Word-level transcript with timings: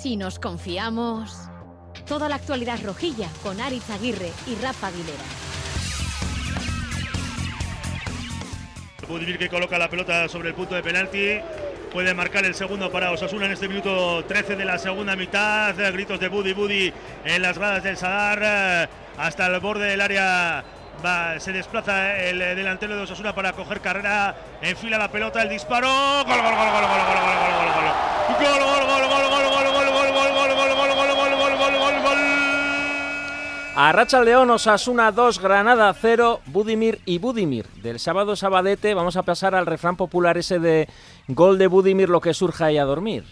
Si 0.00 0.16
nos 0.16 0.38
confiamos. 0.38 1.48
Toda 2.06 2.28
la 2.28 2.34
actualidad 2.34 2.78
rojilla 2.84 3.28
con 3.42 3.60
Aritz 3.60 3.88
Aguirre 3.88 4.30
y 4.46 4.54
Rafa 4.62 4.88
Aguilera. 4.88 5.22
Budimir 9.08 9.38
que 9.38 9.48
coloca 9.48 9.78
la 9.78 9.88
pelota 9.88 10.28
sobre 10.28 10.50
el 10.50 10.54
punto 10.54 10.74
de 10.74 10.82
penalti. 10.82 11.38
Puede 11.92 12.12
marcar 12.12 12.44
el 12.44 12.54
segundo 12.54 12.90
para 12.90 13.12
Osasuna 13.12 13.46
en 13.46 13.52
este 13.52 13.68
minuto 13.68 14.24
13 14.24 14.56
de 14.56 14.64
la 14.64 14.78
segunda 14.78 15.16
mitad. 15.16 15.74
Gritos 15.92 16.20
de 16.20 16.28
Budi 16.28 16.52
Budi 16.52 16.92
en 17.24 17.40
las 17.40 17.56
gradas 17.56 17.82
del 17.82 17.96
Sadar 17.96 18.90
hasta 19.16 19.46
el 19.46 19.60
borde 19.60 19.86
del 19.86 20.00
área. 20.00 20.64
se 21.38 21.52
desplaza 21.52 22.18
el 22.18 22.38
delantero 22.40 22.96
de 22.96 23.02
Osasuna 23.02 23.34
para 23.34 23.52
coger 23.52 23.80
carrera. 23.80 24.34
Enfila 24.60 24.98
la 24.98 25.10
pelota, 25.10 25.40
el 25.42 25.48
disparo. 25.48 25.88
Gol, 25.88 26.42
gol, 26.42 26.54
gol, 26.54 26.54
gol, 26.54 26.82
gol. 26.82 27.34
Gol, 28.34 28.58
gol, 28.58 28.86
gol, 28.86 28.86
gol, 28.86 29.08
gol, 29.08 29.08
gol, 29.08 29.30
gol, 29.30 29.50
gol, 29.50 29.72
gol, 29.72 29.73
A 33.76 33.90
Racha 33.90 34.22
León, 34.22 34.48
Osasuna 34.50 35.10
2, 35.10 35.40
Granada 35.40 35.92
0, 35.92 36.42
Budimir 36.46 37.00
y 37.04 37.18
Budimir. 37.18 37.66
Del 37.82 37.98
sábado 37.98 38.36
Sabadete 38.36 38.94
vamos 38.94 39.16
a 39.16 39.24
pasar 39.24 39.56
al 39.56 39.66
refrán 39.66 39.96
popular 39.96 40.38
ese 40.38 40.60
de 40.60 40.88
gol 41.26 41.58
de 41.58 41.66
Budimir, 41.66 42.08
lo 42.08 42.20
que 42.20 42.34
surja 42.34 42.70
y 42.70 42.78
a 42.78 42.84
dormir. 42.84 43.24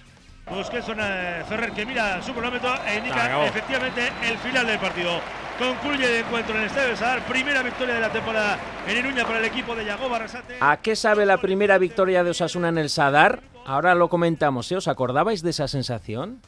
Busquets 0.51 0.89
eh, 0.99 1.45
Ferrer 1.49 1.71
que 1.71 1.87
mira 1.87 2.21
su 2.23 2.33
cronómetro 2.33 2.75
e 2.85 2.99
indica 2.99 3.47
efectivamente 3.47 4.11
el 4.29 4.37
final 4.39 4.67
del 4.67 4.81
partido. 4.81 5.21
Concluye 5.61 6.19
el 6.19 6.25
encuentro 6.25 6.57
en 6.57 6.63
el 6.63 6.67
Estadio 6.67 6.89
de 6.89 6.97
Sadar, 6.97 7.25
primera 7.27 7.63
victoria 7.63 7.95
de 7.95 8.01
la 8.01 8.11
temporada 8.11 8.59
en 8.89 8.99
Iruña 8.99 9.25
para 9.25 9.39
el 9.39 9.45
equipo 9.45 9.77
de 9.77 9.85
Yago 9.85 10.09
Barrasate. 10.09 10.57
¿A 10.59 10.79
qué 10.79 10.97
sabe 10.97 11.25
la 11.25 11.37
primera 11.37 11.79
victoria 11.79 12.25
de 12.25 12.31
Osasuna 12.31 12.69
en 12.69 12.79
el 12.79 12.91
Sadar? 12.91 13.43
Ahora 13.65 13.95
lo 13.95 14.09
comentamos, 14.09 14.73
¿eh? 14.73 14.77
¿os 14.77 14.89
acordabais 14.89 15.43
de 15.43 15.51
esa 15.51 15.69
sensación? 15.69 16.41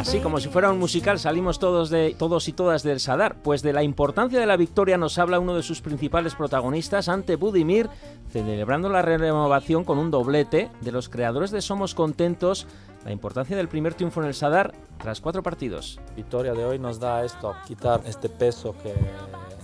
Así 0.00 0.20
como 0.20 0.40
si 0.40 0.48
fuera 0.48 0.72
un 0.72 0.78
musical, 0.78 1.18
salimos 1.18 1.58
todos, 1.58 1.90
de, 1.90 2.16
todos 2.18 2.48
y 2.48 2.54
todas 2.54 2.82
del 2.82 3.00
Sadar. 3.00 3.36
Pues 3.42 3.60
de 3.60 3.74
la 3.74 3.82
importancia 3.82 4.40
de 4.40 4.46
la 4.46 4.56
victoria 4.56 4.96
nos 4.96 5.18
habla 5.18 5.38
uno 5.38 5.54
de 5.54 5.62
sus 5.62 5.82
principales 5.82 6.34
protagonistas 6.34 7.10
ante 7.10 7.36
Budimir, 7.36 7.90
celebrando 8.32 8.88
la 8.88 9.02
renovación 9.02 9.84
con 9.84 9.98
un 9.98 10.10
doblete 10.10 10.70
de 10.80 10.90
los 10.90 11.10
creadores 11.10 11.50
de 11.50 11.60
Somos 11.60 11.94
Contentos, 11.94 12.66
la 13.04 13.12
importancia 13.12 13.58
del 13.58 13.68
primer 13.68 13.92
triunfo 13.92 14.22
en 14.22 14.28
el 14.28 14.34
Sadar 14.34 14.72
tras 14.96 15.20
cuatro 15.20 15.42
partidos. 15.42 16.00
victoria 16.16 16.54
de 16.54 16.64
hoy 16.64 16.78
nos 16.78 16.98
da 16.98 17.22
esto, 17.22 17.54
quitar 17.66 18.00
este 18.06 18.30
peso 18.30 18.74
que 18.82 18.94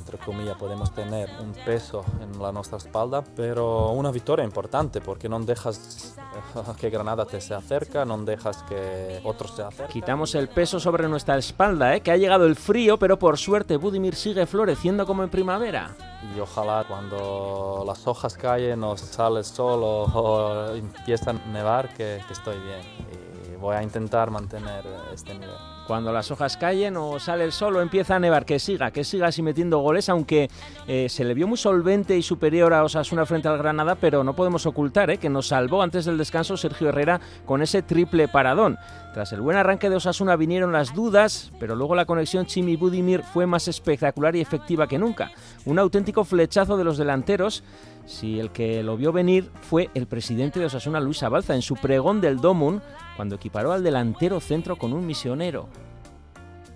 entre 0.07 0.25
comillas, 0.25 0.57
podemos 0.57 0.93
tener 0.93 1.29
un 1.41 1.53
peso 1.65 2.05
en 2.21 2.41
la 2.41 2.53
nuestra 2.53 2.79
espalda, 2.79 3.25
pero 3.35 3.91
una 3.91 4.13
victoria 4.13 4.45
importante 4.45 5.01
porque 5.01 5.29
no 5.29 5.41
dejas 5.41 6.15
que 6.81 6.91
Granada 6.91 7.25
te 7.25 7.41
se 7.41 7.55
acerca, 7.55 8.05
no 8.05 8.17
dejas 8.19 8.63
que 8.63 9.21
otros 9.25 9.51
se 9.57 9.63
acerquen. 9.63 9.89
Quitamos 9.89 10.37
el 10.37 10.49
peso 10.49 10.79
sobre 10.79 11.09
nuestra 11.09 11.37
espalda, 11.37 11.97
¿eh? 11.97 12.03
que 12.03 12.13
ha 12.13 12.17
llegado 12.17 12.47
el 12.47 12.55
frío, 12.55 13.01
pero 13.01 13.19
por 13.19 13.37
suerte 13.37 13.77
Budimir 13.77 14.15
sigue 14.15 14.47
floreciendo 14.47 15.07
como 15.07 15.25
en 15.25 15.29
primavera. 15.29 15.97
Y 16.37 16.39
ojalá 16.39 16.85
cuando 16.87 17.83
las 17.85 18.07
hojas 18.07 18.37
caen 18.37 18.85
o 18.85 18.97
sale 18.97 19.41
el 19.41 19.45
sol 19.45 19.81
o, 19.83 20.73
empieza 20.73 21.31
a 21.31 21.33
nevar, 21.33 21.89
que, 21.95 22.23
que 22.25 22.33
estoy 22.33 22.59
bien. 22.61 22.81
Y 23.13 23.36
voy 23.61 23.77
a 23.77 23.83
intentar 23.83 24.31
mantener 24.31 24.85
este 25.13 25.35
nivel 25.35 25.57
cuando 25.87 26.13
las 26.13 26.31
hojas 26.31 26.57
caen 26.57 26.97
o 26.97 27.19
sale 27.21 27.45
el 27.45 27.53
sol 27.53 27.77
o 27.77 27.81
empieza 27.81 28.17
a 28.17 28.19
nevar, 28.19 28.45
que 28.45 28.59
siga, 28.59 28.91
que 28.91 29.05
siga 29.05 29.29
así 29.29 29.43
metiendo 29.43 29.79
goles, 29.79 30.09
aunque 30.09 30.51
eh, 30.87 31.09
se 31.09 31.25
le 31.25 31.35
vio 31.35 31.47
muy 31.47 31.57
solvente 31.57 32.17
y 32.17 32.23
superior 32.23 32.75
a 32.75 32.85
Osasuna 32.85 33.25
frente 33.25 33.49
al 33.49 33.59
Granada, 33.59 33.95
pero 33.95 34.25
no 34.25 34.35
podemos 34.35 34.67
ocultar 34.67 35.11
eh, 35.11 35.19
que 35.19 35.31
nos 35.31 35.49
salvó 35.49 35.83
antes 35.83 36.05
del 36.05 36.19
descanso 36.19 36.57
Sergio 36.57 36.89
Herrera 36.89 37.21
con 37.45 37.63
ese 37.63 37.83
triple 37.83 38.29
paradón. 38.29 38.79
Tras 39.15 39.33
el 39.33 39.41
buen 39.41 39.57
arranque 39.57 39.89
de 39.89 39.97
Osasuna 39.97 40.37
vinieron 40.37 40.73
las 40.73 40.93
dudas, 40.93 41.53
pero 41.59 41.75
luego 41.75 41.95
la 41.95 42.05
conexión 42.05 42.45
Chimi-Budimir 42.45 43.23
fue 43.23 43.47
más 43.47 43.67
espectacular 43.69 44.37
y 44.37 44.41
efectiva 44.41 44.89
que 44.89 44.99
nunca. 44.99 45.31
Un 45.65 45.79
auténtico 45.79 46.25
flechazo 46.25 46.77
de 46.77 46.85
los 46.85 46.99
delanteros 46.99 47.65
si 48.07 48.41
el 48.41 48.51
que 48.51 48.83
lo 48.83 48.97
vio 48.97 49.13
venir 49.13 49.51
fue 49.61 49.91
el 49.95 50.07
presidente 50.07 50.61
de 50.61 50.67
Osasuna, 50.67 51.01
Luis 51.01 51.23
Abalza, 51.23 51.55
en 51.55 51.63
su 51.63 51.75
pregón 51.75 52.21
del 52.21 52.39
Domun, 52.39 52.81
cuando 53.17 53.35
equiparó 53.35 53.73
al 53.73 53.83
delantero 53.83 54.41
centro 54.41 54.77
con 54.77 54.93
un 54.93 55.07
misionero. 55.07 55.69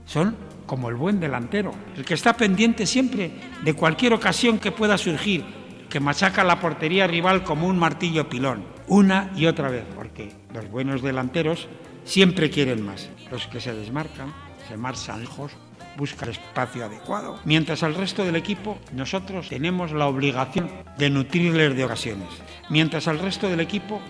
Son 0.05 0.37
como 0.67 0.89
el 0.89 0.97
buen 0.97 1.21
delantero, 1.21 1.73
el 1.97 2.05
que 2.05 2.15
está 2.15 2.37
pendiente 2.37 2.85
siempre 2.85 3.33
de 3.63 3.75
cualquier 3.75 4.13
ocasión 4.13 4.59
que 4.59 4.73
pueda 4.73 4.99
surgir, 4.99 5.45
que 5.89 6.01
machaca 6.01 6.45
la 6.45 6.61
portería 6.61 7.07
rival 7.07 7.45
como 7.45 7.67
un 7.67 7.79
martillo 7.79 8.29
pilón, 8.29 8.65
una 8.89 9.31
y 9.37 9.47
otra 9.47 9.69
vez, 9.69 9.85
porque 9.95 10.33
los 10.53 10.69
buenos 10.69 11.03
delanteros 11.03 11.69
siempre 12.05 12.51
quieren 12.51 12.85
más. 12.85 13.09
Los 13.31 13.47
que 13.47 13.61
se 13.61 13.73
desmarcan, 13.73 14.33
se 14.69 14.77
marchan 14.77 15.21
lejos, 15.21 15.53
buscan 16.01 16.31
el 16.31 16.35
espacio 16.35 16.87
adecuado. 16.87 17.39
Mientras 17.45 17.83
al 17.83 17.95
resto 17.95 18.25
del 18.25 18.35
equipo, 18.35 18.79
nosotros 18.93 19.51
tenemos 19.51 19.93
la 19.93 20.07
obligación 20.07 20.71
de 20.97 21.11
nutrirles 21.11 21.77
de 21.77 21.85
ocasiones. 21.85 22.29
Mientras 22.71 23.07
al 23.07 23.19
resto 23.19 23.49
del 23.49 23.61
equipo, 23.61 24.01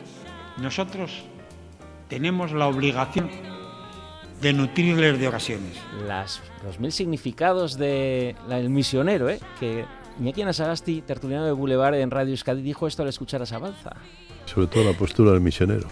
nosotros 0.56 1.24
tenemos 2.08 2.52
la 2.52 2.68
obligación 2.68 3.28
de 4.40 4.52
nutrirles 4.52 5.18
de 5.18 5.28
ocasiones. 5.28 5.76
Las, 6.06 6.40
los 6.64 6.78
mil 6.78 6.92
significados 6.92 7.76
del 7.76 8.36
de 8.48 8.68
misionero, 8.68 9.28
¿eh? 9.28 9.40
que 9.58 9.84
Iñaki 10.20 10.44
Sagasti, 10.52 11.02
tertuliano 11.02 11.44
de 11.44 11.52
Boulevard 11.52 11.94
en 11.96 12.10
Radio 12.10 12.30
Euskadi, 12.30 12.62
dijo 12.62 12.86
esto 12.86 13.02
al 13.02 13.08
escuchar 13.08 13.42
a 13.42 13.46
Sabalza. 13.46 13.96
Sobre 14.46 14.68
todo 14.68 14.84
la 14.84 14.96
postura 14.96 15.32
del 15.32 15.40
misionero. 15.40 15.88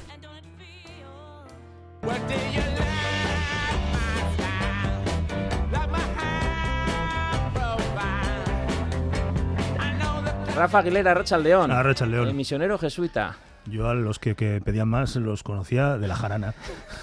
Rafa 10.58 10.78
Aguilera, 10.80 11.14
Racha 11.14 11.38
León. 11.38 11.70
Ah, 11.70 11.82
León. 11.82 12.28
El 12.28 12.34
misionero 12.34 12.78
jesuita. 12.78 13.36
Yo 13.66 13.88
a 13.88 13.94
los 13.94 14.18
que, 14.18 14.34
pedían 14.34 14.88
más 14.88 15.16
los 15.16 15.42
conocía 15.42 15.98
de 15.98 16.08
la 16.08 16.16
jarana, 16.16 16.54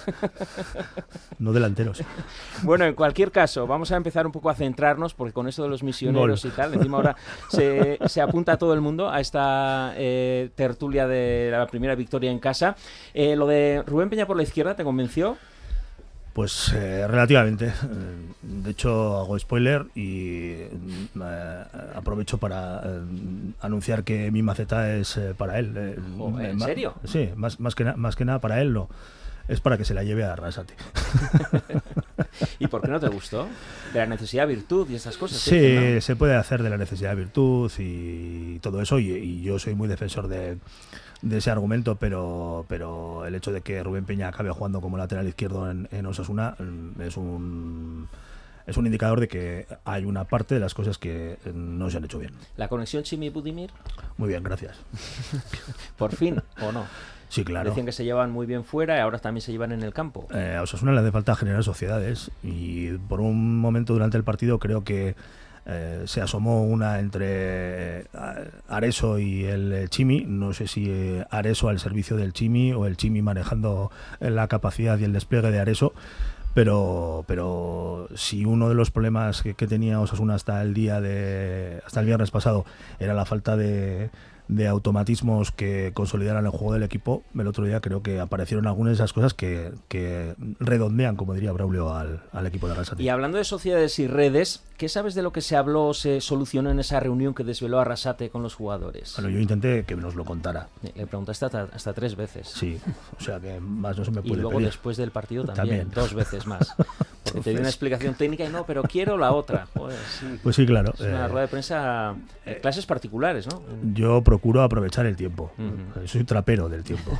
no 1.38 1.52
delanteros. 1.52 2.02
Bueno, 2.62 2.84
en 2.86 2.94
cualquier 2.94 3.30
caso, 3.30 3.66
vamos 3.66 3.92
a 3.92 3.96
empezar 3.96 4.26
un 4.26 4.32
poco 4.32 4.50
a 4.50 4.54
centrarnos, 4.54 5.14
porque 5.14 5.32
con 5.32 5.46
esto 5.46 5.62
de 5.62 5.68
los 5.68 5.82
misioneros 5.84 6.44
y 6.44 6.50
tal, 6.50 6.74
encima 6.74 6.96
ahora 6.96 7.16
se, 7.48 7.98
se 8.06 8.20
apunta 8.20 8.56
todo 8.56 8.74
el 8.74 8.80
mundo 8.80 9.08
a 9.08 9.20
esta 9.20 9.92
eh, 9.96 10.50
tertulia 10.56 11.06
de 11.06 11.50
la 11.52 11.66
primera 11.66 11.94
victoria 11.94 12.32
en 12.32 12.40
casa. 12.40 12.74
Eh, 13.14 13.36
lo 13.36 13.46
de 13.46 13.84
Rubén 13.86 14.10
Peña 14.10 14.26
por 14.26 14.36
la 14.36 14.42
izquierda, 14.42 14.74
¿te 14.74 14.82
convenció? 14.82 15.36
Pues 16.36 16.70
eh, 16.74 17.06
relativamente. 17.08 17.72
De 18.42 18.70
hecho, 18.70 19.16
hago 19.16 19.38
spoiler 19.38 19.86
y 19.94 20.50
eh, 20.50 21.64
aprovecho 21.94 22.36
para 22.36 22.82
eh, 22.84 23.00
anunciar 23.62 24.04
que 24.04 24.30
mi 24.30 24.42
maceta 24.42 24.92
es 24.96 25.18
para 25.38 25.58
él. 25.58 25.96
¿En 26.38 26.60
serio? 26.60 26.92
Sí, 27.04 27.30
más, 27.36 27.58
más, 27.58 27.74
que 27.74 27.84
más 27.84 28.16
que 28.16 28.26
nada 28.26 28.38
para 28.38 28.60
él 28.60 28.74
no. 28.74 28.90
Es 29.48 29.62
para 29.62 29.78
que 29.78 29.86
se 29.86 29.94
la 29.94 30.02
lleve 30.02 30.24
a 30.24 30.36
Rasati. 30.36 30.74
¿Y 32.58 32.66
por 32.66 32.82
qué 32.82 32.88
no 32.88 33.00
te 33.00 33.08
gustó? 33.08 33.48
De 33.92 33.98
la 34.00 34.06
necesidad 34.06 34.46
virtud 34.46 34.88
y 34.90 34.94
esas 34.96 35.16
cosas. 35.16 35.38
Sí, 35.38 36.00
se 36.00 36.16
puede 36.16 36.34
hacer 36.34 36.62
de 36.62 36.70
la 36.70 36.78
necesidad 36.78 37.16
virtud 37.16 37.70
y 37.78 38.58
todo 38.60 38.80
eso. 38.80 38.98
y 38.98 39.42
yo 39.42 39.58
soy 39.58 39.74
muy 39.74 39.88
defensor 39.88 40.28
de, 40.28 40.58
de 41.22 41.38
ese 41.38 41.50
argumento, 41.50 41.96
pero, 41.96 42.64
pero 42.68 43.26
el 43.26 43.34
hecho 43.34 43.52
de 43.52 43.60
que 43.60 43.82
Rubén 43.82 44.04
Peña 44.04 44.28
acabe 44.28 44.50
jugando 44.50 44.80
como 44.80 44.98
lateral 44.98 45.26
izquierdo 45.26 45.70
en, 45.70 45.88
en 45.90 46.06
Osasuna 46.06 46.56
mm, 46.58 47.00
es 47.02 47.16
un 47.16 48.08
es 48.66 48.76
un 48.76 48.86
indicador 48.86 49.20
de 49.20 49.28
que 49.28 49.66
hay 49.84 50.04
una 50.04 50.24
parte 50.24 50.54
de 50.56 50.60
las 50.60 50.74
cosas 50.74 50.98
que 50.98 51.38
no 51.54 51.88
se 51.88 51.98
han 51.98 52.04
hecho 52.04 52.18
bien. 52.18 52.32
¿La 52.56 52.66
conexión 52.66 53.04
Chimi-Budimir? 53.04 53.70
Muy 54.16 54.28
bien, 54.28 54.42
gracias. 54.42 54.76
¿Por 55.96 56.16
fin 56.16 56.42
o 56.60 56.72
no? 56.72 56.84
Sí, 57.36 57.44
claro. 57.44 57.68
Decían 57.68 57.84
que 57.84 57.92
se 57.92 58.02
llevan 58.02 58.30
muy 58.30 58.46
bien 58.46 58.64
fuera 58.64 58.96
y 58.96 59.00
ahora 59.00 59.18
también 59.18 59.42
se 59.42 59.52
llevan 59.52 59.70
en 59.70 59.82
el 59.82 59.92
campo. 59.92 60.26
Eh, 60.32 60.56
a 60.56 60.62
Osasuna 60.62 60.92
le 60.92 61.00
hace 61.00 61.12
falta 61.12 61.36
generar 61.36 61.62
sociedades 61.62 62.30
y 62.42 62.92
por 62.92 63.20
un 63.20 63.58
momento 63.58 63.92
durante 63.92 64.16
el 64.16 64.24
partido 64.24 64.58
creo 64.58 64.84
que 64.84 65.14
eh, 65.66 66.04
se 66.06 66.22
asomó 66.22 66.62
una 66.62 66.98
entre 66.98 67.26
eh, 67.98 68.04
Areso 68.68 69.18
y 69.18 69.44
el 69.44 69.70
eh, 69.70 69.88
Chimi. 69.90 70.24
No 70.26 70.54
sé 70.54 70.66
si 70.66 70.90
Areso 71.28 71.68
al 71.68 71.78
servicio 71.78 72.16
del 72.16 72.32
Chimi 72.32 72.72
o 72.72 72.86
el 72.86 72.96
Chimi 72.96 73.20
manejando 73.20 73.90
la 74.18 74.48
capacidad 74.48 74.98
y 74.98 75.04
el 75.04 75.12
despliegue 75.12 75.50
de 75.50 75.58
Areso. 75.58 75.92
Pero, 76.54 77.26
pero 77.28 78.08
si 78.14 78.46
uno 78.46 78.70
de 78.70 78.74
los 78.74 78.90
problemas 78.90 79.42
que, 79.42 79.52
tenía 79.66 80.00
Osasuna 80.00 80.36
hasta 80.36 80.62
el 80.62 80.72
día 80.72 81.02
de 81.02 81.82
hasta 81.84 82.00
el 82.00 82.06
viernes 82.06 82.30
pasado 82.30 82.64
era 82.98 83.12
la 83.12 83.26
falta 83.26 83.58
de, 83.58 84.08
de 84.48 84.68
automatismos 84.68 85.50
que 85.52 85.90
consolidaran 85.94 86.44
el 86.44 86.50
juego 86.50 86.74
del 86.74 86.82
equipo, 86.82 87.22
el 87.34 87.46
otro 87.46 87.64
día 87.64 87.80
creo 87.80 88.02
que 88.02 88.20
aparecieron 88.20 88.66
algunas 88.66 88.92
de 88.92 88.94
esas 88.94 89.12
cosas 89.12 89.34
que, 89.34 89.72
que 89.88 90.34
redondean, 90.60 91.16
como 91.16 91.34
diría 91.34 91.52
Braulio, 91.52 91.94
al, 91.94 92.22
al 92.32 92.46
equipo 92.46 92.66
de 92.66 92.74
Arrasate. 92.74 93.02
Y 93.02 93.08
hablando 93.08 93.38
de 93.38 93.44
sociedades 93.44 93.98
y 93.98 94.06
redes, 94.06 94.62
¿qué 94.76 94.88
sabes 94.88 95.14
de 95.14 95.22
lo 95.22 95.32
que 95.32 95.40
se 95.40 95.56
habló 95.56 95.86
o 95.88 95.94
se 95.94 96.20
solucionó 96.20 96.70
en 96.70 96.78
esa 96.78 97.00
reunión 97.00 97.34
que 97.34 97.44
desveló 97.44 97.80
Arrasate 97.80 98.30
con 98.30 98.42
los 98.42 98.54
jugadores? 98.54 99.14
Bueno, 99.16 99.30
yo 99.30 99.40
intenté 99.40 99.84
que 99.84 99.96
nos 99.96 100.14
lo 100.14 100.24
contara. 100.24 100.68
Le 100.94 101.06
preguntaste 101.06 101.44
hasta, 101.46 101.62
hasta 101.72 101.92
tres 101.92 102.16
veces. 102.16 102.48
Sí, 102.48 102.78
o 103.18 103.22
sea 103.22 103.40
que 103.40 103.58
más 103.60 103.96
no 103.98 104.04
se 104.04 104.10
me 104.10 104.22
puede 104.22 104.34
Y 104.34 104.36
luego 104.36 104.50
pedir. 104.58 104.66
después 104.66 104.96
del 104.96 105.10
partido 105.10 105.44
también, 105.44 105.88
También. 105.88 105.90
dos 105.90 106.14
veces 106.14 106.46
más. 106.46 106.74
Porque 107.26 107.40
te 107.40 107.50
dio 107.50 107.58
una 107.58 107.68
explicación 107.68 108.14
técnica 108.14 108.44
y 108.44 108.48
no, 108.48 108.64
pero 108.64 108.84
quiero 108.84 109.18
la 109.18 109.32
otra. 109.32 109.66
Joder, 109.74 109.98
sí. 110.20 110.38
Pues 110.44 110.54
sí, 110.54 110.64
claro. 110.64 110.92
Es 110.94 111.00
una 111.00 111.24
eh, 111.26 111.28
rueda 111.28 111.40
de 111.42 111.48
prensa, 111.48 112.14
eh, 112.44 112.60
clases 112.62 112.86
particulares, 112.86 113.48
¿no? 113.48 113.62
Yo 113.94 114.22
procuro 114.22 114.62
aprovechar 114.62 115.06
el 115.06 115.16
tiempo. 115.16 115.50
Ujú. 115.58 116.06
Soy 116.06 116.22
trapero 116.22 116.68
del 116.68 116.84
tiempo. 116.84 117.10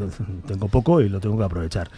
Tengo 0.48 0.66
poco 0.66 1.00
y 1.00 1.08
lo 1.08 1.20
tengo 1.20 1.38
que 1.38 1.44
aprovechar. 1.44 1.88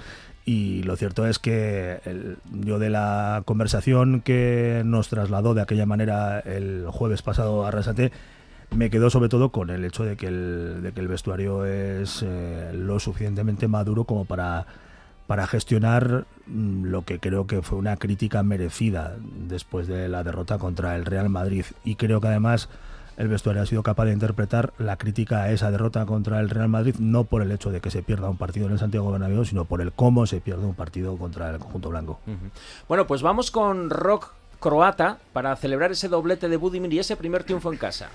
Y 0.47 0.83
lo 0.83 0.97
cierto 0.97 1.27
es 1.27 1.39
que 1.39 2.01
el- 2.05 2.37
yo 2.53 2.79
de 2.79 2.91
la 2.91 3.43
conversación 3.47 4.21
que 4.21 4.83
nos 4.85 5.09
trasladó 5.09 5.55
de 5.55 5.63
aquella 5.63 5.87
manera 5.87 6.39
el 6.41 6.85
jueves 6.89 7.23
pasado 7.23 7.65
a 7.65 7.69
Arrasate, 7.69 8.13
me 8.71 8.91
quedó 8.91 9.09
sobre 9.09 9.29
todo 9.29 9.51
con 9.51 9.71
el 9.71 9.85
hecho 9.85 10.05
de 10.05 10.17
que 10.17 10.27
el, 10.27 10.81
de 10.83 10.93
que 10.93 11.01
el 11.01 11.09
vestuario 11.09 11.65
es 11.65 12.23
eh, 12.27 12.73
lo 12.75 12.99
suficientemente 12.99 13.69
maduro 13.69 14.05
como 14.05 14.25
para, 14.25 14.67
para 15.27 15.47
gestionar 15.47 16.27
mm, 16.47 16.85
lo 16.87 17.03
que 17.03 17.21
creo 17.21 17.47
que 17.47 17.63
fue 17.63 17.79
una 17.79 17.97
crítica 17.97 18.43
merecida 18.43 19.17
después 19.49 19.87
de 19.87 20.09
la 20.09 20.25
derrota 20.25 20.59
contra 20.59 20.97
el 20.97 21.07
Real 21.07 21.29
Madrid. 21.31 21.65
Y 21.85 21.95
creo 21.95 22.21
que 22.21 22.27
además 22.29 22.69
el 23.17 23.29
vestuario 23.29 23.63
ha 23.63 23.67
sido 23.67 23.83
capaz 23.83 24.07
de 24.07 24.13
interpretar 24.13 24.73
la 24.79 24.97
crítica 24.97 25.43
a 25.43 25.51
esa 25.51 25.71
derrota 25.71 26.07
contra 26.07 26.41
el 26.41 26.51
Real 26.51 26.69
Madrid, 26.69 26.97
no 26.99 27.25
por 27.25 27.43
el 27.43 27.53
hecho 27.53 27.71
de 27.71 27.81
que 27.81 27.91
se 27.91 28.03
pierda 28.03 28.29
un 28.29 28.37
partido 28.37 28.67
en 28.67 28.73
el 28.73 28.79
Santiago 28.79 29.11
Bernabéu, 29.11 29.45
sino 29.45 29.65
por 29.65 29.81
el 29.81 29.93
cómo 29.93 30.27
se 30.27 30.41
pierde 30.41 30.65
un 30.65 30.75
partido 30.75 31.17
contra 31.17 31.51
el 31.51 31.59
conjunto 31.59 31.91
blanco. 31.91 32.21
Bueno, 32.89 33.07
pues 33.07 33.23
vamos 33.23 33.51
con 33.51 33.91
rock 33.91 34.33
croata 34.61 35.19
para 35.33 35.55
celebrar 35.57 35.93
ese 35.93 36.09
doblete 36.09 36.49
de 36.49 36.57
Budimir 36.57 36.93
y 36.95 36.99
ese 36.99 37.17
primer 37.17 37.45
triunfo 37.45 37.73
en 37.73 37.79
casa. 37.79 38.09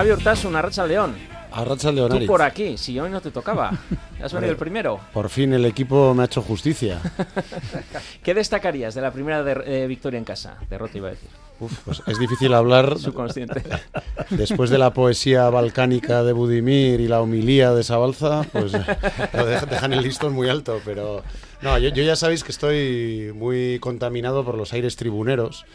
Javi 0.00 0.12
Hurtasun, 0.12 0.56
Arracha 0.56 0.86
León. 0.86 1.14
Arracha 1.52 1.90
Tú 1.90 1.96
Leonari. 1.96 2.26
por 2.26 2.40
aquí, 2.40 2.78
si 2.78 2.98
hoy 2.98 3.10
no 3.10 3.20
te 3.20 3.30
tocaba. 3.30 3.70
Has 4.22 4.32
venido 4.32 4.52
el 4.52 4.56
primero. 4.56 4.98
Por 5.12 5.28
fin 5.28 5.52
el 5.52 5.66
equipo 5.66 6.14
me 6.14 6.22
ha 6.22 6.24
hecho 6.24 6.40
justicia. 6.40 7.00
¿Qué 8.22 8.32
destacarías 8.32 8.94
de 8.94 9.02
la 9.02 9.10
primera 9.12 9.42
der- 9.42 9.64
eh, 9.66 9.86
victoria 9.86 10.16
en 10.16 10.24
casa? 10.24 10.56
Derrota 10.70 10.96
iba 10.96 11.08
a 11.08 11.10
decir. 11.10 11.28
Uf, 11.60 11.78
pues 11.84 12.02
es 12.06 12.18
difícil 12.18 12.54
hablar 12.54 12.98
Subconsciente. 12.98 13.62
después 14.30 14.70
de 14.70 14.78
la 14.78 14.94
poesía 14.94 15.50
balcánica 15.50 16.22
de 16.22 16.32
Budimir 16.32 16.98
y 17.00 17.06
la 17.08 17.20
homilía 17.20 17.72
de 17.74 17.82
Sabalza, 17.82 18.42
pues 18.52 18.72
lo 18.72 19.44
de- 19.44 19.60
dejan 19.68 19.92
el 19.92 20.02
listón 20.02 20.32
muy 20.32 20.48
alto, 20.48 20.80
pero 20.82 21.22
no, 21.60 21.76
yo, 21.78 21.90
yo 21.90 22.02
ya 22.02 22.16
sabéis 22.16 22.42
que 22.42 22.52
estoy 22.52 23.32
muy 23.34 23.78
contaminado 23.80 24.46
por 24.46 24.56
los 24.56 24.72
aires 24.72 24.96
tribuneros. 24.96 25.66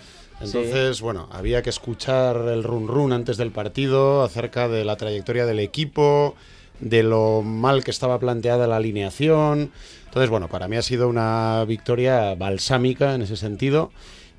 Entonces, 0.42 1.02
bueno, 1.02 1.28
había 1.32 1.62
que 1.62 1.70
escuchar 1.70 2.36
el 2.50 2.64
run 2.64 2.88
run 2.88 3.14
antes 3.14 3.38
del 3.38 3.52
partido 3.52 4.24
acerca 4.24 4.68
de 4.68 4.84
la 4.84 4.98
trayectoria 4.98 5.46
del 5.46 5.60
equipo, 5.60 6.36
de 6.80 7.04
lo 7.04 7.42
mal 7.42 7.84
que 7.84 7.92
estaba 7.92 8.20
planteada 8.20 8.68
la 8.68 8.76
alineación. 8.78 9.72
Entonces, 10.06 10.30
bueno, 10.30 10.50
para 10.50 10.68
mí 10.68 10.76
ha 10.76 10.82
sido 10.82 11.08
una 11.08 11.64
victoria 11.66 12.36
balsámica 12.36 13.16
en 13.16 13.22
ese 13.22 13.38
sentido 13.38 13.92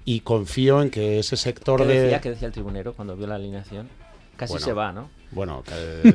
y 0.05 0.21
confío 0.21 0.83
en 0.83 0.91
que 0.91 1.19
ese 1.19 1.37
sector 1.37 1.81
¿Qué 1.81 1.87
de... 1.87 2.01
decía, 2.01 2.21
¿Qué 2.21 2.31
decía 2.31 2.47
el 2.49 2.53
tribunero 2.53 2.95
cuando 2.95 3.17
vio 3.17 3.27
la 3.27 3.37
alineación? 3.37 3.89
Casi 4.37 4.53
Bueno. 4.53 4.67
se 4.67 4.73
va, 4.73 4.93
¿no? 4.93 5.09
Bueno, 5.33 5.63
que- 5.65 6.15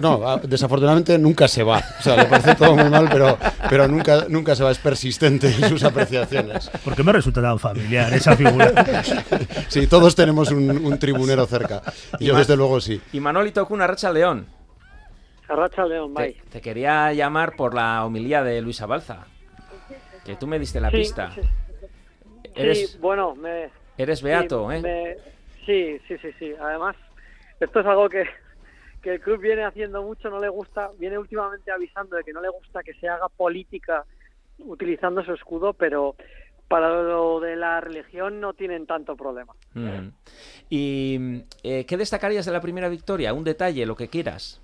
no, 0.00 0.38
desafortunadamente 0.38 1.18
nunca 1.18 1.46
se 1.46 1.62
va. 1.62 1.78
O 2.00 2.02
sea, 2.02 2.16
le 2.16 2.24
parece 2.24 2.54
todo 2.54 2.74
muy 2.74 2.88
mal, 2.90 3.08
pero, 3.12 3.38
pero 3.68 3.86
nunca, 3.86 4.24
nunca 4.28 4.56
se 4.56 4.64
va. 4.64 4.70
Es 4.70 4.78
persistente 4.78 5.48
en 5.48 5.68
sus 5.68 5.84
apreciaciones. 5.84 6.68
¿Por 6.84 6.96
qué 6.96 7.02
me 7.04 7.12
resulta 7.12 7.42
tan 7.42 7.58
familiar 7.58 8.12
esa 8.12 8.34
figura? 8.36 8.72
Sí, 9.68 9.86
todos 9.86 10.14
tenemos 10.16 10.50
un, 10.50 10.70
un 10.70 10.98
tribunero 10.98 11.44
cerca. 11.46 11.82
Y 12.18 12.26
Yo, 12.26 12.36
desde 12.36 12.56
luego, 12.56 12.80
sí. 12.80 13.00
Y 13.12 13.20
Manolito 13.20 13.66
Kun, 13.66 13.82
Arracha 13.82 14.10
León. 14.10 14.46
Arracha 15.48 15.84
León, 15.84 16.14
Te, 16.14 16.22
bye. 16.22 16.36
te 16.50 16.60
quería 16.60 17.12
llamar 17.12 17.54
por 17.56 17.74
la 17.74 18.04
homilía 18.04 18.42
de 18.42 18.60
Luisa 18.62 18.86
Balza. 18.86 19.26
Que 20.24 20.34
tú 20.36 20.46
me 20.46 20.58
diste 20.58 20.80
la 20.80 20.90
Sí, 20.90 20.96
pista. 20.96 21.30
sí. 21.34 21.40
Eres, 22.54 22.92
Sí, 22.92 22.98
bueno, 23.00 23.34
me... 23.36 23.68
eres 23.98 24.22
beato, 24.22 24.68
sí, 24.70 24.76
¿eh? 24.76 24.80
me- 24.80 25.16
sí, 25.66 26.00
sí, 26.08 26.16
sí, 26.22 26.28
sí. 26.38 26.52
Además, 26.60 26.96
esto 27.60 27.80
es 27.80 27.86
algo 27.86 28.08
que, 28.08 28.24
que 29.06 29.12
el 29.14 29.20
club 29.20 29.40
viene 29.40 29.62
haciendo 29.64 30.02
mucho, 30.02 30.28
no 30.30 30.40
le 30.40 30.48
gusta, 30.48 30.90
viene 30.98 31.16
últimamente 31.16 31.70
avisando 31.70 32.16
de 32.16 32.24
que 32.24 32.32
no 32.32 32.40
le 32.40 32.48
gusta 32.48 32.82
que 32.82 32.92
se 32.94 33.08
haga 33.08 33.28
política 33.28 34.04
utilizando 34.58 35.22
su 35.22 35.32
escudo, 35.32 35.74
pero 35.74 36.16
para 36.66 36.88
lo 37.04 37.38
de 37.38 37.54
la 37.54 37.80
religión 37.80 38.40
no 38.40 38.54
tienen 38.54 38.84
tanto 38.84 39.14
problema. 39.14 39.52
Ujú. 39.76 40.10
¿Y 40.68 41.44
eh, 41.62 41.86
qué 41.86 41.96
destacarías 41.96 42.46
de 42.46 42.50
la 42.50 42.60
primera 42.60 42.88
victoria? 42.88 43.32
Un 43.32 43.44
detalle, 43.44 43.86
lo 43.86 43.94
que 43.94 44.08
quieras. 44.08 44.60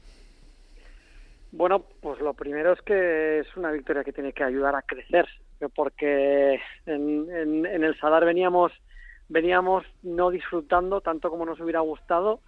Bueno, 1.52 1.84
pues 2.00 2.18
lo 2.20 2.34
primero 2.34 2.72
es 2.72 2.82
que 2.82 3.38
es 3.38 3.56
una 3.56 3.70
victoria 3.70 4.02
que 4.02 4.12
tiene 4.12 4.32
que 4.32 4.42
ayudar 4.42 4.74
a 4.74 4.82
crecer, 4.82 5.28
porque 5.76 6.54
en, 6.86 7.30
en- 7.30 7.64
en 7.66 7.84
el 7.84 7.96
Sadar 8.00 8.24
veníamos 8.24 8.72
veníamos 9.28 9.84
no 10.02 10.30
disfrutando 10.30 11.00
tanto 11.00 11.30
como 11.30 11.46
nos 11.46 11.60
hubiera 11.60 11.78
gustado 11.78 12.40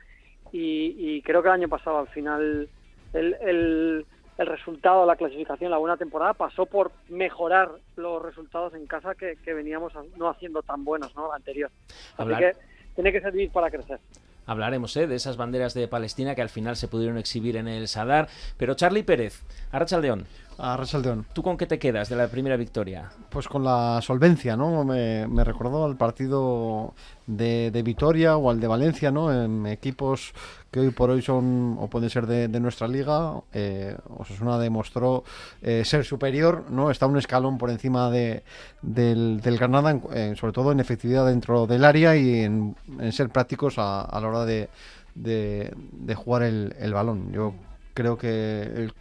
y, 0.59 0.95
y 1.17 1.23
creo 1.23 1.43
que 1.43 1.49
el 1.49 1.55
año 1.55 1.69
pasado 1.69 1.99
al 1.99 2.09
final 2.09 2.69
el, 3.12 3.35
el, 3.43 4.06
el 4.39 4.47
resultado, 4.47 5.05
la 5.06 5.17
clasificación, 5.17 5.71
la 5.71 5.79
buena 5.79 5.97
temporada 5.97 6.33
pasó 6.35 6.67
por 6.67 6.93
mejorar 7.09 7.71
los 7.97 8.23
resultados 8.23 8.75
en 8.75 8.87
casa 8.87 9.15
que, 9.15 9.37
que 9.45 9.53
veníamos 9.55 9.93
no 10.17 10.29
haciendo 10.29 10.62
tan 10.62 10.85
buenos, 10.85 11.15
¿no? 11.15 11.29
La 11.29 11.37
anterior. 11.37 11.71
Así 11.89 12.23
Hablar- 12.23 12.41
que 12.41 12.59
tiene 12.95 13.12
que 13.12 13.21
servir 13.21 13.51
para 13.51 13.71
crecer. 13.71 13.99
Hablaremos 14.47 14.95
¿eh? 14.99 15.06
de 15.06 15.15
esas 15.15 15.39
banderas 15.39 15.73
de 15.73 15.89
Palestina 15.89 16.35
que 16.35 16.43
al 16.43 16.51
final 16.51 16.77
se 16.77 16.87
pudieron 16.87 17.17
exhibir 17.17 17.56
en 17.56 17.67
el 17.67 17.89
Sadar. 17.89 18.29
Pero 18.59 18.75
Charlie 18.75 19.03
Pérez, 19.03 19.43
Arracha 19.73 19.99
León, 19.99 20.27
A 20.58 20.77
Rachaldeón. 20.77 21.27
¿tú 21.32 21.43
con 21.43 21.56
qué 21.56 21.67
te 21.67 21.79
quedas 21.79 22.08
de 22.08 22.17
la 22.17 22.29
primera 22.29 22.56
victoria? 22.56 23.11
Pues 23.31 23.49
con 23.49 23.65
la 23.65 24.01
solvencia, 24.03 24.56
¿no? 24.56 24.84
Me, 24.84 25.27
me 25.27 25.43
recordó 25.43 25.84
al 25.84 25.96
partido 25.96 26.94
de, 27.27 27.70
de 27.73 27.82
Vitoria 27.82 28.37
o 28.37 28.51
al 28.51 28.61
de 28.61 28.69
Valencia, 28.69 29.11
¿no? 29.11 29.32
En 29.32 29.67
equipos 29.67 30.32
que 30.70 30.81
hoy 30.81 30.91
por 30.91 31.11
hoy 31.11 31.23
son 31.23 31.77
o 31.81 31.89
pueden 31.89 32.08
ser 32.08 32.27
de, 32.27 32.49
de 32.49 32.61
nuestra 32.61 32.87
liga. 32.87 33.32
Eh, 33.53 33.96
Osasuna 34.19 34.58
demostró 34.58 35.25
eh, 35.63 35.82
ser 35.84 36.05
superior, 36.05 36.65
¿no? 36.70 36.91
Está 36.91 37.06
un 37.06 37.19
escalón 37.19 37.58
por 37.58 37.70
encima 37.70 38.11
de, 38.11 38.44
del, 38.82 39.41
del 39.41 39.58
Granada, 39.58 39.91
en- 39.91 40.03
en- 40.13 40.37
sobre 40.37 40.53
todo 40.53 40.70
en 40.73 40.79
efectividad 40.81 41.27
dentro 41.27 41.67
del 41.67 41.84
área 41.84 42.17
y 42.17 42.41
en, 42.41 42.77
en 43.01 43.13
ser 43.13 43.29
prácticos 43.31 43.79
a, 43.79 44.03
a 44.03 44.20
la 44.20 44.29
hora 44.29 44.44
de, 44.44 44.69
de, 45.17 45.73
de 45.77 46.15
jugar 46.15 46.43
el, 46.44 46.75
el 46.79 46.93
balón. 46.93 47.32
Yo 47.32 47.55
creo 47.93 48.17
que 48.19 48.63
el 48.63 48.93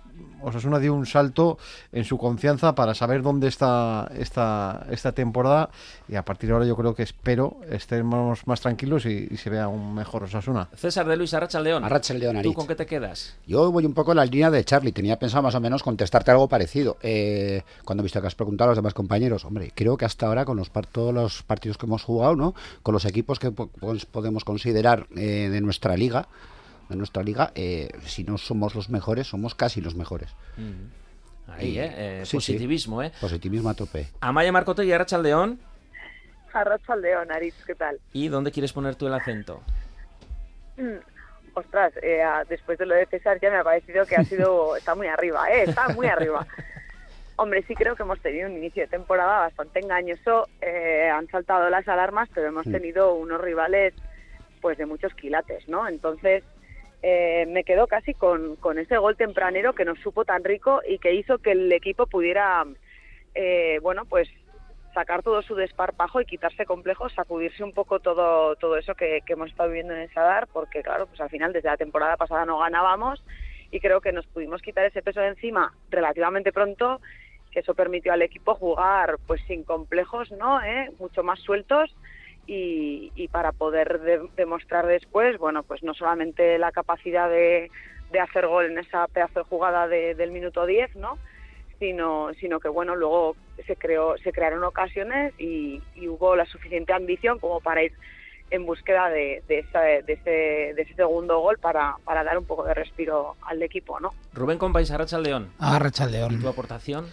Osasuna 0.41 0.77
dio 0.79 0.93
un 0.93 1.05
salto 1.05 1.57
en 1.93 2.03
su 2.03 2.17
confianza 2.17 2.75
para 2.75 2.93
saber 2.93 3.21
dónde 3.21 3.47
está 3.47 4.11
esta, 4.17 4.85
esta 4.91 5.13
temporada 5.13 5.69
y 6.09 6.15
a 6.15 6.25
partir 6.25 6.49
de 6.49 6.53
ahora 6.53 6.65
yo 6.65 6.75
creo 6.75 6.93
que 6.93 7.03
espero 7.03 7.57
estemos 7.69 8.45
más 8.45 8.59
tranquilos 8.59 9.05
y, 9.05 9.27
y 9.31 9.37
se 9.37 9.49
vea 9.49 9.67
un 9.69 9.95
mejor 9.95 10.23
Osasuna. 10.23 10.67
César 10.75 11.07
de 11.07 11.15
Luis, 11.15 11.33
Arracha 11.33 11.61
León. 11.61 11.85
Arracha 11.85 12.13
León, 12.13 12.41
¿Tú 12.41 12.53
con 12.53 12.67
qué 12.67 12.75
te 12.75 12.85
quedas? 12.85 13.35
Yo 13.47 13.71
voy 13.71 13.85
un 13.85 13.93
poco 13.93 14.11
en 14.11 14.17
la 14.17 14.25
línea 14.25 14.51
de 14.51 14.63
Charlie. 14.65 14.91
Tenía 14.91 15.17
pensado 15.17 15.43
más 15.43 15.55
o 15.55 15.61
menos 15.61 15.81
contestarte 15.81 16.31
algo 16.31 16.49
parecido. 16.49 16.97
Eh, 17.01 17.63
cuando 17.85 18.01
he 18.01 18.03
visto 18.03 18.19
que 18.19 18.27
has 18.27 18.35
preguntado 18.35 18.69
a 18.69 18.71
los 18.71 18.77
demás 18.77 18.93
compañeros, 18.93 19.45
hombre, 19.45 19.71
creo 19.73 19.95
que 19.95 20.03
hasta 20.05 20.27
ahora 20.27 20.43
con 20.43 20.57
los 20.57 20.69
par- 20.69 20.87
todos 20.87 21.13
los 21.13 21.43
partidos 21.43 21.77
que 21.77 21.85
hemos 21.85 22.03
jugado, 22.03 22.35
¿no? 22.35 22.53
Con 22.81 22.93
los 22.93 23.05
equipos 23.05 23.39
que 23.39 23.51
po- 23.51 23.69
podemos 24.11 24.43
considerar 24.43 25.07
eh, 25.15 25.47
de 25.49 25.61
nuestra 25.61 25.95
liga, 25.95 26.27
de 26.93 26.97
nuestra 26.97 27.21
liga, 27.23 27.51
eh, 27.55 27.89
si 28.05 28.23
no 28.23 28.37
somos 28.37 28.73
los 28.75 28.89
mejores, 28.89 29.27
somos 29.27 29.53
casi 29.55 29.81
los 29.81 29.95
mejores. 29.95 30.29
Ahí, 31.47 31.71
Y- 31.75 31.79
¿eh? 31.79 31.91
Eh, 31.95 32.19
sí, 32.25 32.31
sí. 32.31 32.37
positivismo, 32.37 33.03
¿eh? 33.03 33.11
Positivismo 33.19 33.69
a 33.69 33.73
tope. 33.73 34.07
Amaya 34.21 34.51
Marcote 34.51 34.85
y 34.85 34.91
Arracha 34.91 35.17
León. 35.17 35.59
Arracha 36.53 36.95
León, 36.95 37.31
Aritz, 37.31 37.63
¿qué 37.65 37.75
tal? 37.75 37.99
¿Y 38.13 38.27
dónde 38.29 38.51
quieres 38.51 38.71
poner 38.71 38.95
tú 38.95 39.07
el 39.07 39.13
acento? 39.13 39.61
Mm, 40.77 40.97
Ostras, 41.55 41.93
eh, 42.01 42.23
después 42.49 42.79
de 42.79 42.87
lo 42.87 42.95
de 42.95 43.05
César 43.05 43.37
ya 43.39 43.51
me 43.51 43.57
ha 43.57 43.63
parecido 43.63 44.05
que 44.07 44.15
ha 44.15 44.23
sido, 44.23 44.75
está 44.75 44.95
muy 44.95 45.07
arriba, 45.07 45.47
eh, 45.51 45.63
está 45.67 45.89
muy 45.89 46.07
arriba. 46.07 46.47
Hombre, 47.35 47.63
sí 47.67 47.73
creo 47.75 47.95
que 47.95 48.03
hemos 48.03 48.19
tenido 48.21 48.47
un 48.47 48.55
inicio 48.57 48.83
de 48.83 48.87
temporada 48.87 49.39
bastante 49.39 49.79
engañoso, 49.79 50.47
eh, 50.61 51.09
han 51.13 51.27
saltado 51.27 51.69
las 51.69 51.87
alarmas, 51.87 52.29
pero 52.33 52.47
hemos 52.47 52.65
Mm. 52.67 52.71
tenido 52.71 53.13
unos 53.15 53.41
rivales 53.41 53.93
pues 54.61 54.77
de 54.77 54.85
muchos 54.85 55.13
quilates, 55.15 55.67
¿no? 55.67 55.87
Entonces, 55.89 56.41
eh, 57.05 57.45
me 57.49 57.65
quedo 57.65 57.85
casi 57.87 58.13
con, 58.13 58.55
con 58.55 58.79
ese 58.79 58.97
gol 58.97 59.17
tempranero 59.17 59.73
que 59.73 59.83
nos 59.83 59.99
supo 59.99 60.23
tan 60.23 60.41
rico 60.41 60.81
y 60.87 60.99
que 60.99 61.13
hizo 61.13 61.39
que 61.39 61.51
el 61.51 61.69
equipo 61.73 62.07
pudiera, 62.07 62.65
eh, 63.35 63.79
bueno, 63.81 64.05
pues 64.05 64.29
sacar 64.93 65.21
todo 65.21 65.41
su 65.41 65.55
desparpajo 65.55 66.21
y 66.21 66.25
quitarse 66.25 66.65
complejos, 66.65 67.11
sacudirse 67.13 67.61
un 67.61 67.73
poco 67.73 67.99
todo, 67.99 68.55
todo 68.55 68.77
eso 68.77 68.95
que, 68.95 69.21
hemos 69.27 69.49
estado 69.49 69.67
viviendo 69.67 69.93
en 69.93 69.99
el 69.99 70.13
Sadar, 70.13 70.47
porque 70.47 70.81
claro, 70.81 71.07
pues 71.07 71.19
al 71.19 71.29
final 71.29 71.51
desde 71.51 71.67
la 71.67 71.75
temporada 71.75 72.15
pasada 72.15 72.45
no 72.45 72.59
ganábamos 72.59 73.21
y 73.69 73.81
creo 73.81 73.99
que 73.99 74.13
nos 74.13 74.25
pudimos 74.27 74.61
quitar 74.61 74.85
ese 74.85 75.01
peso 75.01 75.19
de 75.19 75.27
encima 75.27 75.73
relativamente 75.89 76.53
pronto, 76.53 77.01
que 77.51 77.59
eso 77.59 77.73
permitió 77.73 78.13
al 78.13 78.21
equipo 78.21 78.55
jugar 78.55 79.17
pues 79.27 79.41
sin 79.45 79.63
complejos, 79.63 80.31
¿no? 80.31 80.63
¿Eh? 80.63 80.89
Mucho 80.99 81.21
más 81.21 81.41
sueltos 81.41 81.93
y, 82.47 83.11
y 83.15 83.27
para 83.29 83.51
poder 83.51 83.99
de- 84.01 84.27
demostrar 84.35 84.85
después, 84.87 85.37
bueno, 85.37 85.63
pues 85.63 85.81
no 85.83 85.93
solamente 85.93 86.57
la 86.57 86.71
capacidad 86.71 87.29
de, 87.29 87.69
de 88.11 88.19
hacer 88.19 88.47
gol 88.47 88.65
en 88.65 88.77
esa 88.79 89.07
pedazo 89.07 89.39
de 89.39 89.45
jugada 89.45 89.87
de- 89.87 90.15
del 90.15 90.31
minuto 90.31 90.65
10, 90.65 90.95
¿no? 90.95 91.17
Sino, 91.79 92.31
sino 92.39 92.59
que 92.59 92.69
bueno, 92.69 92.95
luego 92.95 93.35
se 93.67 93.75
creó, 93.75 94.15
se 94.23 94.31
crearon 94.31 94.63
ocasiones 94.63 95.33
y, 95.37 95.81
y 95.95 96.07
hubo 96.07 96.35
la 96.35 96.45
suficiente 96.45 96.93
ambición 96.93 97.39
como 97.39 97.59
para 97.61 97.83
ir 97.83 97.91
en 98.51 98.65
búsqueda 98.65 99.09
de, 99.09 99.41
de, 99.47 99.59
esa- 99.59 99.81
de 99.81 100.13
ese, 100.13 100.29
de 100.75 100.81
ese 100.81 100.93
segundo 100.95 101.39
gol 101.39 101.57
para, 101.57 101.95
para 102.05 102.23
dar 102.23 102.37
un 102.37 102.45
poco 102.45 102.63
de 102.65 102.73
respiro 102.73 103.35
al 103.47 103.61
equipo, 103.63 103.99
¿no? 103.99 104.13
Rubén 104.33 104.57
Compáis, 104.59 104.91
Arracha 104.91 105.17
León. 105.17 105.51
Arracha 105.59 106.05
León. 106.05 106.33
¿Y 106.33 106.41
tu 106.41 106.47
aportación? 106.47 107.07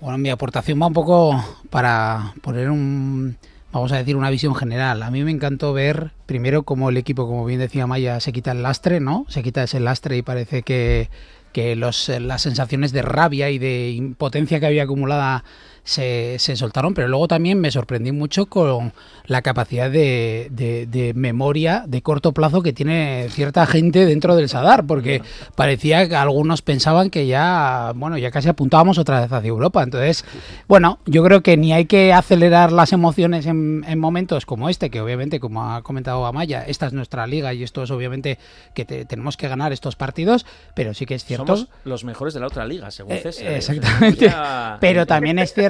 Bueno, 0.00 0.16
mi 0.16 0.30
aportación 0.30 0.80
va 0.80 0.86
un 0.86 0.94
poco 0.94 1.32
para 1.70 2.32
poner 2.42 2.70
un, 2.70 3.36
vamos 3.72 3.92
a 3.92 3.96
decir, 3.96 4.16
una 4.16 4.30
visión 4.30 4.54
general. 4.54 5.02
A 5.02 5.10
mí 5.10 5.22
me 5.24 5.30
encantó 5.30 5.72
ver 5.72 6.12
primero 6.26 6.62
cómo 6.64 6.90
el 6.90 6.96
equipo, 6.96 7.26
como 7.26 7.44
bien 7.44 7.60
decía 7.60 7.86
Maya, 7.86 8.20
se 8.20 8.32
quita 8.32 8.52
el 8.52 8.62
lastre, 8.62 9.00
¿no? 9.00 9.26
Se 9.28 9.42
quita 9.42 9.62
ese 9.62 9.80
lastre 9.80 10.16
y 10.16 10.22
parece 10.22 10.62
que, 10.62 11.10
que 11.52 11.76
los, 11.76 12.08
las 12.08 12.42
sensaciones 12.42 12.92
de 12.92 13.02
rabia 13.02 13.50
y 13.50 13.58
de 13.58 13.90
impotencia 13.90 14.60
que 14.60 14.66
había 14.66 14.84
acumulada 14.84 15.44
se, 15.84 16.36
se 16.38 16.56
soltaron, 16.56 16.94
pero 16.94 17.08
luego 17.08 17.28
también 17.28 17.60
me 17.60 17.70
sorprendí 17.70 18.12
mucho 18.12 18.46
con 18.46 18.92
la 19.26 19.42
capacidad 19.42 19.90
de, 19.90 20.48
de- 20.50 20.86
de 20.86 21.14
memoria 21.14 21.84
de 21.86 22.02
corto 22.02 22.32
plazo 22.32 22.62
que 22.62 22.72
tiene 22.72 23.26
cierta 23.30 23.64
gente 23.66 24.04
dentro 24.06 24.36
del 24.36 24.48
Sadar, 24.48 24.86
porque 24.86 25.22
parecía 25.54 26.08
que 26.08 26.16
algunos 26.16 26.62
pensaban 26.62 27.10
que 27.10 27.26
ya, 27.26 27.92
bueno, 27.94 28.18
ya 28.18 28.30
casi 28.30 28.48
apuntábamos 28.48 28.98
otra 28.98 29.20
vez 29.20 29.32
hacia 29.32 29.48
Europa. 29.48 29.82
Entonces, 29.82 30.24
bueno, 30.68 30.98
yo 31.06 31.22
creo 31.24 31.42
que 31.42 31.56
ni 31.56 31.72
hay 31.72 31.84
que 31.86 32.12
acelerar 32.12 32.72
las 32.72 32.92
emociones 32.92 33.46
en, 33.46 33.84
en 33.86 33.98
momentos 33.98 34.46
como 34.46 34.68
este, 34.68 34.90
que 34.90 35.00
obviamente, 35.00 35.40
como 35.40 35.72
ha 35.74 35.82
comentado 35.82 36.26
Amaya, 36.26 36.64
esta 36.66 36.86
es 36.86 36.92
nuestra 36.92 37.26
liga 37.26 37.54
y 37.54 37.62
esto 37.62 37.82
es 37.82 37.90
obviamente 37.90 38.38
que 38.74 38.84
te- 38.84 39.04
tenemos 39.04 39.36
que 39.36 39.48
ganar 39.48 39.72
estos 39.72 39.96
partidos, 39.96 40.44
pero 40.74 40.94
sí 40.94 41.06
que 41.06 41.14
es 41.14 41.24
cierto. 41.24 41.56
Somos 41.56 41.68
los 41.84 42.04
mejores 42.04 42.34
de 42.34 42.40
la 42.40 42.46
otra 42.46 42.64
liga, 42.66 42.90
según 42.90 43.12
Eh, 43.14 43.20
César. 43.22 43.46
¿eh? 43.46 43.56
Exactamente. 43.56 44.32
Pero 44.80 45.06
también 45.06 45.38
es 45.38 45.52
cierto, 45.54 45.69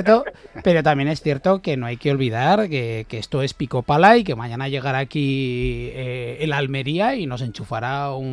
pero 0.62 0.82
también 0.82 1.08
es 1.08 1.20
cierto 1.22 1.60
que 1.62 1.76
no 1.76 1.86
hay 1.86 1.96
que 1.96 2.10
olvidar 2.10 2.68
que, 2.68 3.06
que 3.08 3.18
esto 3.18 3.42
es 3.42 3.54
pico 3.54 3.82
pala 3.82 4.16
y 4.16 4.24
que 4.24 4.34
mañana 4.34 4.68
llegará 4.68 4.98
aquí 4.98 5.90
eh, 5.92 6.38
el 6.40 6.52
Almería 6.52 7.14
y 7.16 7.26
nos 7.26 7.42
enchufará 7.42 8.12
un, 8.12 8.26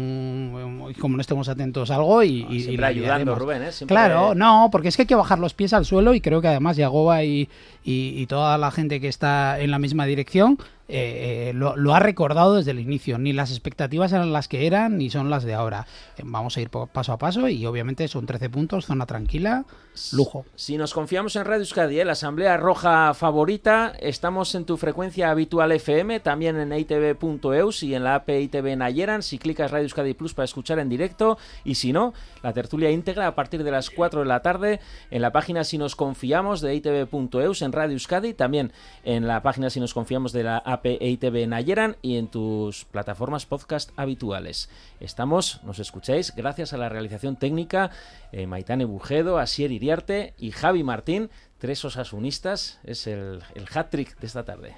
un- 0.85 0.93
como 0.95 1.15
no 1.17 1.21
estemos 1.21 1.49
atentos 1.49 1.91
algo 1.91 2.23
y, 2.23 2.45
y- 2.49 2.55
y 2.55 2.59
siempre 2.61 2.77
le 2.77 2.85
ayudando, 2.87 3.13
ayudaremos. 3.33 3.37
Rubén, 3.39 3.63
¿eh? 3.63 3.71
Siempre- 3.71 3.93
Claro, 3.95 4.35
no, 4.35 4.69
porque 4.71 4.87
es 4.89 4.95
que 4.95 5.03
hay 5.03 5.07
que 5.07 5.15
bajar 5.15 5.39
los 5.39 5.53
pies 5.53 5.73
al 5.73 5.85
suelo 5.85 6.13
y 6.13 6.21
creo 6.21 6.41
que 6.41 6.47
además 6.47 6.77
Yagoba 6.77 7.23
y, 7.23 7.49
y- 7.83 8.13
y 8.17 8.25
toda 8.27 8.57
la 8.57 8.71
gente 8.71 8.99
que 8.99 9.07
está 9.07 9.59
en 9.59 9.71
la 9.71 9.79
misma 9.79 10.05
dirección 10.05 10.57
eh, 10.89 11.49
eh, 11.49 11.53
lo, 11.53 11.75
lo 11.75 11.93
ha 11.93 11.99
recordado 11.99 12.55
desde 12.55 12.71
el 12.71 12.79
inicio. 12.79 13.17
Ni 13.17 13.33
las 13.33 13.51
expectativas 13.51 14.13
eran 14.13 14.31
las 14.31 14.47
que 14.47 14.67
eran 14.67 14.97
ni 14.97 15.09
son 15.09 15.29
las 15.29 15.43
de 15.43 15.53
ahora. 15.53 15.85
Eh, 16.17 16.23
Vamos 16.25 16.57
a 16.57 16.61
ir 16.61 16.69
paso 16.69 17.11
a 17.11 17.17
paso 17.17 17.47
y 17.49 17.65
obviamente 17.65 18.07
son 18.07 18.25
13 18.25 18.49
puntos, 18.49 18.85
zona 18.85 19.05
tranquila, 19.05 19.65
lujo. 20.13 20.45
Si 20.55 20.77
nos 20.77 20.93
confiamos 20.93 21.35
en 21.35 21.45
Radio 21.45 21.61
Euskadi, 21.61 21.99
¿eh? 21.99 22.05
la 22.05 22.13
Asamblea 22.13 22.57
Roja 22.57 23.13
favorita, 23.13 23.93
estamos 23.99 24.53
en 24.55 24.65
tu 24.65 24.77
frecuencia 24.77 25.31
habitual 25.31 25.71
FM, 25.71 26.19
también 26.19 26.57
en 26.57 26.71
itv.eus 26.71 27.83
y 27.83 27.95
en 27.95 28.03
la 28.03 28.15
app 28.15 28.29
ITV 28.29 28.77
Nayeran, 28.77 29.23
si 29.23 29.39
clicas 29.39 29.71
Radio 29.71 29.83
Euskadi 29.83 30.13
Plus 30.13 30.33
para 30.33 30.45
escuchar 30.45 30.79
en 30.79 30.89
directo, 30.89 31.37
y 31.63 31.75
si 31.75 31.91
no, 31.91 32.13
la 32.43 32.53
tertulia 32.53 32.91
íntegra 32.91 33.27
a 33.27 33.35
partir 33.35 33.63
de 33.63 33.71
las 33.71 33.89
4 33.89 34.21
de 34.21 34.25
la 34.25 34.41
tarde 34.41 34.79
en 35.11 35.21
la 35.21 35.31
página 35.31 35.63
Si 35.63 35.77
nos 35.77 35.95
confiamos 35.95 36.61
de 36.61 36.75
itv.eus 36.75 37.61
en 37.61 37.71
Radio 37.71 37.93
Euskadi, 37.93 38.33
también 38.33 38.71
en 39.03 39.27
la 39.27 39.41
página 39.41 39.69
Si 39.69 39.79
nos 39.79 39.93
confiamos 39.93 40.31
de 40.31 40.43
la 40.43 40.57
app 40.57 40.76
ITV 40.83 41.47
Nayeran 41.47 41.97
y 42.01 42.17
en 42.17 42.27
tus 42.27 42.85
plataformas 42.85 43.45
podcast 43.45 43.91
habituales. 43.95 44.69
Estamos, 44.99 45.61
nos 45.63 45.79
escucháis, 45.79 46.33
gracias 46.35 46.73
a 46.73 46.77
la 46.77 46.89
realización 46.89 47.35
técnica 47.35 47.91
eh, 48.31 48.47
Maitane 48.47 48.85
Bujedo, 48.85 49.37
Asier 49.37 49.71
Iriarte 49.71 50.33
y 50.37 50.51
Javi 50.51 50.83
Martín, 50.83 51.29
tres 51.57 51.83
osasunistas. 51.85 52.79
Es 52.83 53.07
el, 53.07 53.41
el 53.55 53.65
hat-trick 53.73 54.17
de 54.19 54.27
esta 54.27 54.45
tarde. 54.45 54.75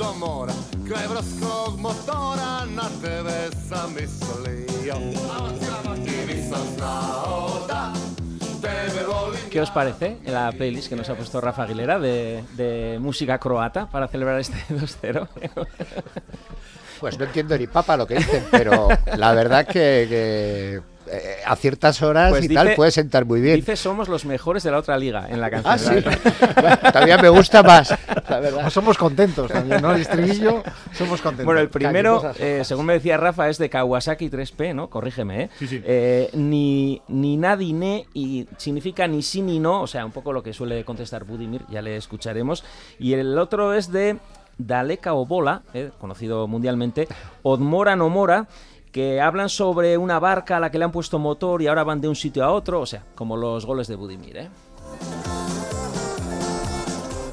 Do 0.00 0.14
mora, 0.14 0.52
kraj 0.88 1.08
brodskog 1.08 1.76
motora, 1.78 2.64
na 2.76 2.86
tebe 3.02 3.50
sam 3.68 3.92
mislio. 3.94 4.96
I 5.96 6.26
nisam 6.26 6.64
znao 6.76 7.66
da 7.68 7.92
tebe 8.62 9.04
volim 9.06 9.50
¿Qué 9.50 9.60
os 9.60 9.70
parece 9.70 10.16
en 10.24 10.32
la 10.32 10.52
playlist 10.52 10.88
que 10.88 10.96
nos 10.96 11.10
ha 11.10 11.14
puesto 11.14 11.40
Rafa 11.40 11.64
Aguilera 11.64 11.98
de, 11.98 12.42
de 12.56 12.98
música 12.98 13.38
croata 13.38 13.90
para 13.90 14.08
celebrar 14.08 14.40
este 14.40 14.56
2-0? 14.74 15.28
Pues 17.00 17.18
no 17.18 17.24
entiendo 17.26 17.58
ni 17.58 17.66
papa 17.66 17.96
lo 17.96 18.06
que 18.06 18.14
dicen, 18.14 18.44
pero 18.50 18.88
la 19.16 19.34
verdad 19.34 19.66
que, 19.66 20.06
que, 20.08 20.80
eh, 21.12 21.36
a 21.44 21.56
ciertas 21.56 22.02
horas 22.02 22.30
Pues 22.30 22.44
y 22.44 22.54
tal 22.54 22.74
puede 22.74 22.90
sentar 22.90 23.24
muy 23.24 23.40
bien. 23.40 23.56
Dice 23.56 23.76
somos 23.76 24.08
los 24.08 24.24
mejores 24.24 24.62
de 24.62 24.70
la 24.70 24.78
otra 24.78 24.96
liga 24.96 25.26
en 25.28 25.40
la 25.40 25.50
canción. 25.50 26.04
Ah, 26.06 26.12
sí. 26.12 26.30
Bueno, 26.60 26.78
todavía 26.78 27.18
me 27.18 27.28
gusta 27.28 27.62
más, 27.62 27.90
la 28.28 28.40
verdad. 28.40 28.62
Pues 28.62 28.74
somos 28.74 28.98
contentos 28.98 29.50
también, 29.50 29.80
¿no? 29.80 29.94
El 29.94 30.02
estribillo, 30.02 30.62
somos 30.92 31.20
contentos. 31.20 31.46
Bueno, 31.46 31.60
el 31.60 31.68
primero, 31.68 32.32
eh, 32.38 32.62
según 32.64 32.86
me 32.86 32.94
decía 32.94 33.16
Rafa, 33.16 33.48
es 33.48 33.58
de 33.58 33.70
Kawasaki 33.70 34.28
3P, 34.28 34.74
¿no? 34.74 34.90
Corrígeme, 34.90 35.44
¿eh? 35.44 35.50
Sí, 35.58 35.66
sí. 35.66 35.82
Eh, 35.84 36.30
ni, 36.34 37.02
ni 37.08 37.36
na, 37.36 37.56
ni 37.56 37.72
ne, 37.72 38.06
y 38.14 38.46
significa 38.56 39.06
ni 39.06 39.22
sí 39.22 39.42
ni 39.42 39.58
no, 39.58 39.82
o 39.82 39.86
sea, 39.86 40.04
un 40.04 40.12
poco 40.12 40.32
lo 40.32 40.42
que 40.42 40.52
suele 40.52 40.84
contestar 40.84 41.24
Budimir, 41.24 41.62
ya 41.70 41.82
le 41.82 41.96
escucharemos. 41.96 42.64
Y 42.98 43.14
el 43.14 43.38
otro 43.38 43.74
es 43.74 43.90
de 43.90 44.16
Daleka 44.58 45.14
Obola, 45.14 45.62
eh, 45.74 45.90
conocido 45.98 46.46
mundialmente, 46.46 47.08
Odmora 47.42 47.96
no 47.96 48.08
Mora, 48.08 48.46
que 48.92 49.20
hablan 49.20 49.48
sobre 49.48 49.96
una 49.98 50.18
barca 50.18 50.56
a 50.56 50.60
la 50.60 50.70
que 50.70 50.78
le 50.78 50.84
han 50.84 50.92
puesto 50.92 51.18
motor 51.18 51.62
y 51.62 51.68
ahora 51.68 51.84
van 51.84 52.00
de 52.00 52.08
un 52.08 52.16
sitio 52.16 52.44
a 52.44 52.52
otro, 52.52 52.80
o 52.80 52.86
sea, 52.86 53.04
como 53.14 53.36
los 53.36 53.66
goles 53.66 53.86
de 53.88 53.94
Budimir, 53.96 54.36
¿eh? 54.36 54.48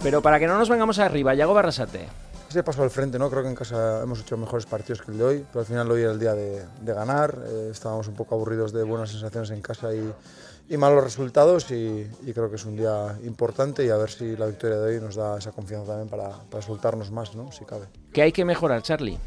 Pero 0.03 0.21
para 0.21 0.39
que 0.39 0.47
no 0.47 0.57
nos 0.57 0.69
vengamos 0.69 0.99
arriba, 0.99 1.33
Yago 1.33 1.53
Barrasate. 1.53 2.07
Ese 2.49 2.63
paso 2.63 2.81
al 2.83 2.89
frente, 2.89 3.19
¿no? 3.19 3.29
Creo 3.29 3.43
que 3.43 3.49
en 3.49 3.55
casa 3.55 4.01
hemos 4.03 4.21
hecho 4.21 4.37
mejores 4.37 4.65
partidos 4.65 5.01
que 5.01 5.11
el 5.11 5.17
de 5.17 5.23
hoy, 5.23 5.45
pero 5.51 5.61
al 5.61 5.65
final 5.65 5.91
hoy 5.91 6.01
era 6.03 6.11
el 6.11 6.19
día 6.19 6.33
de, 6.33 6.63
de 6.81 6.93
ganar. 6.93 7.37
eh, 7.45 7.69
estábamos 7.71 8.07
un 8.07 8.13
poco 8.13 8.35
aburridos 8.35 8.71
de 8.71 8.83
buenas 8.83 9.09
sensaciones 9.09 9.49
en 9.49 9.61
casa 9.61 9.93
y, 9.93 10.13
y 10.69 10.77
malos 10.77 11.03
resultados 11.03 11.69
y, 11.71 12.09
y 12.25 12.33
creo 12.33 12.49
que 12.49 12.55
es 12.55 12.63
un 12.63 12.77
día 12.77 13.17
importante 13.25 13.85
y 13.85 13.89
a 13.89 13.97
ver 13.97 14.09
si 14.09 14.37
la 14.37 14.45
victoria 14.45 14.77
de 14.77 14.95
hoy 14.95 15.01
nos 15.01 15.15
da 15.15 15.37
esa 15.37 15.51
confianza 15.51 15.87
también 15.87 16.07
para, 16.07 16.29
para 16.49 16.63
soltarnos 16.63 17.11
más, 17.11 17.35
¿no? 17.35 17.51
Si 17.51 17.65
cabe. 17.65 17.87
¿Qué 18.13 18.21
hay 18.21 18.31
que 18.31 18.45
mejorar, 18.45 18.81
Charlie? 18.83 19.19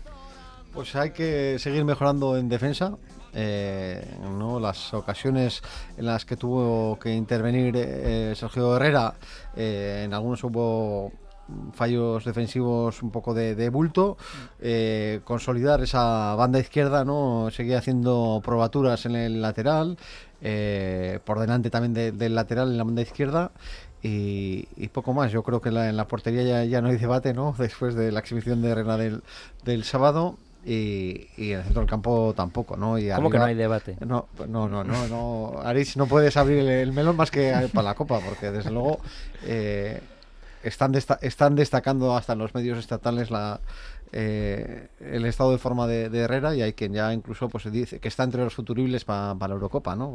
Pues 0.73 0.95
hay 0.95 1.11
que 1.11 1.59
seguir 1.59 1.85
mejorando 1.85 2.37
en 2.37 2.49
defensa. 2.49 2.97
eh, 3.33 4.05
¿no? 4.23 4.59
Las 4.59 4.93
ocasiones 4.93 5.63
en 5.97 6.07
las 6.07 6.25
que 6.25 6.37
tuvo 6.37 6.99
que 6.99 7.15
intervenir 7.15 7.75
eh, 7.77 8.33
Sergio 8.35 8.75
Herrera, 8.77 9.15
eh, 9.55 10.03
en 10.05 10.13
algunos 10.15 10.43
hubo 10.43 11.13
fallos 11.73 12.25
defensivos 12.25 13.03
un 13.03 13.11
poco 13.13 13.33
de, 13.35 13.69
bulto, 13.71 14.17
consolidar 15.25 15.81
esa 15.83 16.35
banda 16.37 16.59
izquierda, 16.61 17.05
¿no? 17.05 17.51
Seguir 17.53 17.77
haciendo 17.77 18.41
probaturas 18.45 19.05
en 19.07 19.15
el 19.17 19.43
lateral, 19.43 19.97
por 21.25 21.39
delante 21.41 21.71
también 21.71 21.93
de- 21.95 22.13
del 22.13 22.35
lateral 22.37 22.71
en 22.71 22.79
la 22.79 22.85
banda 22.85 23.03
izquierda. 23.03 23.51
Y, 24.03 24.65
poco 24.93 25.13
más, 25.13 25.31
yo 25.33 25.43
creo 25.43 25.61
que 25.61 25.71
la- 25.71 25.89
en 25.89 25.97
la 25.97 26.07
portería 26.09 26.65
ya, 26.65 26.81
no 26.81 26.89
hay 26.89 26.97
debate, 26.97 27.33
¿no? 27.35 27.53
Después 27.59 27.95
de 27.97 28.11
la 28.13 28.21
exhibición 28.21 28.63
de 28.63 28.71
Herrera 28.71 28.97
del, 28.97 29.23
del 29.65 29.83
sábado. 29.85 30.37
Y, 30.65 31.29
y 31.39 31.53
en 31.53 31.59
el 31.59 31.65
centro 31.65 31.81
del 31.81 31.89
campo 31.89 32.35
tampoco, 32.37 32.77
¿no? 32.77 32.99
Y 32.99 33.11
¿Cómo 33.11 33.31
que 33.31 33.39
no 33.39 33.45
hay 33.45 33.55
debate? 33.55 33.97
No, 34.01 34.29
no, 34.47 34.69
no, 34.69 34.85
no, 34.85 35.09
no. 35.09 35.61
Aris, 35.63 35.97
no 35.97 36.07
puedes 36.07 36.37
abrir 36.37 36.59
el, 36.59 36.69
el 36.69 36.93
melón 36.93 37.17
más 37.17 37.31
que 37.31 37.69
para 37.73 37.89
la 37.89 37.95
copa, 37.95 38.21
porque 38.21 38.51
desde 38.51 38.71
luego 38.71 38.99
eh, 39.47 40.01
están, 40.63 40.95
están 40.95 41.55
destacando 41.55 42.17
hasta 42.17 42.35
en 42.35 42.41
los 42.41 42.55
medios 42.55 42.79
estatales 42.79 43.31
la, 43.31 43.61
eh, 44.13 44.89
el 45.01 45.25
estado 45.25 45.53
de 45.53 45.59
forma 45.59 45.87
de, 45.87 46.07
Herrera 46.19 46.55
y 46.55 46.63
hay 46.63 46.73
quien 46.73 46.93
ya 46.93 47.13
incluso 47.13 47.49
pues 47.49 47.71
dice 47.71 48.01
que 48.01 48.09
está 48.09 48.25
entre 48.25 48.43
los 48.43 48.55
futuribles 48.55 49.05
para 49.05 49.35
la 49.35 49.55
Eurocopa, 49.55 49.95
¿no? 49.95 50.13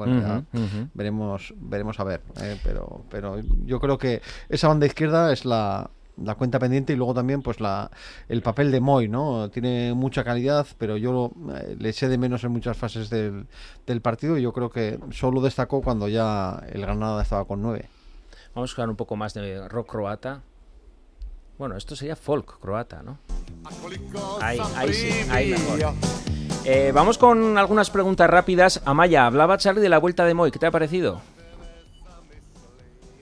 veremos, 0.94 1.54
veremos 1.58 2.00
a 2.00 2.04
ver. 2.04 2.22
Eh, 2.42 2.60
pero, 2.64 3.06
pero 3.10 3.40
yo 3.66 3.80
creo 3.80 3.98
que 3.98 4.22
esa 4.50 4.68
banda 4.68 4.86
izquierda 4.86 5.32
es 5.32 5.46
la, 5.46 5.90
la 6.24 6.36
cuenta 6.36 6.60
pendiente 6.60 6.94
y 6.94 6.96
luego 6.96 7.14
también 7.14 7.42
pues 7.42 7.60
la 7.60 7.92
el 8.30 8.42
papel 8.42 8.72
de 8.72 8.80
Moy, 8.80 9.08
¿no? 9.08 9.50
Tiene 9.50 9.94
mucha 9.94 10.24
calidad, 10.24 10.66
pero 10.78 10.98
yo 10.98 11.32
eh, 11.56 11.76
le 11.78 11.90
eché 11.90 12.08
de 12.08 12.18
menos 12.18 12.44
en 12.44 12.52
muchas 12.52 12.78
fases 12.78 13.10
del, 13.10 13.48
del 13.86 14.02
partido 14.02 14.38
y 14.38 14.42
yo 14.42 14.54
creo 14.54 14.70
que 14.70 15.00
solo 15.12 15.42
destacó 15.42 15.82
cuando 15.82 16.08
ya 16.08 16.64
el 16.72 16.82
Granada 16.82 17.22
estaba 17.22 17.46
con 17.46 17.62
nueve. 17.62 17.90
Vamos 18.54 18.72
a 18.72 18.76
jugar 18.76 18.90
un 18.90 18.96
poco 18.96 19.16
más 19.16 19.34
de 19.34 19.68
rock 19.68 19.92
croata. 19.92 20.42
Bueno, 21.58 21.78
esto 21.78 21.96
sería 21.96 22.16
folk 22.16 22.60
croata, 22.60 23.02
¿no? 23.04 23.18
Ahí, 24.42 24.60
ahí 24.76 24.94
sí, 24.94 25.10
ahí 25.30 25.52
mejor. 25.52 25.94
Eh, 26.66 26.92
vamos 26.94 27.18
con 27.18 27.58
algunas 27.58 27.90
preguntas 27.90 28.30
rápidas. 28.30 28.82
Amaya, 28.86 29.26
hablaba 29.26 29.58
Charlie 29.58 29.82
de 29.82 29.90
la 29.90 30.00
vuelta 30.00 30.26
de 30.26 30.34
Moy. 30.34 30.52
¿Qué 30.52 30.60
te 30.60 30.66
ha 30.66 30.72
parecido? 30.72 31.22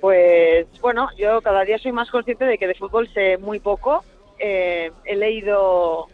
Pues 0.03 0.67
bueno, 0.81 1.07
yo 1.15 1.41
cada 1.41 1.63
día 1.63 1.77
soy 1.77 1.93
más 1.93 2.11
consciente 2.11 2.43
de 2.43 2.57
que 2.57 2.67
de 2.67 2.75
fútbol 2.75 3.07
sé 3.13 3.37
muy 3.37 3.61
poco. 3.61 4.03
Eh, 4.37 4.91
he 5.05 5.15
leído 5.15 6.07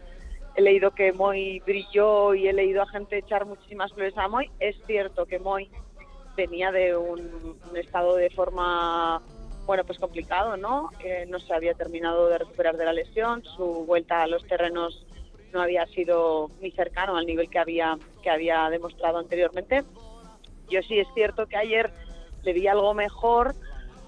he 0.55 0.62
leído 0.62 0.91
que 0.91 1.12
Moy 1.12 1.60
brilló 1.62 2.36
y 2.36 2.48
he 2.48 2.53
leído 2.53 2.84
a 2.84 2.86
gente 2.86 3.17
echar 3.17 3.48
muchísimas 3.48 3.91
flores 3.91 4.15
a 4.15 4.27
Moy. 4.27 4.51
Es 4.60 4.75
cierto 4.86 5.25
que 5.25 5.39
Moy 5.39 5.72
venía 6.38 6.72
de 6.72 6.96
un, 6.96 7.51
estado 7.74 8.15
de 8.15 8.29
forma 8.29 9.24
bueno 9.65 9.84
pues 9.84 9.98
complicado, 9.98 10.55
¿no? 10.55 10.91
no 11.27 11.39
se 11.39 11.51
había 11.55 11.74
terminado 11.74 12.29
de 12.29 12.38
recuperar 12.38 12.77
de 12.77 12.86
la 12.86 12.93
lesión, 12.93 13.43
su 13.43 13.86
vuelta 13.88 14.22
a 14.22 14.27
los 14.27 14.46
terrenos 14.46 15.03
no 15.51 15.63
había 15.63 15.88
sido 15.88 16.51
muy 16.62 16.69
cercano 16.69 17.17
al 17.17 17.25
nivel 17.25 17.50
que 17.50 17.58
había 17.58 17.98
que 18.22 18.29
había 18.29 18.69
demostrado 18.69 19.17
anteriormente. 19.17 19.84
Yo 20.69 20.84
sí 20.84 21.00
es 21.00 21.08
cierto 21.15 21.48
que 21.48 21.58
ayer 21.58 21.89
le 22.43 22.53
vi 22.53 22.67
algo 22.67 22.93
mejor 22.93 23.55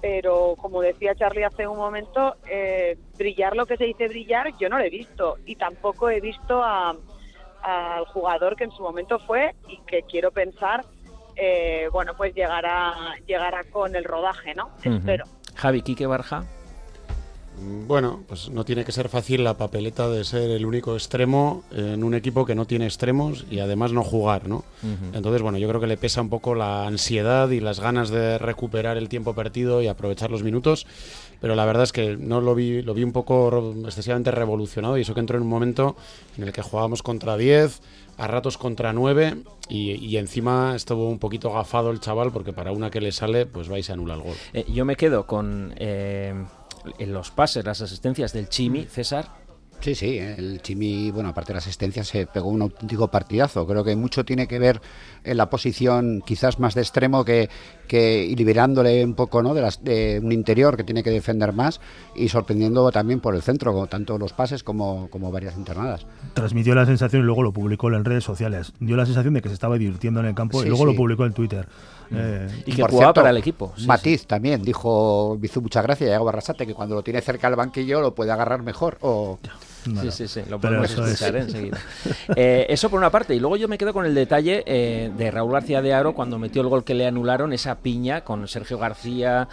pero 0.02 0.56
como 0.58 0.82
decía 0.82 1.16
Charlie 1.16 1.44
hace 1.44 1.68
un 1.68 1.78
momento, 1.78 2.36
eh, 2.50 2.98
brillar 3.18 3.56
lo 3.56 3.66
que 3.66 3.78
se 3.78 3.86
dice 3.86 4.08
brillar, 4.08 4.58
yo 4.58 4.68
no 4.68 4.78
lo 4.78 4.84
he 4.84 4.90
visto 4.90 5.38
y 5.46 5.56
tampoco 5.56 6.10
he 6.10 6.20
visto 6.20 6.64
al 6.64 8.06
jugador 8.08 8.56
que 8.56 8.64
en 8.64 8.72
su 8.72 8.82
momento 8.82 9.20
fue 9.20 9.56
y 9.68 9.78
que 9.82 10.02
quiero 10.04 10.32
pensar, 10.32 10.84
eh, 11.36 11.88
bueno, 11.92 12.14
pues 12.18 12.34
llegará, 12.34 12.94
llegará 13.28 13.64
con 13.66 13.96
el 13.96 14.04
rodaje, 14.04 14.56
¿no? 14.56 14.72
Espero. 14.84 15.26
Javi, 15.56 15.82
Quique 15.84 16.08
Barja. 16.08 16.44
Bueno, 17.60 18.24
pues 18.28 18.50
no 18.50 18.66
tiene 18.66 18.86
que 18.86 18.92
ser 18.92 19.08
fácil 19.10 19.44
la 19.44 19.56
papeleta 19.56 20.10
de 20.10 20.24
ser 20.24 20.50
el 20.50 20.66
único 20.66 20.94
extremo 20.94 21.64
en 21.72 22.04
un 22.04 22.16
equipo 22.16 22.46
que 22.46 22.56
no 22.56 22.66
tiene 22.66 22.86
extremos 22.86 23.46
y 23.52 23.60
además 23.60 23.92
no 23.92 24.04
jugar, 24.04 24.48
¿no? 24.48 24.64
Entonces, 25.14 25.42
bueno, 25.42 25.58
yo 25.58 25.68
creo 25.68 25.80
que 25.80 25.88
le 25.88 25.98
pesa 25.98 26.22
un 26.22 26.30
poco 26.30 26.56
la 26.56 26.88
ansiedad 26.88 27.50
y 27.50 27.60
las 27.60 27.80
ganas 27.80 28.10
de 28.10 28.40
recuperar 28.40 28.98
el 28.98 29.10
tiempo 29.10 29.36
perdido 29.36 29.82
y 29.82 29.88
aprovechar 29.88 30.32
los 30.32 30.42
minutos, 30.42 30.88
pero 31.40 31.56
la 31.56 31.66
verdad 31.66 31.84
es 31.84 31.92
que 31.92 32.18
no 32.18 32.42
lo 32.42 32.56
vi, 32.56 32.82
lo 32.82 32.94
vi 32.94 33.04
un 33.04 33.12
poco 33.12 33.74
excesivamente 33.86 34.32
revolucionado 34.32 34.98
y 34.98 35.02
eso 35.02 35.14
que 35.14 35.20
entró 35.20 35.38
en 35.38 35.44
un 35.44 35.50
momento 35.50 35.96
en 36.38 36.46
el 36.46 36.54
que 36.54 36.64
jugábamos 36.64 37.04
contra 37.04 37.38
10, 37.38 37.82
a 38.18 38.28
ratos 38.28 38.58
contra 38.58 38.92
9 38.92 39.38
y, 39.70 40.18
encima 40.18 40.76
estuvo 40.76 41.10
un 41.10 41.20
poquito 41.20 41.52
gafado 41.52 41.92
el 41.92 42.00
chaval 42.00 42.32
porque 42.32 42.54
para 42.54 42.72
una 42.72 42.90
que 42.90 43.02
le 43.02 43.12
sale, 43.12 43.46
pues 43.46 43.70
vais 43.70 43.90
a 43.90 43.94
anular 43.94 44.18
el 44.18 44.24
gol. 44.24 44.36
Eh, 44.54 44.66
yo 44.72 44.84
me 44.86 44.96
quedo 44.96 45.28
con... 45.28 45.74
Eh 45.78 46.34
en 47.00 47.14
los 47.14 47.32
pases, 47.32 47.66
las 47.66 47.82
asistencias 47.82 48.34
del 48.34 48.50
Chimi, 48.50 48.86
César. 48.86 49.42
Sí, 49.82 49.96
sí, 49.96 50.20
el 50.20 50.62
Chimi, 50.62 51.10
bueno, 51.10 51.30
aparte 51.30 51.48
de 51.48 51.54
la 51.56 51.60
asistencia, 51.60 52.04
se 52.04 52.28
pegó 52.28 52.50
un 52.50 52.62
auténtico 52.62 53.08
partidazo. 53.08 53.66
Creo 53.66 53.84
que 53.84 53.96
mucho 53.96 54.24
tiene 54.24 54.48
que 54.48 54.60
ver 54.60 54.80
en 55.24 55.38
la 55.38 55.50
posición 55.50 56.22
quizás 56.24 56.60
más 56.60 56.76
de 56.76 56.82
extremo 56.82 57.26
que, 57.26 57.50
que 57.88 58.24
y 58.24 58.36
liberándole 58.36 59.04
un 59.04 59.16
poco 59.16 59.42
¿no? 59.42 59.56
de, 59.56 59.62
las, 59.62 59.84
de 59.84 60.22
un 60.24 60.32
interior 60.32 60.78
que 60.78 60.84
tiene 60.84 61.02
que 61.02 61.10
defender 61.10 61.52
más 61.52 61.82
y 62.16 62.30
sorprendiendo 62.30 62.92
también 62.92 63.22
por 63.22 63.34
el 63.34 63.42
centro, 63.42 63.88
tanto 63.88 64.20
los 64.20 64.34
pases 64.34 64.62
como, 64.64 65.10
como 65.10 65.32
varias 65.32 65.58
internadas. 65.58 66.06
Transmitió 66.36 66.76
la 66.76 66.86
sensación 66.86 67.24
y 67.24 67.26
luego 67.26 67.42
lo 67.42 67.52
publicó 67.52 67.92
en 67.92 68.06
redes 68.06 68.24
sociales. 68.24 68.74
Dio 68.80 68.96
la 68.96 69.08
sensación 69.08 69.34
de 69.34 69.42
que 69.42 69.50
se 69.50 69.56
estaba 69.56 69.80
divirtiendo 69.80 70.20
en 70.20 70.28
el 70.28 70.36
campo 70.36 70.64
y 70.64 70.68
luego 70.68 70.86
lo 70.86 70.96
publicó 70.96 71.26
en 71.26 71.34
Twitter. 71.34 71.68
Mm. 72.12 72.18
Eh, 72.18 72.64
y 72.66 72.74
que 72.74 72.84
jugaba 72.84 73.14
para 73.14 73.30
el 73.30 73.38
equipo. 73.38 73.74
Matiz 73.88 74.28
también 74.28 74.62
dijo, 74.62 75.38
me 75.40 75.46
hizo 75.46 75.62
mucha 75.62 75.82
gracia, 75.82 76.08
Yago 76.08 76.26
Barrasate, 76.26 76.68
que 76.68 76.74
cuando 76.74 76.96
lo 76.96 77.04
tiene 77.04 77.22
cerca 77.22 77.48
al 77.48 77.56
banquillo 77.56 78.02
lo 78.02 78.14
puede 78.14 78.32
agarrar 78.32 78.62
mejor. 78.62 78.98
O... 79.02 79.40
Sí, 79.84 80.12
sí, 80.12 80.28
sí, 80.28 80.42
lo 80.48 80.60
podemos 80.60 80.92
escuchar 80.92 81.36
enseguida. 81.38 81.80
Eh, 82.36 82.68
eso 82.70 82.90
por 82.90 83.00
una 83.00 83.10
parte. 83.10 83.34
Y 83.34 83.40
luego 83.40 83.58
yo 83.58 83.68
me 83.68 83.78
quedo 83.78 83.94
con 83.94 84.06
el 84.06 84.14
detalle 84.14 84.64
eh, 84.68 85.12
de 85.18 85.32
Raúl 85.32 85.52
García 85.52 85.82
de 85.82 85.94
Aro 85.94 86.14
cuando 86.14 86.38
metió 86.38 86.62
el 86.62 86.68
gol 86.68 86.84
que 86.84 86.94
le 86.94 87.08
anularon, 87.08 87.52
esa 87.52 87.80
piña 87.80 88.22
con 88.22 88.48
Sergio 88.48 88.78
García, 88.78 89.48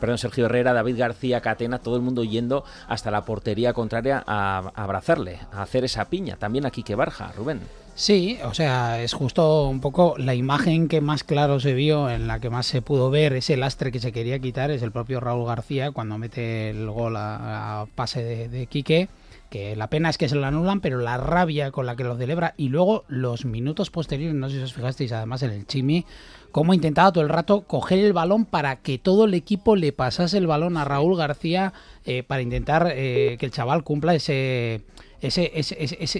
perdón, 0.00 0.18
Sergio 0.18 0.46
Herrera, 0.46 0.72
David 0.72 0.98
García, 0.98 1.40
Catena, 1.40 1.78
todo 1.78 1.96
el 1.96 2.02
mundo 2.02 2.22
yendo 2.22 2.64
hasta 2.88 3.10
la 3.10 3.24
portería 3.24 3.72
contraria 3.72 4.22
a, 4.26 4.72
abrazarle, 4.74 5.40
a 5.52 5.62
hacer 5.62 5.84
esa 5.84 6.04
piña. 6.04 6.36
También 6.36 6.64
aquí 6.64 6.82
que 6.82 6.94
Barja, 6.94 7.32
Rubén. 7.32 7.60
Sí, 7.94 8.38
o 8.44 8.54
sea, 8.54 9.02
es 9.02 9.12
justo 9.12 9.68
un 9.68 9.80
poco 9.80 10.14
la 10.16 10.34
imagen 10.34 10.88
que 10.88 11.02
más 11.02 11.24
claro 11.24 11.60
se 11.60 11.74
vio, 11.74 12.08
en 12.08 12.26
la 12.26 12.40
que 12.40 12.48
más 12.48 12.66
se 12.66 12.80
pudo 12.80 13.10
ver 13.10 13.34
ese 13.34 13.56
lastre 13.58 13.92
que 13.92 14.00
se 14.00 14.12
quería 14.12 14.38
quitar, 14.38 14.70
es 14.70 14.82
el 14.82 14.92
propio 14.92 15.20
Raúl 15.20 15.46
García 15.46 15.90
cuando 15.90 16.16
mete 16.16 16.70
el 16.70 16.88
gol 16.90 17.16
a, 17.18 17.86
pase 17.94 18.48
de, 18.48 18.66
Quique, 18.66 19.10
que 19.50 19.76
la 19.76 19.88
pena 19.88 20.08
es 20.08 20.16
que 20.16 20.30
se 20.30 20.36
lo 20.36 20.46
anulan, 20.46 20.80
pero 20.80 20.98
la 21.00 21.18
rabia 21.18 21.70
con 21.70 21.84
la 21.84 21.94
que 21.94 22.04
lo 22.04 22.16
celebra 22.16 22.54
y 22.56 22.70
luego 22.70 23.04
los 23.08 23.44
minutos 23.44 23.90
posteriores, 23.90 24.34
no 24.34 24.48
sé 24.48 24.56
si 24.56 24.62
os 24.62 24.72
fijasteis 24.72 25.12
además 25.12 25.42
en 25.42 25.50
el 25.50 25.66
Chimi, 25.66 26.06
cómo 26.50 26.72
intentaba 26.72 27.12
todo 27.12 27.22
el 27.22 27.30
rato 27.30 27.62
coger 27.62 27.98
el 27.98 28.14
balón 28.14 28.46
para 28.46 28.76
que 28.76 28.96
todo 28.96 29.26
el 29.26 29.34
equipo 29.34 29.76
le 29.76 29.92
pasase 29.92 30.38
el 30.38 30.46
balón 30.46 30.78
a 30.78 30.86
Raúl 30.86 31.18
García 31.18 31.74
eh, 32.06 32.22
para 32.22 32.40
intentar 32.40 32.90
eh, 32.90 33.36
que 33.38 33.46
el 33.46 33.52
chaval 33.52 33.84
cumpla 33.84 34.14
ese 34.14 34.80
ese, 35.22 35.52
ese, 35.54 35.76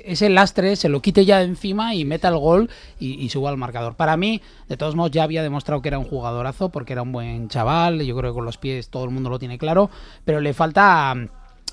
ese, 0.06 0.28
lastre 0.30 0.76
se 0.76 0.88
lo 0.88 1.02
quite 1.02 1.24
ya 1.24 1.42
encima 1.42 1.94
y 1.94 2.04
meta 2.04 2.28
el 2.28 2.38
gol 2.38 2.70
y, 2.98 3.28
suba 3.28 3.50
al 3.50 3.56
marcador. 3.56 3.96
Para 3.96 4.16
mí, 4.16 4.40
de 4.68 4.76
todos 4.76 4.94
modos, 4.94 5.10
ya 5.10 5.24
había 5.24 5.42
demostrado 5.42 5.82
que 5.82 5.88
era 5.88 5.98
un 5.98 6.04
jugadorazo 6.04 6.68
porque 6.68 6.92
era 6.92 7.02
un 7.02 7.12
buen 7.12 7.48
chaval. 7.48 8.00
Yo 8.02 8.16
creo 8.16 8.32
que 8.32 8.36
con 8.36 8.44
los 8.44 8.58
pies 8.58 8.88
todo 8.88 9.04
el 9.04 9.10
mundo 9.10 9.28
lo 9.28 9.38
tiene 9.38 9.58
claro, 9.58 9.90
pero 10.24 10.40
le 10.40 10.54
falta 10.54 11.14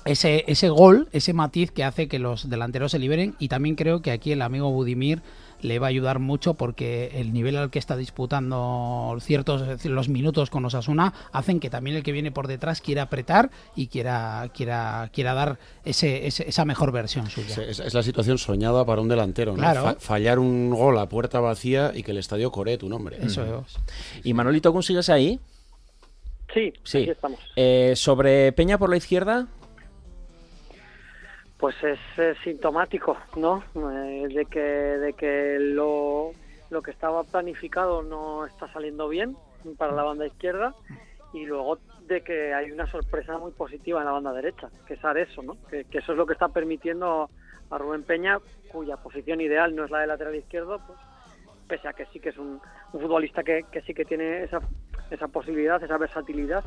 ese, 0.04 0.44
ese 0.46 0.68
gol, 0.68 1.08
ese 1.12 1.32
matiz 1.32 1.70
que 1.70 1.84
hace 1.84 2.08
que 2.08 2.18
los 2.18 2.48
delanteros 2.48 2.92
se 2.92 2.98
liberen. 2.98 3.34
Y 3.38 3.48
también 3.48 3.76
creo 3.76 4.02
que 4.02 4.10
aquí 4.10 4.32
el 4.32 4.42
amigo 4.42 4.70
Budimir 4.70 5.22
le 5.62 5.78
va 5.78 5.88
a 5.88 5.90
ayudar 5.90 6.18
mucho 6.18 6.54
porque 6.54 7.10
el 7.14 7.32
nivel 7.32 7.56
al 7.56 7.70
que 7.70 7.78
está 7.78 7.96
disputando 7.96 9.16
ciertos 9.20 9.84
los 9.84 10.08
minutos 10.08 10.50
con 10.50 10.64
Osasuna 10.64 11.12
hacen 11.32 11.60
que 11.60 11.70
también 11.70 11.96
el 11.96 12.02
que 12.02 12.12
viene 12.12 12.32
por 12.32 12.46
detrás 12.46 12.80
quiera 12.80 13.02
apretar 13.02 13.50
y 13.76 13.88
quiera 13.88 14.50
quiera 14.54 15.10
quiera 15.12 15.34
dar 15.34 15.58
ese, 15.84 16.26
esa 16.26 16.64
mejor 16.64 16.92
versión 16.92 17.28
suya. 17.28 17.56
es, 17.62 17.92
la 17.92 18.02
situación 18.02 18.38
soñada 18.38 18.84
para 18.84 19.00
un 19.02 19.08
delantero, 19.08 19.54
fallar 19.98 20.38
un 20.38 20.70
gol 20.70 20.98
a 20.98 21.08
puerta 21.08 21.40
vacía 21.40 21.92
y 21.94 22.02
que 22.02 22.12
el 22.12 22.18
estadio 22.18 22.50
coree 22.50 22.78
tu 22.78 22.88
nombre. 22.88 23.18
Eso 23.20 23.44
es. 23.44 24.24
¿Y 24.24 24.32
Manolito 24.32 24.72
consigues 24.72 25.08
ahí? 25.08 25.38
Sí, 26.52 26.72
sí. 26.82 27.06
estamos. 27.08 27.38
Eh, 27.54 27.92
sobre 27.96 28.52
Peña 28.52 28.78
por 28.78 28.90
la 28.90 28.96
izquierda 28.96 29.46
pues 31.60 31.76
es, 31.84 32.38
sintomático, 32.42 33.18
¿no? 33.36 33.62
Eh, 33.74 34.26
de 34.28 34.46
que, 34.46 34.60
de 34.60 35.12
que 35.12 35.58
lo, 35.60 36.32
lo 36.70 36.82
que 36.82 36.90
estaba 36.90 37.22
planificado 37.22 38.02
no 38.02 38.46
está 38.46 38.66
saliendo 38.72 39.08
bien 39.08 39.36
para 39.76 39.92
la 39.92 40.02
banda 40.02 40.26
izquierda 40.26 40.74
y 41.34 41.44
luego 41.44 41.78
de 42.06 42.22
que 42.22 42.54
hay 42.54 42.70
una 42.72 42.90
sorpresa 42.90 43.36
muy 43.36 43.52
positiva 43.52 44.00
en 44.00 44.06
la 44.06 44.12
banda 44.12 44.32
derecha, 44.32 44.70
que 44.86 44.94
es 44.94 45.00
eso, 45.16 45.42
¿no? 45.42 45.56
Que, 45.68 45.86
eso 45.92 46.12
es 46.12 46.18
lo 46.18 46.26
que 46.26 46.32
está 46.32 46.48
permitiendo 46.48 47.28
a 47.68 47.78
Rubén 47.78 48.04
Peña, 48.04 48.38
cuya 48.72 48.96
posición 48.96 49.40
ideal 49.42 49.76
no 49.76 49.84
es 49.84 49.90
la 49.90 50.00
de 50.00 50.06
lateral 50.06 50.34
izquierdo, 50.34 50.80
pues 50.86 50.98
pese 51.68 51.86
a 51.86 51.92
que 51.92 52.06
sí 52.06 52.18
que 52.18 52.30
es 52.30 52.38
un, 52.38 52.60
futbolista 52.90 53.44
que, 53.44 53.64
que, 53.70 53.82
sí 53.82 53.94
que 53.94 54.04
tiene 54.04 54.44
esa, 54.44 54.60
esa 55.10 55.28
posibilidad, 55.28 55.80
esa 55.82 55.98
versatilidad, 55.98 56.64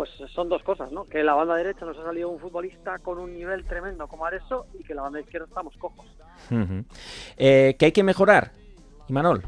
pues 0.00 0.30
son 0.30 0.48
dos 0.48 0.62
cosas, 0.62 0.90
¿no? 0.90 1.04
Que 1.04 1.22
la 1.22 1.34
banda 1.34 1.56
derecha 1.56 1.84
nos 1.84 1.98
ha 1.98 2.04
salido 2.04 2.30
un 2.30 2.38
futbolista 2.38 2.98
con 3.00 3.18
un 3.18 3.34
nivel 3.34 3.66
tremendo 3.66 4.08
como 4.08 4.24
Areso 4.24 4.64
y 4.78 4.82
que 4.82 4.94
la 4.94 5.02
banda 5.02 5.20
izquierda 5.20 5.46
estamos 5.46 5.76
cojos. 5.76 6.06
eh, 7.36 7.76
¿Qué 7.78 7.84
hay 7.84 7.92
que 7.92 8.02
mejorar, 8.02 8.50
Imanol? 9.08 9.42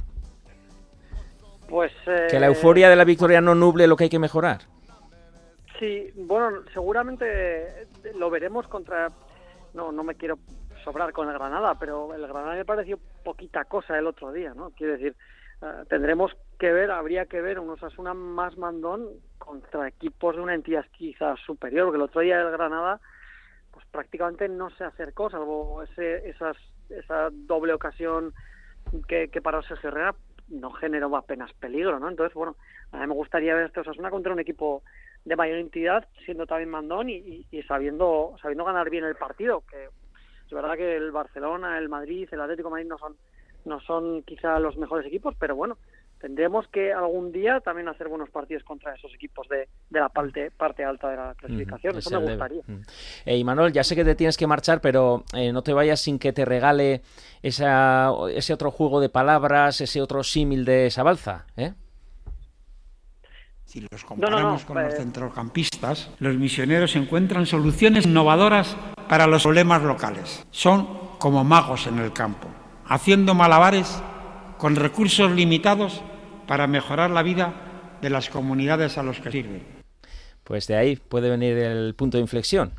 Pues... 1.71 1.91
que 2.05 2.39
la 2.39 2.49
euforia 2.49 2.91
de 2.91 2.97
la 2.97 3.05
victoria 3.05 3.41
no 3.41 3.55
nuble 3.55 3.87
lo 3.87 3.97
que 3.97 4.05
hay 4.05 4.11
que 4.11 4.19
mejorar. 4.19 4.61
Sí, 5.79 6.13
bueno, 6.17 6.59
seguramente 6.75 7.89
lo 8.19 8.29
veremos 8.29 8.69
contra... 8.69 9.09
No, 9.73 9.91
no 9.91 10.05
me 10.05 10.17
quiero 10.17 10.39
sobrar 10.85 11.15
con 11.15 11.31
el 11.31 11.35
Granada, 11.39 11.79
pero 11.81 12.13
el 12.13 12.27
Granada 12.27 12.57
me 12.57 12.67
pareció 12.67 12.99
poquita 13.25 13.65
cosa 13.65 13.99
el 13.99 14.07
otro 14.07 14.33
día, 14.33 14.53
¿no? 14.53 14.69
Quiero 14.77 14.93
decir, 14.93 15.17
eh, 15.63 15.85
tendremos 15.89 16.31
que 16.59 16.71
ver, 16.73 16.91
habría 16.91 17.25
que 17.25 17.41
ver 17.41 17.59
unos 17.59 17.83
Asuna 17.83 18.13
más 18.13 18.59
mandón 18.59 19.09
contra 19.45 19.89
equipos 19.89 20.37
de 20.37 20.43
una 20.43 20.55
entidad 20.55 20.85
quizás 20.93 21.39
superior, 21.41 21.87
porque 21.87 21.97
el 21.97 22.03
otro 22.03 22.21
día 22.21 22.41
el 22.41 22.51
Granada 22.51 23.01
pues 23.71 23.87
prácticamente 23.91 24.49
no 24.49 24.71
se 24.71 24.85
acercó, 24.85 25.31
salvo 25.31 25.83
ese, 25.83 26.29
esas, 26.29 26.57
esa 26.91 27.31
doble 27.31 27.73
ocasión 27.73 28.35
que, 29.09 29.29
que 29.29 29.41
paró 29.41 29.63
Sergio 29.63 29.89
Herrera, 29.89 30.15
no 30.49 30.71
generó 30.73 31.17
apenas 31.17 31.53
peligro, 31.55 31.99
¿no? 31.99 32.09
Entonces, 32.11 32.35
bueno, 32.35 32.57
a 32.93 32.99
mí 32.99 33.07
me 33.07 33.15
gustaría 33.15 33.55
ver 33.55 33.67
este 33.67 33.81
Osasuna 33.81 34.11
contra 34.11 34.33
un 34.33 34.41
equipo 34.41 34.83
de 35.25 35.37
mayor 35.37 35.59
entidad, 35.59 36.07
siendo 36.25 36.47
también 36.47 36.69
mandón 36.69 37.09
y, 37.09 37.47
sabiendo 37.67 38.35
sabiendo 38.41 38.65
ganar 38.65 38.91
bien 38.91 39.05
el 39.05 39.15
partido, 39.15 39.63
que 39.71 39.85
es 39.85 40.53
verdad 40.53 40.77
que 40.77 40.97
el 40.97 41.11
Barcelona, 41.13 41.79
el 41.79 41.89
Madrid, 41.89 42.29
el 42.31 42.41
Atlético 42.41 42.71
Madrid 42.71 42.87
no 42.87 42.99
son 42.99 43.17
no 43.65 43.81
son 43.81 44.23
quizá 44.23 44.59
los 44.59 44.77
mejores 44.77 45.07
equipos, 45.07 45.37
pero 45.39 45.55
bueno, 45.55 45.79
tendremos 46.23 46.69
que 46.69 46.93
algún 46.93 47.33
día 47.33 47.59
también 47.61 47.89
hacer 47.89 48.07
buenos 48.09 48.31
partidos 48.31 48.63
contra 48.63 48.95
esos 48.95 49.13
equipos 49.13 49.49
de, 49.49 49.69
de 49.91 50.01
la 50.01 50.09
parte, 50.09 50.53
parte 50.53 50.85
alta 50.85 51.11
de 51.11 51.17
la 51.17 51.35
clasificación. 51.35 51.99
Eso 51.99 52.09
es 52.09 52.23
me 52.23 52.31
gustaría. 52.31 52.63
Mm. 52.65 52.81
Eh, 53.27 53.39
y 53.39 53.45
Manuel, 53.45 53.73
ya 53.73 53.83
sé 53.83 53.97
que 53.97 54.05
te 54.05 54.15
tienes 54.15 54.37
que 54.37 54.47
marchar, 54.47 54.81
pero 54.81 55.25
eh, 55.35 55.53
no 55.53 55.63
te 55.63 55.73
vayas 55.73 56.01
sin 56.01 56.21
que 56.21 56.33
te 56.33 56.45
regale 56.45 57.03
esa, 57.43 58.13
ese 58.33 58.55
otro 58.55 58.71
juego 58.71 59.01
de 59.01 59.09
palabras, 59.09 59.81
ese 59.81 60.01
otro 60.01 60.23
símil 60.23 60.65
de 60.65 60.87
esa 60.87 61.03
balza, 61.03 61.45
¿eh? 61.57 61.75
Si 63.65 63.81
los 63.81 64.03
no, 64.03 64.09
comparamos 64.09 64.61
no, 64.61 64.67
con 64.67 64.83
los 64.83 64.95
eh. 64.95 64.97
centrocampistas, 64.99 66.11
los 66.21 66.37
misioneros 66.37 66.95
encuentran 66.95 67.47
soluciones 67.47 68.07
innovadoras 68.07 68.77
para 69.09 69.27
los 69.27 69.43
problemas 69.43 69.83
locales. 69.83 70.47
Son 70.53 70.87
como 71.19 71.43
magos 71.43 71.89
en 71.89 71.99
el 71.99 72.13
campo, 72.13 72.47
haciendo 72.87 73.35
malabares 73.35 74.01
con 74.59 74.77
recursos 74.77 75.33
limitados 75.33 76.03
para 76.47 76.67
mejorar 76.67 77.11
la 77.11 77.23
vida 77.23 77.55
de 78.01 78.11
las 78.11 78.29
comunidades 78.29 78.99
a 78.99 79.03
los 79.03 79.21
que 79.21 79.31
sirven. 79.31 79.63
Pues 80.45 80.67
de 80.67 80.77
ahí 80.77 80.97
puede 80.97 81.31
venir 81.31 81.57
el 81.57 81.95
punto 81.95 82.17
de 82.17 82.23
inflexión. 82.23 82.73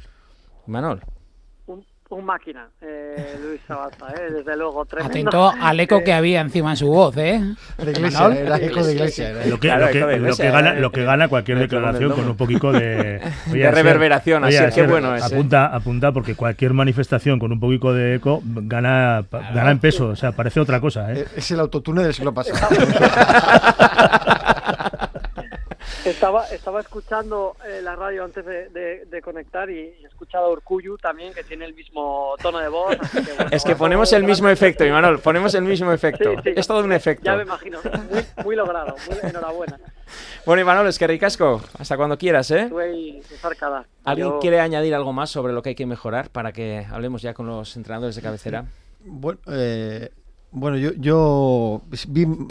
Manuel. 0.67 1.02
Un, 2.13 2.26
máquina, 2.26 2.67
eh, 2.82 3.38
Luis 3.41 3.62
Sabaza, 3.67 4.08
eh, 4.13 4.32
desde 4.32 4.56
luego. 4.58 4.86
Tremendo. 4.86 5.10
Atento 5.47 5.54
al 5.62 5.80
eco 5.80 6.04
que 6.04 6.13
había 6.13 6.41
encima 6.41 6.71
en 6.71 6.78
su 6.78 6.88
voz, 6.88 7.15
¿eh? 7.17 7.41
De 7.78 7.91
iglesia, 7.91 8.19
Manol. 8.21 8.38
era 8.38 8.58
eco 8.58 8.84
de 8.84 8.93
iglesia. 8.93 9.34
Lo 9.45 9.60
que, 9.60 9.67
Claro, 9.67 9.86
lo 9.88 9.91
que- 9.91 10.17
lo 10.19 10.36
que 10.36 10.49
gana, 10.52 10.73
lo 10.73 10.91
que 10.91 11.04
gana 11.04 11.28
cualquier 11.28 11.60
declaración 11.60 12.12
con 12.13 12.28
un 12.30 12.38
poquito 12.38 12.71
de, 12.71 13.19
De 13.52 13.71
reverberación, 13.71 14.43
así, 14.45 14.58
qué 14.73 14.88
bueno 14.88 15.15
es. 15.15 15.23
Apunta, 15.23 15.67
apunta 15.67 16.12
porque 16.12 16.36
cualquier 16.36 16.73
manifestación 16.73 17.39
con 17.39 17.52
un 17.52 17.60
poquito 17.60 17.93
de 17.93 18.15
eco 18.15 18.41
gana, 18.43 19.23
gana 19.54 19.71
en 19.71 19.80
peso, 19.80 20.08
o 20.10 20.15
sea, 20.15 20.32
parece 20.32 20.60
otra 20.60 20.80
cosa. 20.80 21.12
¿eh? 21.13 21.19
Eh, 21.21 21.28
Es 21.38 21.52
el 21.52 21.60
autotune 21.60 22.04
del 22.04 22.13
siglo 22.13 22.34
pasado. 22.34 22.60
Estaba, 26.05 26.45
estaba 26.49 26.81
escuchando 26.81 27.55
eh, 27.65 27.79
la 27.81 27.95
radio 27.95 28.25
antes 28.25 28.45
de, 28.45 28.69
de- 28.69 29.05
de 29.05 29.21
conectar 29.21 29.69
y, 29.69 29.73
y 29.99 30.03
he 30.03 30.07
escuchado 30.07 30.45
a 30.47 30.49
Urcuyu 30.49 30.97
también, 30.97 31.33
que 31.33 31.43
tiene 31.43 31.63
el 31.65 31.73
mismo 31.73 32.35
tono 32.41 32.59
de 32.59 32.67
voz. 32.67 32.97
así 32.99 33.23
que, 33.23 33.33
bueno, 33.33 33.49
Es 33.51 33.63
que 33.63 33.75
ponemos 33.75 34.11
el 34.13 34.23
mismo 34.23 34.47
grande. 34.47 34.53
efecto, 34.53 34.85
Imanol, 34.85 35.19
ponemos 35.19 35.53
el 35.55 35.63
mismo 35.63 35.91
efecto. 35.93 36.31
Sí, 36.31 36.37
sí. 36.43 36.53
Es 36.57 36.67
todo 36.67 36.83
un 36.83 36.91
efecto. 36.91 37.23
Ya 37.25 37.35
me 37.37 37.43
imagino. 37.43 37.79
Muy, 38.11 38.25
muy 38.45 38.55
logrado. 38.55 38.95
Muy, 39.09 39.29
enhorabuena. 39.29 39.79
Bueno, 40.45 40.61
Imanol, 40.61 40.87
es 40.87 40.99
que 40.99 41.07
ricasco. 41.07 41.61
Hasta 41.79 41.95
cuando 41.95 42.17
quieras, 42.17 42.51
¿eh? 42.51 42.69
¿Alguien 44.03 44.27
Yo- 44.27 44.39
quiere 44.39 44.59
añadir 44.59 44.93
algo 44.95 45.13
más 45.13 45.29
sobre 45.29 45.53
lo 45.53 45.61
que 45.61 45.69
hay 45.69 45.75
que 45.75 45.85
mejorar 45.85 46.29
para 46.29 46.51
que 46.51 46.85
hablemos 46.91 47.21
ya 47.21 47.33
con 47.33 47.47
los 47.47 47.75
entrenadores 47.77 48.15
de 48.15 48.21
cabecera? 48.21 48.65
Bueno, 49.05 49.39
eh, 49.47 50.09
bueno 50.53 50.77
yo, 50.77 50.91
yo 50.93 51.81
vi 52.07 52.25
mm, 52.25 52.47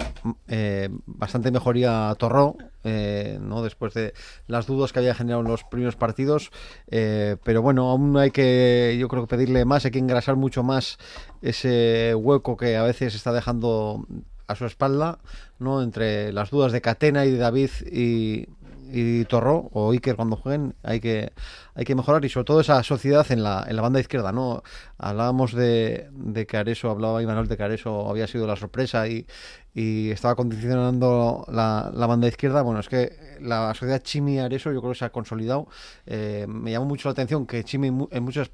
eh, 0.48 0.88
bastante 1.06 1.50
mejoría 1.50 2.10
a 2.10 2.14
Torró, 2.16 2.56
eh, 2.84 3.38
¿no? 3.40 3.62
después 3.62 3.94
de 3.94 4.12
las 4.48 4.66
dudas 4.66 4.92
que 4.92 4.98
había 4.98 5.14
generado 5.14 5.42
en 5.42 5.48
los 5.48 5.64
primeros 5.64 5.96
partidos, 5.96 6.50
eh, 6.88 7.36
pero 7.44 7.62
bueno, 7.62 7.90
aún 7.90 8.16
hay 8.18 8.32
que, 8.32 8.96
yo 8.98 9.08
creo 9.08 9.22
que 9.22 9.36
pedirle 9.36 9.64
más, 9.64 9.84
hay 9.84 9.92
que 9.92 10.00
engrasar 10.00 10.36
mucho 10.36 10.62
más 10.62 10.98
ese 11.40 12.14
hueco 12.14 12.56
que 12.56 12.76
a 12.76 12.82
veces 12.82 13.14
está 13.14 13.32
dejando 13.32 14.06
a 14.48 14.56
su 14.56 14.66
espalda, 14.66 15.18
¿no? 15.60 15.82
entre 15.82 16.32
las 16.32 16.50
dudas 16.50 16.72
de 16.72 16.80
Catena 16.80 17.24
y 17.24 17.30
de 17.30 17.38
David 17.38 17.70
y, 17.90 18.48
y 18.92 19.24
Torró 19.24 19.70
o 19.72 19.92
Iker 19.92 20.16
cuando 20.16 20.36
jueguen 20.36 20.74
hay 20.82 21.00
que 21.00 21.32
hay 21.74 21.84
que 21.84 21.94
mejorar 21.94 22.24
y 22.24 22.28
sobre 22.28 22.44
todo 22.44 22.60
esa 22.60 22.82
sociedad 22.82 23.26
en 23.32 23.42
la, 23.42 23.64
en 23.66 23.76
la 23.76 23.82
banda 23.82 23.98
izquierda 23.98 24.30
no 24.32 24.62
hablábamos 24.98 25.54
de, 25.54 26.08
de 26.12 26.46
que 26.46 26.58
Areso 26.58 26.90
hablaba 26.90 27.22
Imanol 27.22 27.48
de 27.48 27.56
que 27.56 27.62
Areso 27.62 28.10
había 28.10 28.26
sido 28.26 28.46
la 28.46 28.56
sorpresa 28.56 29.08
y, 29.08 29.26
y 29.74 30.10
estaba 30.10 30.34
condicionando 30.36 31.46
la, 31.50 31.90
la 31.94 32.06
banda 32.06 32.28
izquierda. 32.28 32.62
Bueno 32.62 32.80
es 32.80 32.88
que 32.88 33.38
la 33.40 33.72
sociedad 33.74 34.02
Chimi 34.02 34.38
Areso 34.38 34.70
yo 34.72 34.80
creo 34.80 34.92
que 34.92 34.98
se 34.98 35.04
ha 35.06 35.10
consolidado. 35.10 35.68
Eh, 36.06 36.46
me 36.48 36.70
llamó 36.70 36.86
mucho 36.86 37.08
la 37.08 37.12
atención 37.12 37.46
que 37.46 37.64
Chimi 37.64 37.88
en 38.10 38.22
muchos 38.22 38.50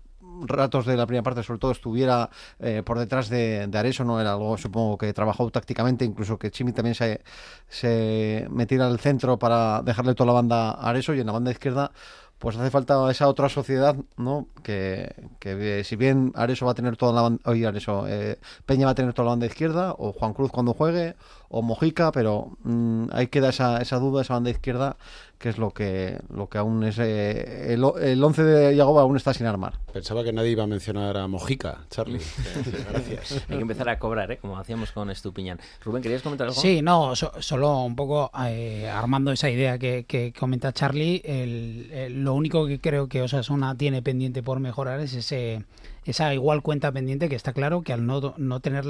ratos 0.47 0.87
de 0.87 0.97
la 0.97 1.07
primera 1.07 1.23
parte 1.23 1.43
sobre 1.43 1.59
todo 1.59 1.73
estuviera 1.73 2.31
eh, 2.59 2.83
por 2.85 2.99
detrás 2.99 3.29
de, 3.29 3.67
de 3.67 3.79
Areso 3.79 4.05
no 4.05 4.21
era 4.21 4.33
algo 4.33 4.57
supongo 4.59 4.99
que 4.99 5.13
trabajó 5.13 5.51
tácticamente 5.51 6.05
incluso 6.05 6.39
que 6.39 6.51
Chimi 6.51 6.73
también 6.73 6.95
se, 6.95 7.23
se 7.69 8.47
metiera 8.51 8.87
al 8.87 8.99
centro 8.99 9.39
para 9.39 9.83
dejarle 9.83 10.15
toda 10.15 10.29
la 10.29 10.33
banda 10.35 10.71
a 10.71 10.91
Areso 10.91 11.15
y 11.15 11.21
en 11.21 11.27
la 11.27 11.33
banda 11.33 11.51
izquierda 11.51 11.93
pues 12.39 12.57
hace 12.57 12.71
falta 12.71 13.11
esa 13.11 13.29
otra 13.29 13.49
sociedad, 13.49 13.97
¿no? 14.17 14.47
Que, 14.63 15.13
que, 15.41 15.81
eh, 15.81 15.85
si 15.85 15.97
bien 15.97 16.33
Areso 16.37 16.67
va 16.67 16.73
a 16.73 16.75
tener 16.75 16.97
toda 16.97 17.13
la 17.13 17.23
banda, 17.23 17.41
oye, 17.47 17.67
Areso, 17.67 18.07
eh, 18.07 18.39
Peña 18.65 18.87
va 18.87 18.93
a 18.93 18.95
tener 18.95 19.13
toda 19.13 19.27
la 19.27 19.31
banda 19.31 19.47
izquierda, 19.47 19.95
o 19.99 20.13
Juan 20.13 20.35
Cruz 20.35 20.53
cuando 20.53 20.73
juegue, 20.73 21.17
o 21.49 21.63
Mojica, 21.63 22.13
pero 22.13 22.57
mm, 22.63 23.07
ahí 23.13 23.27
queda 23.27 23.49
esa, 23.49 23.79
esa 23.79 23.99
duda, 23.99 24.23
esa 24.23 24.35
banda 24.35 24.51
izquierda, 24.51 24.97
que 25.39 25.49
es 25.51 25.59
lo 25.59 25.71
que, 25.71 26.19
lo 26.35 26.49
que 26.49 26.59
aún 26.59 26.83
es, 26.83 26.99
eh, 26.99 27.73
el, 27.75 27.85
o- 27.85 27.97
el 27.99 28.23
11 28.23 28.43
de 28.43 28.77
Yagoba 28.77 29.03
aún 29.03 29.17
está 29.17 29.33
sin 29.33 29.47
armar. 29.47 29.75
Pensaba 29.93 30.25
que 30.25 30.33
nadie 30.33 30.51
iba 30.51 30.65
a 30.65 30.67
mencionar 30.67 31.17
a 31.17 31.29
Mojica, 31.29 31.79
Charlie. 31.91 32.19
Gracias. 32.91 33.45
Hay 33.49 33.57
que 33.57 33.63
empezar 33.63 33.89
a 33.89 33.99
cobrar, 33.99 34.31
¿eh? 34.33 34.39
Como 34.39 34.59
hacíamos 34.59 34.93
con 34.93 35.11
Estupiñán. 35.11 35.61
Rubén, 35.85 36.03
¿querías 36.03 36.23
comentar 36.23 36.49
algo? 36.49 36.61
Sí, 36.61 36.83
no, 36.83 37.15
so- 37.15 37.33
solo 37.41 37.83
un 37.85 37.95
poco 37.97 38.31
eh, 38.47 38.89
armando 38.93 39.31
esa 39.33 39.49
idea 39.51 39.79
que, 39.79 40.05
que 40.07 40.33
comenta 40.39 40.73
Charlie. 40.73 41.23
el- 41.25 41.91
el- 41.93 42.25
lo 42.25 42.35
único 42.35 42.67
que 42.67 42.81
creo 42.81 43.09
que 43.09 43.23
Osasuna 43.23 43.77
tiene 43.77 44.03
pendiente 44.03 44.43
por 44.43 44.61
mejorar 44.61 45.01
es 45.01 45.15
ese 45.15 45.65
esa 46.05 46.33
igual 46.33 46.63
cuenta 46.63 46.91
pendiente 46.91 47.29
que 47.29 47.37
está 47.37 47.53
claro 47.53 47.83
que 47.83 47.93
al 47.93 48.07
no, 48.07 48.35
no 48.39 48.61
tener 48.61 48.85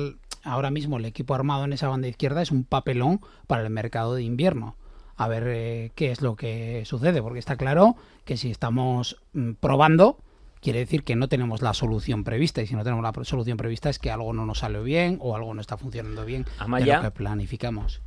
ahora 0.44 0.70
mismo 0.70 0.98
el 0.98 1.04
equipo 1.04 1.34
armado 1.34 1.64
en 1.64 1.72
esa 1.72 1.88
banda 1.88 2.06
izquierda 2.06 2.42
es 2.42 2.52
un 2.52 2.62
papelón 2.62 3.20
para 3.48 3.62
el 3.64 3.70
mercado 3.70 4.14
de 4.14 4.22
invierno. 4.22 4.76
A 5.18 5.28
ver 5.28 5.44
eh, 5.48 5.90
qué 5.96 6.12
es 6.12 6.22
lo 6.22 6.37
que 6.37 6.85
sucede, 6.85 7.20
porque 7.20 7.40
está 7.40 7.57
claro 7.57 7.96
que 8.24 8.37
si 8.37 8.50
estamos 8.50 9.20
mm, 9.33 9.54
probando, 9.54 10.18
quiere 10.61 10.78
decir 10.78 11.02
que 11.02 11.16
no 11.16 11.28
tenemos 11.28 11.61
la 11.61 11.74
solución 11.74 12.24
prevista. 12.24 12.62
Y 12.62 12.66
si 12.66 12.76
no 12.76 12.85
tenemos 12.85 13.02
la 13.02 13.24
solución 13.24 13.57
prevista 13.57 13.90
es 13.90 13.98
que 13.98 14.11
algo 14.11 14.33
no 14.33 14.46
nos 14.46 14.61
sale 14.61 14.81
bien 14.81 15.18
o 15.20 15.35
algo 15.35 15.52
no 15.54 15.61
está 15.61 15.76
funcionando 15.76 16.24
bien 16.24 16.44
de 16.44 16.50
Amaya. 16.59 16.96
lo 16.98 17.02
que 17.02 17.11
planificamos. 17.11 18.00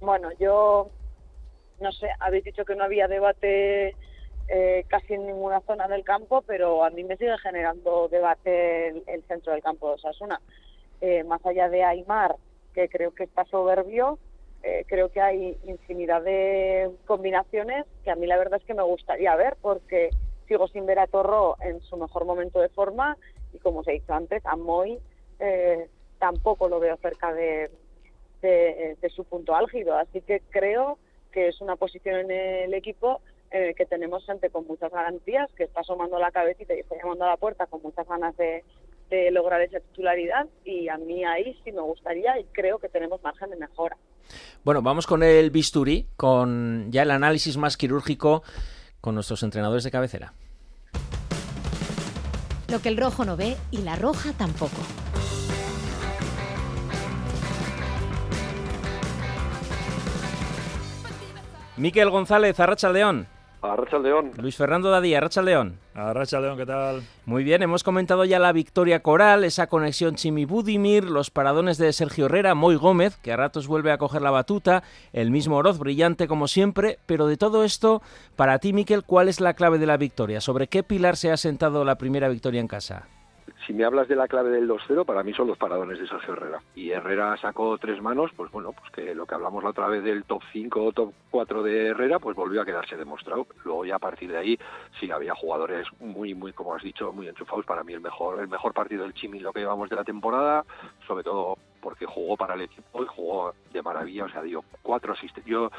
Bueno, 0.00 0.30
yo 0.40 0.90
no 1.80 1.92
sé, 1.92 2.08
habéis 2.20 2.44
dicho 2.44 2.64
que 2.64 2.74
no 2.74 2.84
había 2.84 3.06
debate 3.06 3.94
eh, 4.48 4.84
casi 4.88 5.14
en 5.14 5.26
ninguna 5.26 5.60
zona 5.60 5.88
del 5.88 6.04
campo, 6.04 6.42
pero 6.42 6.84
a 6.84 6.90
mí 6.90 7.04
me 7.04 7.16
sigue 7.16 7.36
generando 7.38 8.08
debate 8.08 8.88
el, 8.88 9.02
el 9.06 9.22
centro 9.24 9.52
del 9.52 9.62
campo 9.62 9.88
de 9.88 9.94
Osasuna. 9.94 10.40
Eh, 11.00 11.22
más 11.24 11.44
allá 11.46 11.68
de 11.68 11.84
Aymar, 11.84 12.36
que 12.74 12.88
creo 12.88 13.14
que 13.14 13.24
está 13.24 13.44
soberbio, 13.44 14.18
eh, 14.62 14.84
creo 14.86 15.10
que 15.10 15.20
hay 15.20 15.56
infinidad 15.64 16.22
de 16.22 16.90
combinaciones 17.06 17.86
que 18.04 18.10
a 18.10 18.16
mí 18.16 18.26
la 18.26 18.38
verdad 18.38 18.58
es 18.60 18.66
que 18.66 18.74
me 18.74 18.82
gustaría 18.82 19.34
ver, 19.36 19.56
porque 19.60 20.10
sigo 20.46 20.66
sin 20.68 20.86
ver 20.86 20.98
a 20.98 21.06
Torro 21.06 21.56
en 21.60 21.80
su 21.82 21.96
mejor 21.96 22.24
momento 22.24 22.60
de 22.60 22.68
forma 22.68 23.16
y 23.52 23.58
como 23.58 23.80
os 23.80 23.88
he 23.88 23.92
dicho 23.92 24.12
antes, 24.12 24.44
a 24.44 24.56
Moy 24.56 24.98
eh, 25.38 25.88
tampoco 26.18 26.68
lo 26.68 26.80
veo 26.80 26.96
cerca 26.96 27.32
de, 27.32 27.70
de, 28.42 29.10
su 29.14 29.24
punto 29.24 29.54
álgido. 29.54 29.96
Así 29.96 30.20
que 30.20 30.42
creo 30.50 30.98
que 31.32 31.48
es 31.48 31.60
una 31.60 31.76
posición 31.76 32.16
en 32.16 32.30
el 32.30 32.74
equipo 32.74 33.20
el 33.50 33.74
que 33.74 33.86
tenemos 33.86 34.26
gente 34.26 34.50
con 34.50 34.66
muchas 34.66 34.92
garantías, 34.92 35.50
que 35.52 35.64
está 35.64 35.80
asomando 35.80 36.18
la 36.18 36.30
cabecita 36.30 36.74
y 36.74 36.80
está 36.80 36.96
llamando 36.96 37.24
a 37.24 37.28
la 37.28 37.36
puerta 37.36 37.66
con 37.66 37.80
muchas 37.82 38.06
ganas 38.06 38.36
de, 38.36 38.62
de 39.10 39.30
lograr 39.30 39.60
esa 39.62 39.80
titularidad 39.80 40.46
y 40.64 40.88
a 40.88 40.96
mí 40.98 41.24
ahí 41.24 41.58
sí 41.64 41.72
me 41.72 41.80
gustaría 41.80 42.38
y 42.38 42.44
creo 42.52 42.78
que 42.78 42.88
tenemos 42.88 43.22
margen 43.22 43.50
de 43.50 43.56
mejora. 43.56 43.96
Bueno, 44.64 44.82
vamos 44.82 45.06
con 45.06 45.22
el 45.22 45.50
bisturí, 45.50 46.06
con 46.16 46.90
ya 46.90 47.02
el 47.02 47.10
análisis 47.10 47.56
más 47.56 47.76
quirúrgico 47.76 48.42
con 49.00 49.14
nuestros 49.14 49.42
entrenadores 49.42 49.84
de 49.84 49.90
cabecera. 49.90 50.34
Lo 52.70 52.80
que 52.80 52.90
el 52.90 52.98
rojo 52.98 53.24
no 53.24 53.36
ve 53.36 53.56
y 53.70 53.78
la 53.78 53.96
roja 53.96 54.32
tampoco. 54.34 54.76
Miquel 61.78 62.10
González, 62.10 62.58
Arracha 62.58 62.90
León. 62.90 63.28
Arracha 63.60 63.98
León. 63.98 64.32
Luis 64.36 64.56
Fernando 64.56 64.90
Dadí, 64.90 65.14
Arracha 65.14 65.42
León. 65.42 65.78
Arracha 65.94 66.40
León, 66.40 66.56
¿qué 66.56 66.66
tal? 66.66 67.02
Muy 67.26 67.42
bien, 67.42 67.62
hemos 67.62 67.82
comentado 67.82 68.24
ya 68.24 68.38
la 68.38 68.52
victoria 68.52 69.02
coral, 69.02 69.42
esa 69.42 69.66
conexión 69.66 70.14
Chimi 70.14 70.44
Budimir, 70.44 71.04
los 71.04 71.30
paradones 71.30 71.76
de 71.76 71.92
Sergio 71.92 72.26
Herrera, 72.26 72.54
Moy 72.54 72.76
Gómez, 72.76 73.16
que 73.16 73.32
a 73.32 73.36
ratos 73.36 73.66
vuelve 73.66 73.90
a 73.90 73.98
coger 73.98 74.22
la 74.22 74.30
batuta, 74.30 74.84
el 75.12 75.32
mismo 75.32 75.56
Oroz, 75.56 75.78
brillante 75.78 76.28
como 76.28 76.46
siempre, 76.46 77.00
pero 77.06 77.26
de 77.26 77.36
todo 77.36 77.64
esto, 77.64 78.00
para 78.36 78.60
ti, 78.60 78.72
Miquel, 78.72 79.02
¿cuál 79.02 79.28
es 79.28 79.40
la 79.40 79.54
clave 79.54 79.78
de 79.78 79.86
la 79.86 79.96
victoria? 79.96 80.40
¿Sobre 80.40 80.68
qué 80.68 80.84
pilar 80.84 81.16
se 81.16 81.32
ha 81.32 81.36
sentado 81.36 81.84
la 81.84 81.98
primera 81.98 82.28
victoria 82.28 82.60
en 82.60 82.68
casa? 82.68 83.08
Si 83.66 83.72
me 83.72 83.84
hablas 83.84 84.08
de 84.08 84.16
la 84.16 84.28
clave 84.28 84.50
del 84.50 84.68
2-0, 84.68 85.04
para 85.04 85.22
mí 85.22 85.32
son 85.32 85.48
los 85.48 85.58
paradones 85.58 85.98
de 85.98 86.06
Sergio 86.06 86.34
Herrera. 86.34 86.60
Y 86.74 86.90
Herrera 86.90 87.36
sacó 87.36 87.76
tres 87.78 88.00
manos, 88.00 88.30
pues 88.36 88.50
bueno, 88.50 88.72
pues 88.72 88.90
que 88.92 89.14
lo 89.14 89.26
que 89.26 89.34
hablamos 89.34 89.62
la 89.62 89.70
otra 89.70 89.88
vez 89.88 90.02
del 90.02 90.24
top 90.24 90.42
5 90.52 90.84
o 90.84 90.92
top 90.92 91.12
4 91.30 91.62
de 91.62 91.86
Herrera, 91.88 92.18
pues 92.18 92.36
volvió 92.36 92.62
a 92.62 92.64
quedarse 92.64 92.96
demostrado. 92.96 93.46
Luego 93.64 93.84
ya 93.84 93.96
a 93.96 94.00
partir 94.00 94.30
de 94.30 94.38
ahí 94.38 94.58
sí 94.98 95.10
había 95.10 95.34
jugadores 95.34 95.86
muy, 96.00 96.34
muy, 96.34 96.52
como 96.52 96.74
has 96.74 96.82
dicho, 96.82 97.12
muy 97.12 97.28
enchufados. 97.28 97.66
Para 97.66 97.84
mí 97.84 97.92
el 97.92 98.00
mejor, 98.00 98.40
el 98.40 98.48
mejor 98.48 98.72
partido 98.72 99.02
del 99.02 99.14
Chimi 99.14 99.40
lo 99.40 99.52
que 99.52 99.60
llevamos 99.60 99.88
de 99.88 99.96
la 99.96 100.04
temporada, 100.04 100.64
sobre 101.06 101.24
todo 101.24 101.56
porque 101.80 102.06
jugó 102.06 102.36
para 102.36 102.54
el 102.54 102.62
equipo 102.62 103.02
y 103.02 103.06
jugó 103.06 103.54
de 103.72 103.82
maravilla, 103.82 104.24
o 104.24 104.28
sea, 104.28 104.42
dio 104.42 104.64
cuatro 104.82 105.12
asistencias. 105.12 105.70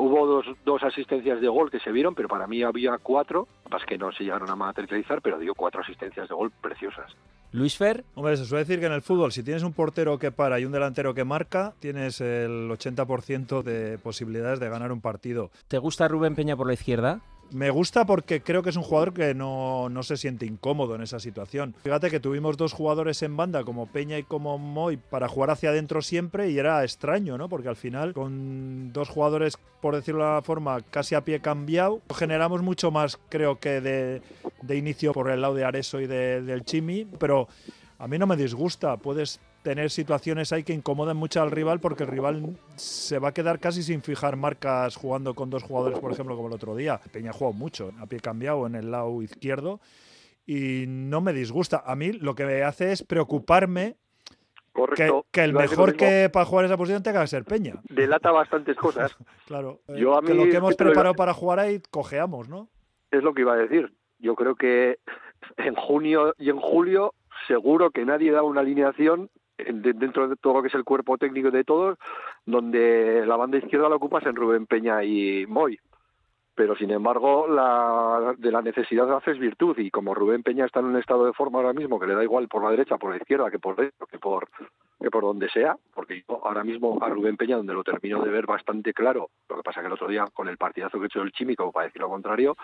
Hubo 0.00 0.26
dos, 0.26 0.46
dos 0.64 0.82
asistencias 0.82 1.42
de 1.42 1.48
gol 1.48 1.70
que 1.70 1.78
se 1.78 1.92
vieron, 1.92 2.14
pero 2.14 2.26
para 2.26 2.46
mí 2.46 2.62
había 2.62 2.96
cuatro, 3.02 3.46
más 3.70 3.84
que 3.84 3.98
no 3.98 4.10
se 4.12 4.24
llegaron 4.24 4.48
a 4.48 4.56
materializar, 4.56 5.20
pero 5.20 5.38
dio 5.38 5.54
cuatro 5.54 5.82
asistencias 5.82 6.26
de 6.26 6.34
gol 6.34 6.50
preciosas. 6.62 7.14
Luis 7.52 7.76
Fer. 7.76 8.04
Hombre, 8.14 8.38
se 8.38 8.46
suele 8.46 8.64
decir 8.64 8.80
que 8.80 8.86
en 8.86 8.92
el 8.92 9.02
fútbol, 9.02 9.30
si 9.30 9.42
tienes 9.42 9.62
un 9.62 9.74
portero 9.74 10.18
que 10.18 10.30
para 10.30 10.58
y 10.58 10.64
un 10.64 10.72
delantero 10.72 11.12
que 11.12 11.24
marca, 11.24 11.74
tienes 11.80 12.22
el 12.22 12.70
80% 12.70 13.62
de 13.62 13.98
posibilidades 13.98 14.58
de 14.58 14.70
ganar 14.70 14.90
un 14.90 15.02
partido. 15.02 15.50
¿Te 15.68 15.76
gusta 15.76 16.08
Rubén 16.08 16.34
Peña 16.34 16.56
por 16.56 16.66
la 16.66 16.74
izquierda? 16.74 17.20
Me 17.52 17.70
gusta 17.70 18.06
porque 18.06 18.42
creo 18.42 18.62
que 18.62 18.70
es 18.70 18.76
un 18.76 18.82
jugador 18.82 19.12
que 19.12 19.34
no, 19.34 19.88
no, 19.88 20.02
se 20.02 20.16
siente 20.16 20.46
incómodo 20.46 20.94
en 20.94 21.02
esa 21.02 21.18
situación. 21.18 21.74
Fíjate 21.82 22.10
que 22.10 22.20
tuvimos 22.20 22.56
dos 22.56 22.72
jugadores 22.72 23.22
en 23.22 23.36
banda, 23.36 23.64
como 23.64 23.86
Peña 23.86 24.18
y 24.18 24.22
como 24.22 24.56
Moy, 24.58 24.96
para 24.96 25.28
jugar 25.28 25.50
hacia 25.50 25.70
adentro 25.70 26.00
siempre 26.00 26.50
y 26.50 26.58
era 26.58 26.84
extraño, 26.84 27.36
¿no? 27.38 27.48
Porque 27.48 27.68
al 27.68 27.76
final, 27.76 28.14
con 28.14 28.92
dos 28.92 29.08
jugadores, 29.08 29.58
por 29.80 29.96
decirlo 29.96 30.24
de 30.24 30.34
la 30.34 30.42
forma, 30.42 30.80
casi 30.82 31.14
a 31.14 31.24
pie 31.24 31.40
cambiado, 31.40 32.00
generamos 32.14 32.62
mucho 32.62 32.90
más, 32.90 33.18
creo 33.28 33.58
que, 33.58 33.80
de, 33.80 34.22
de 34.62 34.76
inicio 34.76 35.12
por 35.12 35.30
el 35.30 35.40
lado 35.40 35.54
de 35.54 35.64
Areso 35.64 36.00
y 36.00 36.06
de, 36.06 36.42
del 36.42 36.64
Chimi, 36.64 37.04
pero 37.18 37.48
a 37.98 38.08
mí 38.08 38.18
no 38.18 38.26
me 38.26 38.36
disgusta. 38.36 38.96
Puedes 38.96 39.40
tener 39.62 39.90
situaciones 39.90 40.52
ahí 40.52 40.62
que 40.62 40.72
incomodan 40.72 41.16
mucho 41.16 41.42
al 41.42 41.50
rival 41.50 41.80
porque 41.80 42.04
el 42.04 42.10
rival 42.10 42.56
se 42.76 43.18
va 43.18 43.28
a 43.28 43.34
quedar 43.34 43.58
casi 43.58 43.82
sin 43.82 44.02
fijar 44.02 44.36
marcas 44.36 44.96
jugando 44.96 45.34
con 45.34 45.50
dos 45.50 45.62
jugadores, 45.62 45.98
por 45.98 46.12
ejemplo, 46.12 46.36
como 46.36 46.48
el 46.48 46.54
otro 46.54 46.74
día. 46.74 47.00
Peña 47.12 47.32
jugó 47.32 47.52
mucho, 47.52 47.92
a 48.00 48.06
pie 48.06 48.20
cambiado 48.20 48.66
en 48.66 48.74
el 48.74 48.90
lado 48.90 49.22
izquierdo 49.22 49.80
y 50.46 50.84
no 50.86 51.20
me 51.20 51.32
disgusta. 51.32 51.82
A 51.84 51.94
mí 51.94 52.12
lo 52.12 52.34
que 52.34 52.46
me 52.46 52.62
hace 52.62 52.92
es 52.92 53.02
preocuparme 53.02 53.96
que, 54.94 55.12
que, 55.30 55.44
el 55.44 55.52
mejor 55.52 55.94
que 55.94 56.30
para 56.32 56.46
jugar 56.46 56.64
esa 56.64 56.76
posición 56.76 57.02
tenga 57.02 57.20
que 57.20 57.26
ser 57.26 57.44
Peña. 57.44 57.74
Delata 57.88 58.30
bastantes 58.30 58.76
cosas. 58.76 59.16
claro. 59.46 59.80
Yo 59.88 60.16
a 60.16 60.22
mí, 60.22 60.28
que 60.28 60.34
lo 60.34 60.44
que 60.44 60.56
hemos 60.56 60.76
preparado 60.76 61.14
para 61.14 61.34
jugar 61.34 61.58
ahí 61.58 61.82
cojeamos, 61.90 62.48
¿no? 62.48 62.68
Es 63.10 63.22
lo 63.22 63.34
que 63.34 63.42
iba 63.42 63.54
a 63.54 63.56
decir. 63.56 63.92
Yo 64.18 64.34
creo 64.34 64.54
que 64.54 64.98
en 65.56 65.74
junio 65.74 66.34
y 66.38 66.50
en 66.50 66.58
julio 66.58 67.14
seguro 67.46 67.90
que 67.90 68.04
nadie 68.04 68.30
da 68.30 68.42
una 68.42 68.60
alineación 68.60 69.30
dentro 69.72 70.28
de 70.28 70.36
todo 70.36 70.54
lo 70.54 70.62
que 70.62 70.68
es 70.68 70.74
el 70.74 70.84
cuerpo 70.84 71.18
técnico 71.18 71.50
de 71.50 71.64
todos, 71.64 71.98
donde 72.46 73.24
la 73.26 73.36
banda 73.36 73.58
izquierda 73.58 73.88
la 73.88 73.96
ocupas 73.96 74.24
en 74.26 74.36
Rubén 74.36 74.66
Peña 74.66 75.02
y 75.04 75.46
Moy. 75.46 75.78
Pero 76.60 76.76
sin 76.76 76.90
embargo, 76.90 77.46
la, 77.48 78.34
de 78.36 78.52
la 78.52 78.60
necesidad 78.60 79.10
haces 79.16 79.38
virtud 79.38 79.78
y 79.78 79.90
como 79.90 80.14
Rubén 80.14 80.42
Peña 80.42 80.66
está 80.66 80.80
en 80.80 80.86
un 80.88 80.98
estado 80.98 81.24
de 81.24 81.32
forma 81.32 81.58
ahora 81.58 81.72
mismo 81.72 81.98
que 81.98 82.06
le 82.06 82.14
da 82.14 82.22
igual 82.22 82.48
por 82.48 82.62
la 82.62 82.70
derecha, 82.70 82.98
por 82.98 83.12
la 83.12 83.16
izquierda, 83.16 83.50
que 83.50 83.58
por 83.58 83.76
dentro, 83.76 84.06
que 84.06 84.18
por 84.18 84.46
que 85.00 85.10
por 85.10 85.22
donde 85.22 85.48
sea, 85.48 85.76
porque 85.94 86.22
yo 86.28 86.44
ahora 86.44 86.62
mismo 86.62 86.98
a 87.00 87.08
Rubén 87.08 87.38
Peña, 87.38 87.56
donde 87.56 87.72
lo 87.72 87.82
termino 87.82 88.22
de 88.22 88.30
ver 88.30 88.44
bastante 88.44 88.92
claro, 88.92 89.30
lo 89.48 89.56
que 89.56 89.62
pasa 89.62 89.80
que 89.80 89.86
el 89.86 89.94
otro 89.94 90.08
día 90.08 90.26
con 90.34 90.48
el 90.48 90.58
partidazo 90.58 90.98
que 90.98 91.04
he 91.04 91.06
hecho 91.06 91.22
el 91.22 91.32
Chimico, 91.32 91.72
para 91.72 91.86
decir 91.86 92.02
lo 92.02 92.10
contrario, 92.10 92.54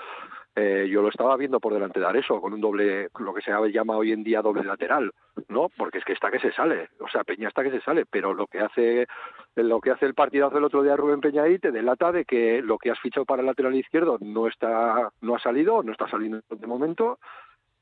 eh, 0.54 0.86
yo 0.90 1.00
lo 1.00 1.08
estaba 1.08 1.34
viendo 1.38 1.58
por 1.58 1.72
delante 1.72 1.98
de 1.98 2.04
Areso, 2.04 2.38
con 2.38 2.52
un 2.52 2.60
doble, 2.60 3.08
lo 3.18 3.32
que 3.32 3.40
se 3.40 3.50
llama 3.72 3.96
hoy 3.96 4.12
en 4.12 4.22
día 4.22 4.42
doble 4.42 4.62
lateral, 4.62 5.10
¿no? 5.48 5.70
Porque 5.74 5.96
es 5.96 6.04
que 6.04 6.12
está 6.12 6.30
que 6.30 6.38
se 6.38 6.52
sale, 6.52 6.90
o 7.00 7.08
sea, 7.08 7.24
Peña 7.24 7.48
está 7.48 7.62
que 7.62 7.70
se 7.70 7.80
sale, 7.80 8.04
pero 8.04 8.34
lo 8.34 8.46
que 8.46 8.60
hace 8.60 9.06
lo 9.62 9.80
que 9.80 9.90
hace 9.90 10.06
el 10.06 10.14
partidazo 10.14 10.58
el 10.58 10.64
otro 10.64 10.82
día 10.82 10.96
Rubén 10.96 11.20
Peña 11.20 11.42
ahí 11.42 11.58
te 11.58 11.72
delata 11.72 12.12
de 12.12 12.24
que 12.24 12.60
lo 12.62 12.78
que 12.78 12.90
has 12.90 13.00
fichado 13.00 13.24
para 13.24 13.40
el 13.40 13.46
lateral 13.46 13.74
izquierdo 13.74 14.18
no 14.20 14.46
está 14.46 15.10
no 15.20 15.34
ha 15.34 15.38
salido, 15.38 15.82
no 15.82 15.92
está 15.92 16.08
saliendo 16.08 16.40
de 16.48 16.66
momento 16.66 17.18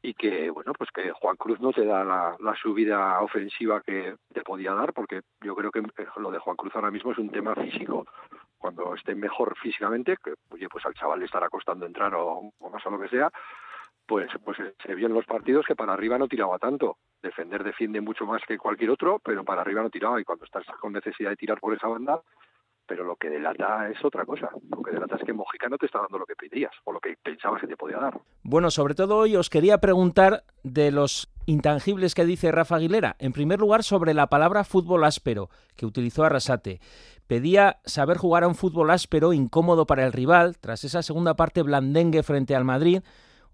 y 0.01 0.15
que 0.15 0.51
bueno 0.51 0.73
pues 0.75 0.91
que 0.91 1.11
Juan 1.13 1.37
Cruz 1.37 1.61
no 1.61 1.73
te 1.73 1.85
da 1.85 2.05
la, 2.05 2.55
subida 2.63 3.21
ofensiva 3.21 3.81
que 3.81 4.15
te 4.33 4.43
podía 4.43 4.73
dar 4.73 4.93
porque 4.93 5.23
yo 5.41 5.55
creo 5.57 5.71
que 5.71 5.83
lo 6.17 6.31
de 6.31 6.39
Juan 6.39 6.57
Cruz 6.57 6.75
ahora 6.77 6.91
mismo 6.91 7.13
es 7.13 7.19
un 7.19 7.31
tema 7.31 7.55
físico. 7.55 8.07
Cuando 8.59 8.95
esté 8.95 9.15
mejor 9.15 9.57
físicamente 9.59 10.17
que 10.23 10.35
oye 10.51 10.69
pues 10.69 10.87
al 10.87 10.95
chaval 10.95 11.19
le 11.19 11.27
estará 11.27 11.49
costando 11.49 11.87
entrar 11.87 12.15
o, 12.15 12.53
más 12.73 12.87
o 12.87 12.91
lo 12.91 13.01
que 13.01 13.09
sea 13.09 13.31
pues 14.07 14.29
pues 14.45 14.59
se 14.85 14.95
vio 14.95 15.07
en 15.07 15.15
los 15.15 15.25
partidos 15.25 15.65
que 15.67 15.75
para 15.75 15.93
arriba 15.93 16.19
no 16.19 16.29
tiraba 16.29 16.59
tanto 16.59 16.99
defender 17.23 17.65
defiende 17.65 18.01
mucho 18.01 18.27
más 18.27 18.43
que 18.47 18.59
cualquier 18.59 18.91
otro 18.91 19.21
pero 19.25 19.45
para 19.45 19.63
arriba 19.63 19.83
no 19.83 19.91
tiraba 19.91 20.21
y 20.21 20.25
cuando 20.25 20.45
estás 20.45 20.65
con 20.81 20.93
necesidad 20.93 21.31
de 21.31 21.37
tirar 21.37 21.61
por 21.61 21.75
esa 21.75 21.89
banda 21.89 22.21
pero 22.87 23.05
lo 23.05 23.17
que 23.17 23.31
delata 23.31 23.89
es 23.89 24.05
otra 24.05 24.25
cosa. 24.25 24.51
Lo 24.71 24.83
que 24.83 24.91
delata 24.91 25.17
es 25.17 25.25
que 25.25 25.33
Mojica 25.33 25.69
no 25.69 25.79
te 25.79 25.87
está 25.87 26.01
dando 26.01 26.19
lo 26.19 26.27
que 26.27 26.37
pedías 26.37 26.73
o 26.85 26.93
lo 26.93 27.01
que 27.01 27.17
pensabas 27.23 27.61
que 27.61 27.67
te 27.67 27.77
podía 27.77 27.99
dar. 27.99 28.21
Bueno, 28.43 28.71
sobre 28.71 28.95
todo 28.95 29.17
hoy 29.17 29.37
os 29.37 29.51
quería 29.51 29.79
preguntar 29.79 30.45
de 30.63 30.91
los 30.91 31.31
intangibles 31.47 32.15
que 32.15 32.25
dice 32.25 32.53
Rafa 32.53 32.77
Aguilera. 32.77 33.17
En 33.19 33.33
primer 33.33 33.61
lugar, 33.61 33.83
sobre 33.83 34.15
la 34.15 34.29
palabra 34.29 34.65
fútbol 34.65 35.05
áspero 35.05 35.49
que 35.77 35.87
utilizó 35.87 36.25
Arrasate. 36.25 36.81
Pedía 37.27 37.79
saber 37.85 38.19
jugar 38.19 38.45
a 38.45 38.49
un 38.49 38.55
fútbol 38.55 38.91
áspero, 38.91 39.33
incómodo 39.33 39.87
para 39.87 40.05
el 40.05 40.13
rival, 40.13 40.59
tras 40.59 40.85
esa 40.85 41.03
segunda 41.03 41.35
parte 41.35 41.63
blandengue 41.63 42.23
frente 42.23 42.55
al 42.55 42.65
Madrid. 42.65 43.03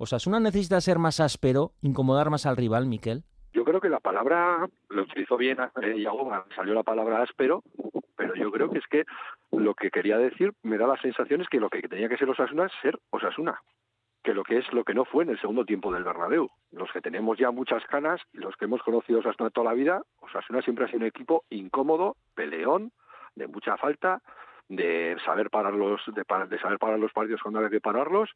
¿Osasuna 0.02 0.40
necesita 0.40 0.80
ser 0.80 0.98
más 0.98 1.20
áspero, 1.20 1.72
incomodar 1.82 2.30
más 2.30 2.46
al 2.46 2.56
rival, 2.56 2.86
Miquel? 2.86 3.22
Yo 3.52 3.66
creo 3.66 3.82
que 3.82 3.90
la 3.90 4.00
palabra 4.00 4.66
lo 4.88 5.02
utilizó 5.02 5.36
bien 5.36 5.58
eh, 5.82 6.06
salió 6.56 6.72
la 6.72 6.82
palabra 6.82 7.20
áspero, 7.20 7.62
pero 8.16 8.34
yo 8.34 8.50
creo 8.50 8.70
que 8.70 8.78
es 8.78 8.86
que 8.86 9.04
lo 9.52 9.74
que 9.74 9.90
quería 9.90 10.16
decir 10.16 10.54
me 10.62 10.78
da 10.78 10.86
la 10.86 10.96
sensación 11.02 11.42
es 11.42 11.48
que 11.50 11.60
lo 11.60 11.68
que 11.68 11.82
tenía 11.82 12.08
que 12.08 12.16
ser 12.16 12.30
Osasuna 12.30 12.64
es 12.64 12.72
ser 12.80 12.98
Osasuna, 13.10 13.60
que 14.24 14.32
lo 14.32 14.42
que 14.42 14.56
es 14.56 14.72
lo 14.72 14.84
que 14.84 14.94
no 14.94 15.04
fue 15.04 15.24
en 15.24 15.30
el 15.30 15.40
segundo 15.42 15.66
tiempo 15.66 15.92
del 15.92 16.04
Bernabéu. 16.04 16.48
Los 16.72 16.90
que 16.92 17.02
tenemos 17.02 17.36
ya 17.36 17.50
muchas 17.50 17.84
canas 17.84 18.22
y 18.32 18.38
los 18.38 18.56
que 18.56 18.64
hemos 18.64 18.82
conocido 18.82 19.18
Osasuna 19.18 19.50
toda 19.50 19.68
la 19.68 19.74
vida, 19.74 20.00
Osasuna 20.20 20.62
siempre 20.62 20.86
ha 20.86 20.88
sido 20.88 21.00
un 21.00 21.08
equipo 21.08 21.44
incómodo, 21.50 22.16
peleón, 22.34 22.90
de 23.34 23.48
mucha 23.48 23.76
falta, 23.76 24.22
de 24.70 25.18
saber 25.26 25.50
parar 25.50 25.74
los 25.74 26.00
de, 26.06 26.24
de 26.48 26.58
saber 26.58 26.78
parar 26.78 26.98
los 26.98 27.12
partidos 27.12 27.42
cuando 27.42 27.58
había 27.58 27.68
que 27.68 27.82
pararlos 27.82 28.30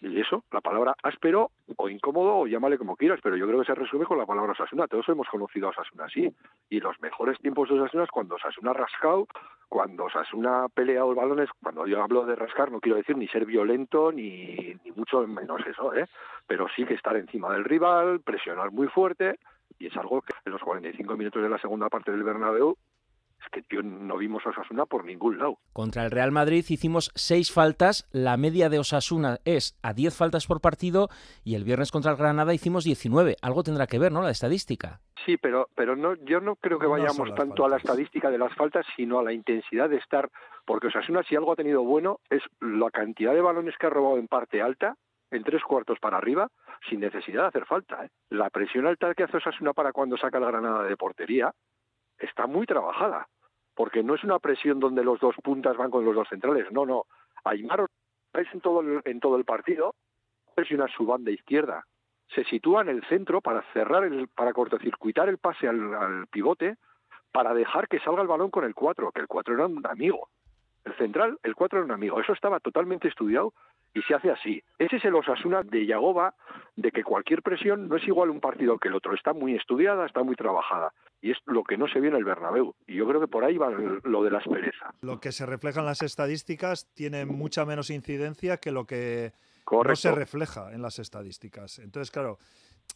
y 0.00 0.20
eso, 0.20 0.44
la 0.52 0.60
palabra 0.60 0.94
áspero 1.02 1.50
o 1.76 1.88
incómodo, 1.88 2.38
o 2.38 2.46
llámale 2.46 2.78
como 2.78 2.96
quieras, 2.96 3.20
pero 3.22 3.36
yo 3.36 3.46
creo 3.46 3.60
que 3.60 3.66
se 3.66 3.74
resume 3.74 4.04
con 4.04 4.18
la 4.18 4.26
palabra 4.26 4.52
Osasuna. 4.52 4.86
Todos 4.86 5.08
hemos 5.08 5.26
conocido 5.28 5.68
a 5.68 5.70
Osasuna 5.70 6.04
así. 6.04 6.32
Y 6.68 6.80
los 6.80 7.00
mejores 7.00 7.38
tiempos 7.40 7.68
de 7.68 7.80
Osasuna 7.80 8.04
es 8.04 8.10
cuando 8.10 8.34
Osasuna 8.34 8.72
ha 8.72 8.74
rascado, 8.74 9.26
cuando 9.68 10.04
Osasuna 10.04 10.64
ha 10.64 10.68
peleado 10.68 11.14
balones. 11.14 11.48
Cuando 11.62 11.86
yo 11.86 12.02
hablo 12.02 12.26
de 12.26 12.36
rascar, 12.36 12.70
no 12.70 12.80
quiero 12.80 12.98
decir 12.98 13.16
ni 13.16 13.26
ser 13.28 13.46
violento, 13.46 14.12
ni, 14.12 14.76
ni 14.84 14.92
mucho 14.92 15.26
menos 15.26 15.66
eso, 15.66 15.94
¿eh? 15.94 16.06
Pero 16.46 16.66
sí 16.76 16.84
que 16.84 16.94
estar 16.94 17.16
encima 17.16 17.52
del 17.52 17.64
rival, 17.64 18.20
presionar 18.20 18.70
muy 18.72 18.88
fuerte. 18.88 19.38
Y 19.78 19.86
es 19.86 19.96
algo 19.96 20.22
que 20.22 20.34
en 20.44 20.52
los 20.52 20.62
45 20.62 21.16
minutos 21.16 21.42
de 21.42 21.48
la 21.48 21.58
segunda 21.58 21.88
parte 21.88 22.10
del 22.10 22.22
Bernabéu 22.22 22.76
que 23.50 23.62
tío, 23.62 23.82
no 23.82 24.16
vimos 24.16 24.44
a 24.46 24.50
Osasuna 24.50 24.86
por 24.86 25.04
ningún 25.04 25.38
lado. 25.38 25.58
Contra 25.72 26.04
el 26.04 26.10
Real 26.10 26.32
Madrid 26.32 26.64
hicimos 26.68 27.10
seis 27.14 27.52
faltas, 27.52 28.08
la 28.12 28.36
media 28.36 28.68
de 28.68 28.78
Osasuna 28.78 29.38
es 29.44 29.78
a 29.82 29.92
10 29.92 30.16
faltas 30.16 30.46
por 30.46 30.60
partido 30.60 31.08
y 31.44 31.54
el 31.54 31.64
viernes 31.64 31.90
contra 31.90 32.12
el 32.12 32.16
Granada 32.16 32.54
hicimos 32.54 32.84
19. 32.84 33.36
Algo 33.42 33.62
tendrá 33.62 33.86
que 33.86 33.98
ver, 33.98 34.12
¿no? 34.12 34.22
La 34.22 34.30
estadística. 34.30 35.00
Sí, 35.24 35.36
pero, 35.36 35.68
pero 35.74 35.96
no, 35.96 36.14
yo 36.24 36.40
no 36.40 36.56
creo 36.56 36.78
que 36.78 36.86
vayamos 36.86 37.34
tanto 37.34 37.64
a 37.64 37.68
la 37.68 37.78
estadística 37.78 38.30
de 38.30 38.38
las 38.38 38.54
faltas, 38.54 38.86
sino 38.94 39.18
a 39.18 39.24
la 39.24 39.32
intensidad 39.32 39.88
de 39.88 39.96
estar, 39.96 40.30
porque 40.64 40.86
Osasuna 40.86 41.22
si 41.24 41.34
algo 41.34 41.52
ha 41.52 41.56
tenido 41.56 41.82
bueno 41.82 42.20
es 42.30 42.42
la 42.60 42.90
cantidad 42.90 43.34
de 43.34 43.40
balones 43.40 43.74
que 43.78 43.86
ha 43.86 43.90
robado 43.90 44.18
en 44.18 44.28
parte 44.28 44.62
alta, 44.62 44.94
en 45.32 45.42
tres 45.42 45.62
cuartos 45.64 45.98
para 45.98 46.18
arriba, 46.18 46.48
sin 46.88 47.00
necesidad 47.00 47.42
de 47.42 47.48
hacer 47.48 47.66
falta. 47.66 48.04
¿eh? 48.04 48.10
La 48.30 48.50
presión 48.50 48.86
alta 48.86 49.14
que 49.14 49.24
hace 49.24 49.38
Osasuna 49.38 49.72
para 49.72 49.92
cuando 49.92 50.16
saca 50.16 50.38
el 50.38 50.44
Granada 50.44 50.84
de 50.84 50.96
portería 50.96 51.52
está 52.18 52.46
muy 52.46 52.66
trabajada 52.66 53.26
porque 53.76 54.02
no 54.02 54.14
es 54.16 54.24
una 54.24 54.40
presión 54.40 54.80
donde 54.80 55.04
los 55.04 55.20
dos 55.20 55.36
puntas 55.44 55.76
van 55.76 55.90
con 55.90 56.04
los 56.04 56.16
dos 56.16 56.28
centrales, 56.28 56.72
no, 56.72 56.84
no. 56.84 57.04
Aymar 57.44 57.86
es 58.34 58.52
en 58.52 58.60
todo 58.60 58.80
el, 58.80 59.02
en 59.04 59.20
todo 59.20 59.36
el 59.36 59.44
partido 59.44 59.94
presiona 60.54 60.88
su 60.88 61.04
banda 61.04 61.30
izquierda, 61.30 61.84
se 62.34 62.44
sitúa 62.44 62.82
en 62.82 62.88
el 62.88 63.04
centro 63.04 63.40
para 63.40 63.62
cerrar 63.72 64.04
el, 64.04 64.28
para 64.28 64.52
cortocircuitar 64.52 65.28
el 65.28 65.38
pase 65.38 65.68
al, 65.68 66.26
pivote, 66.28 66.76
para 67.30 67.54
dejar 67.54 67.88
que 67.88 68.00
salga 68.00 68.22
el 68.22 68.28
balón 68.28 68.50
con 68.50 68.64
el 68.64 68.74
4, 68.74 69.12
que 69.12 69.20
el 69.20 69.26
4 69.26 69.54
era 69.54 69.66
un 69.66 69.86
amigo. 69.86 70.28
El 70.84 70.94
central, 70.96 71.38
el 71.42 71.54
4 71.54 71.78
era 71.78 71.84
un 71.84 71.92
amigo. 71.92 72.20
Eso 72.20 72.32
estaba 72.32 72.58
totalmente 72.60 73.08
estudiado 73.08 73.52
y 73.92 74.02
se 74.02 74.14
hace 74.14 74.30
así. 74.30 74.62
Ese 74.78 74.96
es 74.96 75.04
el 75.04 75.14
Osasuna 75.14 75.62
de 75.62 75.84
Yagoba, 75.84 76.34
de 76.76 76.90
que 76.90 77.04
cualquier 77.04 77.42
presión 77.42 77.88
no 77.88 77.96
es 77.96 78.06
igual 78.06 78.30
un 78.30 78.40
partido 78.40 78.78
que 78.78 78.88
el 78.88 78.94
otro, 78.94 79.14
está 79.14 79.32
muy 79.32 79.54
estudiada, 79.54 80.06
está 80.06 80.22
muy 80.22 80.36
trabajada. 80.36 80.92
Y 81.20 81.30
es 81.30 81.38
lo 81.46 81.64
que 81.64 81.76
no 81.76 81.88
se 81.88 82.00
ve 82.00 82.08
en 82.08 82.16
el 82.16 82.24
Bernabéu. 82.24 82.74
Y 82.86 82.96
yo 82.96 83.06
creo 83.08 83.20
que 83.20 83.28
por 83.28 83.44
ahí 83.44 83.56
va 83.56 83.70
lo 83.70 84.22
de 84.22 84.30
la 84.30 84.38
aspereza. 84.38 84.94
Lo 85.00 85.20
que 85.20 85.32
se 85.32 85.46
refleja 85.46 85.80
en 85.80 85.86
las 85.86 86.02
estadísticas 86.02 86.88
tiene 86.94 87.24
mucha 87.24 87.64
menos 87.64 87.90
incidencia 87.90 88.58
que 88.58 88.70
lo 88.70 88.86
que 88.86 89.32
no 89.70 89.96
se 89.96 90.12
refleja 90.12 90.72
en 90.72 90.82
las 90.82 90.98
estadísticas. 90.98 91.78
Entonces, 91.78 92.10
claro, 92.10 92.38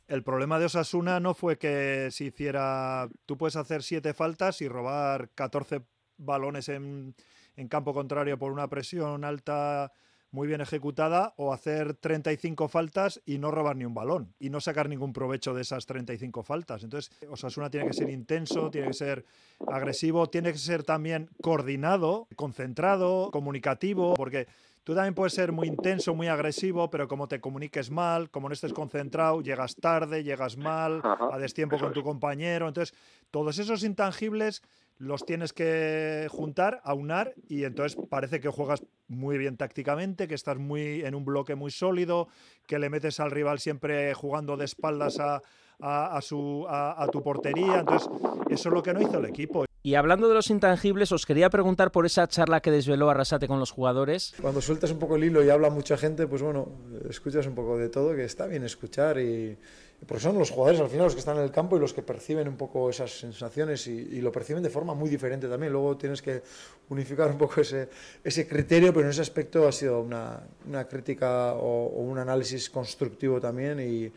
el 0.06 0.22
problema 0.22 0.58
de 0.58 0.66
Osasuna 0.66 1.20
no 1.20 1.34
fue 1.34 1.58
que 1.58 2.08
se 2.10 2.24
hiciera. 2.24 3.08
Tú 3.26 3.36
puedes 3.36 3.56
hacer 3.56 3.82
siete 3.82 4.14
faltas 4.14 4.60
y 4.60 4.68
robar 4.68 5.30
14 5.34 5.82
balones 6.18 6.68
en, 6.68 7.14
en 7.56 7.68
campo 7.68 7.94
contrario 7.94 8.38
por 8.38 8.52
una 8.52 8.68
presión 8.68 9.24
alta 9.24 9.92
muy 10.32 10.46
bien 10.46 10.60
ejecutada 10.60 11.34
o 11.36 11.52
hacer 11.52 11.94
35 11.94 12.68
faltas 12.68 13.20
y 13.26 13.38
no 13.38 13.50
robar 13.50 13.76
ni 13.76 13.84
un 13.84 13.94
balón 13.94 14.34
y 14.38 14.50
no 14.50 14.60
sacar 14.60 14.88
ningún 14.88 15.12
provecho 15.12 15.54
de 15.54 15.62
esas 15.62 15.86
35 15.86 16.42
faltas. 16.42 16.84
Entonces, 16.84 17.10
Osasuna 17.28 17.70
tiene 17.70 17.86
que 17.86 17.92
ser 17.92 18.10
intenso, 18.10 18.70
tiene 18.70 18.88
que 18.88 18.94
ser 18.94 19.24
agresivo, 19.66 20.28
tiene 20.28 20.52
que 20.52 20.58
ser 20.58 20.84
también 20.84 21.28
coordinado, 21.42 22.28
concentrado, 22.36 23.30
comunicativo, 23.32 24.14
porque 24.14 24.46
tú 24.84 24.94
también 24.94 25.14
puedes 25.14 25.34
ser 25.34 25.52
muy 25.52 25.66
intenso, 25.66 26.14
muy 26.14 26.28
agresivo, 26.28 26.90
pero 26.90 27.08
como 27.08 27.26
te 27.26 27.40
comuniques 27.40 27.90
mal, 27.90 28.30
como 28.30 28.48
no 28.48 28.52
estés 28.52 28.72
concentrado, 28.72 29.40
llegas 29.40 29.74
tarde, 29.76 30.22
llegas 30.22 30.56
mal, 30.56 31.02
a 31.04 31.38
destiempo 31.38 31.78
con 31.78 31.92
tu 31.92 32.02
compañero. 32.02 32.68
Entonces, 32.68 32.96
todos 33.30 33.58
esos 33.58 33.82
intangibles 33.82 34.62
los 35.00 35.24
tienes 35.24 35.52
que 35.52 36.28
juntar, 36.30 36.80
aunar 36.84 37.32
y 37.48 37.64
entonces 37.64 37.98
parece 38.08 38.38
que 38.38 38.48
juegas 38.48 38.82
muy 39.08 39.38
bien 39.38 39.56
tácticamente, 39.56 40.28
que 40.28 40.34
estás 40.34 40.58
muy 40.58 41.00
en 41.04 41.14
un 41.16 41.24
bloque 41.24 41.54
muy 41.56 41.70
sólido, 41.72 42.28
que 42.66 42.78
le 42.78 42.90
metes 42.90 43.18
al 43.18 43.30
rival 43.32 43.58
siempre 43.58 44.14
jugando 44.14 44.56
de 44.56 44.66
espaldas 44.66 45.18
a, 45.18 45.40
a- 45.80 46.16
a 46.16 46.20
su, 46.20 46.66
a, 46.68 47.02
a 47.02 47.08
tu 47.08 47.22
portería. 47.22 47.80
Entonces, 47.80 48.08
eso 48.50 48.68
es 48.68 48.74
lo 48.74 48.82
que 48.82 48.92
no 48.92 49.00
hizo 49.00 49.18
el 49.18 49.24
equipo. 49.24 49.64
Y 49.82 49.94
hablando 49.94 50.28
de 50.28 50.34
los 50.34 50.50
intangibles, 50.50 51.10
os 51.10 51.24
quería 51.24 51.48
preguntar 51.48 51.90
por 51.90 52.04
esa 52.04 52.28
charla 52.28 52.60
que 52.60 52.70
desveló 52.70 53.08
Arrasate 53.08 53.48
con 53.48 53.58
los 53.58 53.70
jugadores. 53.70 54.34
Cuando 54.42 54.60
sueltas 54.60 54.90
un 54.90 54.98
poco 54.98 55.16
el 55.16 55.24
hilo 55.24 55.42
y 55.42 55.48
habla 55.48 55.70
mucha 55.70 55.96
gente, 55.96 56.26
pues 56.26 56.42
bueno, 56.42 56.68
escuchas 57.08 57.46
un 57.46 57.54
poco 57.54 57.78
de 57.78 57.88
todo, 57.88 58.14
que 58.14 58.24
está 58.24 58.46
bien 58.46 58.62
escuchar 58.62 59.18
y, 59.18 59.22
y 59.22 59.89
porque 60.06 60.22
son 60.22 60.38
los 60.38 60.50
jugadores 60.50 60.80
al 60.80 60.88
final 60.88 61.04
los 61.04 61.14
que 61.14 61.20
están 61.20 61.36
en 61.36 61.44
el 61.44 61.50
campo 61.50 61.76
y 61.76 61.80
los 61.80 61.92
que 61.92 62.02
perciben 62.02 62.48
un 62.48 62.56
poco 62.56 62.88
esas 62.90 63.10
sensaciones 63.20 63.86
y, 63.86 63.92
y 63.92 64.20
lo 64.20 64.32
perciben 64.32 64.62
de 64.62 64.70
forma 64.70 64.94
muy 64.94 65.08
diferente 65.10 65.46
también. 65.46 65.72
Luego 65.72 65.96
tienes 65.96 66.22
que 66.22 66.42
unificar 66.88 67.30
un 67.30 67.38
poco 67.38 67.60
ese, 67.60 67.88
ese 68.24 68.48
criterio, 68.48 68.92
pero 68.92 69.04
en 69.06 69.10
ese 69.10 69.20
aspecto 69.20 69.68
ha 69.68 69.72
sido 69.72 70.00
una, 70.00 70.40
una 70.66 70.88
crítica 70.88 71.52
o, 71.54 71.86
o 71.86 72.00
un 72.02 72.18
análisis 72.18 72.70
constructivo 72.70 73.40
también 73.40 73.78
y, 73.78 74.12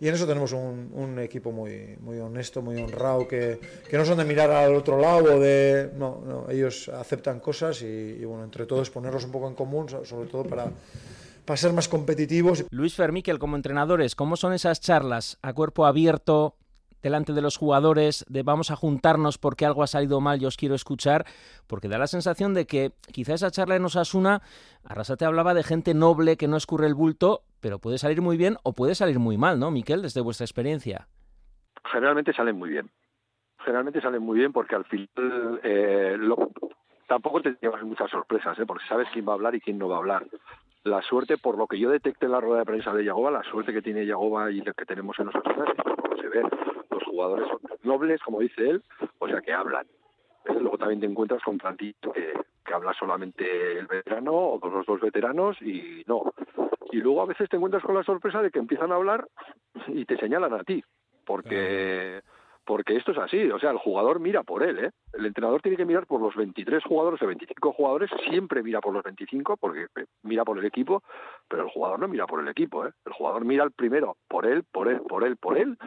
y 0.00 0.08
en 0.08 0.14
eso 0.14 0.26
tenemos 0.26 0.52
un, 0.52 0.90
un 0.94 1.18
equipo 1.20 1.52
muy, 1.52 1.96
muy 2.00 2.18
honesto, 2.18 2.60
muy 2.60 2.76
honrado, 2.82 3.28
que, 3.28 3.58
que 3.88 3.96
no 3.96 4.04
son 4.04 4.18
de 4.18 4.24
mirar 4.24 4.50
al 4.50 4.74
otro 4.74 4.98
lado 4.98 5.38
de... 5.40 5.90
No, 5.96 6.22
no, 6.26 6.50
ellos 6.50 6.88
aceptan 6.88 7.40
cosas 7.40 7.80
y, 7.82 7.86
y, 8.20 8.24
bueno, 8.24 8.44
entre 8.44 8.66
todos 8.66 8.90
ponerlos 8.90 9.24
un 9.24 9.32
poco 9.32 9.48
en 9.48 9.54
común, 9.54 9.88
so- 9.88 10.04
sobre 10.04 10.28
todo 10.28 10.44
para, 10.44 10.70
para 11.46 11.56
ser 11.56 11.72
más 11.72 11.88
competitivos. 11.88 12.66
Luis 12.70 12.94
Fermíquel, 12.94 13.38
como 13.38 13.56
entrenadores, 13.56 14.14
¿cómo 14.14 14.36
son 14.36 14.52
esas 14.52 14.80
charlas 14.80 15.38
a 15.42 15.52
cuerpo 15.54 15.86
abierto 15.86 16.56
delante 17.02 17.32
de 17.32 17.40
los 17.42 17.56
jugadores 17.56 18.24
de 18.28 18.42
vamos 18.42 18.70
a 18.72 18.76
juntarnos 18.76 19.38
porque 19.38 19.64
algo 19.64 19.82
ha 19.84 19.86
salido 19.86 20.20
mal 20.20 20.42
y 20.42 20.46
os 20.46 20.56
quiero 20.56 20.74
escuchar? 20.74 21.24
Porque 21.66 21.88
da 21.88 21.98
la 21.98 22.08
sensación 22.08 22.52
de 22.52 22.66
que 22.66 22.92
quizá 23.12 23.34
esa 23.34 23.50
charla 23.50 23.76
en 23.76 23.84
Osasuna, 23.84 24.42
Arrasate 24.84 25.24
hablaba 25.24 25.54
de 25.54 25.62
gente 25.62 25.94
noble 25.94 26.36
que 26.36 26.48
no 26.48 26.56
escurre 26.56 26.86
el 26.88 26.94
bulto, 26.94 27.42
pero 27.60 27.78
puede 27.78 27.98
salir 27.98 28.20
muy 28.22 28.36
bien 28.36 28.56
o 28.64 28.72
puede 28.72 28.94
salir 28.94 29.18
muy 29.20 29.38
mal, 29.38 29.58
¿no, 29.60 29.70
Miquel, 29.70 30.02
desde 30.02 30.20
vuestra 30.20 30.44
experiencia? 30.44 31.08
generalmente 31.92 32.32
salen 32.32 32.56
muy 32.58 32.70
bien. 32.70 32.90
Generalmente 33.64 34.00
salen 34.00 34.20
muy 34.22 34.38
bien 34.38 34.52
porque 34.52 34.74
al 34.74 34.84
final 34.86 35.60
eh, 35.62 36.16
lo- 36.18 36.50
tampoco 37.08 37.40
te 37.40 37.56
llevas 37.62 37.82
muchas 37.84 38.10
sorpresas, 38.10 38.58
¿eh? 38.58 38.66
porque 38.66 38.84
sabes 38.88 39.06
quién 39.12 39.26
va 39.26 39.32
a 39.32 39.34
hablar 39.36 39.54
y 39.54 39.60
quién 39.60 39.78
no 39.78 39.88
va 39.88 39.96
a 39.96 39.98
hablar. 40.00 40.26
La 40.86 41.02
suerte, 41.02 41.36
por 41.36 41.58
lo 41.58 41.66
que 41.66 41.80
yo 41.80 41.90
detecté 41.90 42.26
en 42.26 42.32
la 42.32 42.40
rueda 42.40 42.60
de 42.60 42.64
prensa 42.64 42.92
de 42.92 43.04
Yagoba, 43.04 43.32
la 43.32 43.42
suerte 43.42 43.72
que 43.72 43.82
tiene 43.82 44.06
Yagoba 44.06 44.52
y 44.52 44.60
la 44.60 44.72
que 44.72 44.84
tenemos 44.84 45.18
en 45.18 45.30
es 45.30 45.34
que 45.34 45.92
como 45.92 46.16
se 46.16 46.28
ve, 46.28 46.42
los 46.90 47.02
jugadores 47.02 47.48
son 47.48 47.58
nobles, 47.82 48.22
como 48.22 48.38
dice 48.38 48.70
él, 48.70 48.84
o 49.18 49.26
sea 49.26 49.40
que 49.40 49.52
hablan. 49.52 49.84
Luego 50.44 50.78
también 50.78 51.00
te 51.00 51.06
encuentras 51.06 51.42
con 51.42 51.58
plantillas 51.58 51.96
que, 52.14 52.34
que 52.64 52.72
habla 52.72 52.92
solamente 52.92 53.80
el 53.80 53.88
veterano 53.88 54.32
o 54.32 54.60
con 54.60 54.74
los 54.74 54.86
dos 54.86 55.00
veteranos 55.00 55.60
y 55.60 56.04
no. 56.06 56.32
Y 56.92 56.98
luego 56.98 57.22
a 57.22 57.26
veces 57.26 57.48
te 57.48 57.56
encuentras 57.56 57.82
con 57.82 57.96
la 57.96 58.04
sorpresa 58.04 58.40
de 58.40 58.52
que 58.52 58.60
empiezan 58.60 58.92
a 58.92 58.94
hablar 58.94 59.26
y 59.88 60.04
te 60.04 60.16
señalan 60.18 60.54
a 60.54 60.62
ti, 60.62 60.84
porque 61.24 62.20
porque 62.66 62.96
esto 62.96 63.12
es 63.12 63.18
así, 63.18 63.50
o 63.50 63.58
sea, 63.58 63.70
el 63.70 63.78
jugador 63.78 64.20
mira 64.20 64.42
por 64.42 64.62
él, 64.62 64.78
¿eh? 64.78 64.90
El 65.14 65.24
entrenador 65.26 65.62
tiene 65.62 65.76
que 65.76 65.84
mirar 65.86 66.06
por 66.06 66.20
los 66.20 66.34
23 66.34 66.82
jugadores 66.84 67.22
o 67.22 67.26
25 67.26 67.72
jugadores, 67.72 68.10
siempre 68.28 68.62
mira 68.62 68.80
por 68.80 68.92
los 68.92 69.02
25 69.04 69.56
porque 69.56 69.84
eh, 69.96 70.06
mira 70.24 70.44
por 70.44 70.58
el 70.58 70.64
equipo, 70.66 71.02
pero 71.48 71.62
el 71.62 71.70
jugador 71.70 72.00
no 72.00 72.08
mira 72.08 72.26
por 72.26 72.40
el 72.40 72.48
equipo, 72.48 72.84
¿eh? 72.86 72.90
El 73.06 73.12
jugador 73.12 73.44
mira 73.44 73.62
al 73.62 73.72
primero 73.72 74.16
por 74.28 74.44
él, 74.46 74.64
por 74.70 74.88
él, 74.88 75.00
por 75.08 75.24
él, 75.24 75.36
por 75.36 75.56
él, 75.56 75.78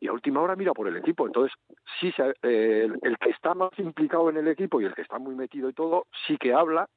y 0.00 0.08
a 0.08 0.12
última 0.12 0.40
hora 0.40 0.56
mira 0.56 0.72
por 0.72 0.88
el 0.88 0.96
equipo. 0.96 1.26
Entonces, 1.26 1.52
sí, 2.00 2.12
se- 2.12 2.34
eh, 2.42 2.84
el, 2.84 2.98
el 3.02 3.18
que 3.18 3.30
está 3.30 3.54
más 3.54 3.70
implicado 3.78 4.30
en 4.30 4.36
el 4.38 4.48
equipo 4.48 4.80
y 4.80 4.84
el 4.84 4.94
que 4.94 5.02
está 5.02 5.18
muy 5.18 5.34
metido 5.34 5.68
y 5.68 5.72
todo, 5.74 6.06
sí 6.26 6.36
que 6.38 6.54
habla, 6.54 6.88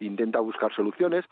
intenta 0.00 0.40
buscar 0.40 0.74
soluciones 0.74 1.24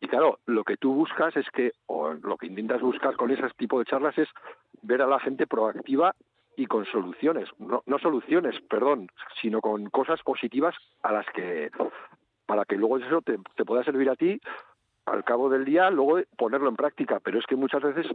y 0.00 0.08
claro, 0.08 0.38
lo 0.46 0.64
que 0.64 0.76
tú 0.76 0.92
buscas 0.94 1.36
es 1.36 1.46
que, 1.50 1.72
o 1.86 2.12
lo 2.12 2.36
que 2.36 2.46
intentas 2.46 2.80
buscar 2.82 3.16
con 3.16 3.30
ese 3.30 3.42
tipo 3.56 3.78
de 3.78 3.84
charlas 3.86 4.16
es 4.18 4.28
ver 4.82 5.00
a 5.02 5.06
la 5.06 5.18
gente 5.20 5.46
proactiva 5.46 6.14
y 6.56 6.66
con 6.66 6.84
soluciones, 6.86 7.48
no, 7.58 7.82
no 7.86 7.98
soluciones, 7.98 8.60
perdón, 8.68 9.08
sino 9.40 9.60
con 9.60 9.88
cosas 9.90 10.22
positivas 10.22 10.74
a 11.02 11.12
las 11.12 11.26
que, 11.34 11.70
para 12.46 12.64
que 12.64 12.76
luego 12.76 12.98
eso 12.98 13.20
te, 13.22 13.38
te 13.56 13.64
pueda 13.64 13.84
servir 13.84 14.08
a 14.10 14.16
ti 14.16 14.40
al 15.04 15.22
cabo 15.22 15.48
del 15.48 15.64
día, 15.64 15.88
luego 15.90 16.20
ponerlo 16.36 16.68
en 16.68 16.74
práctica, 16.74 17.20
pero 17.20 17.38
es 17.38 17.46
que 17.46 17.54
muchas 17.54 17.80
veces, 17.82 18.06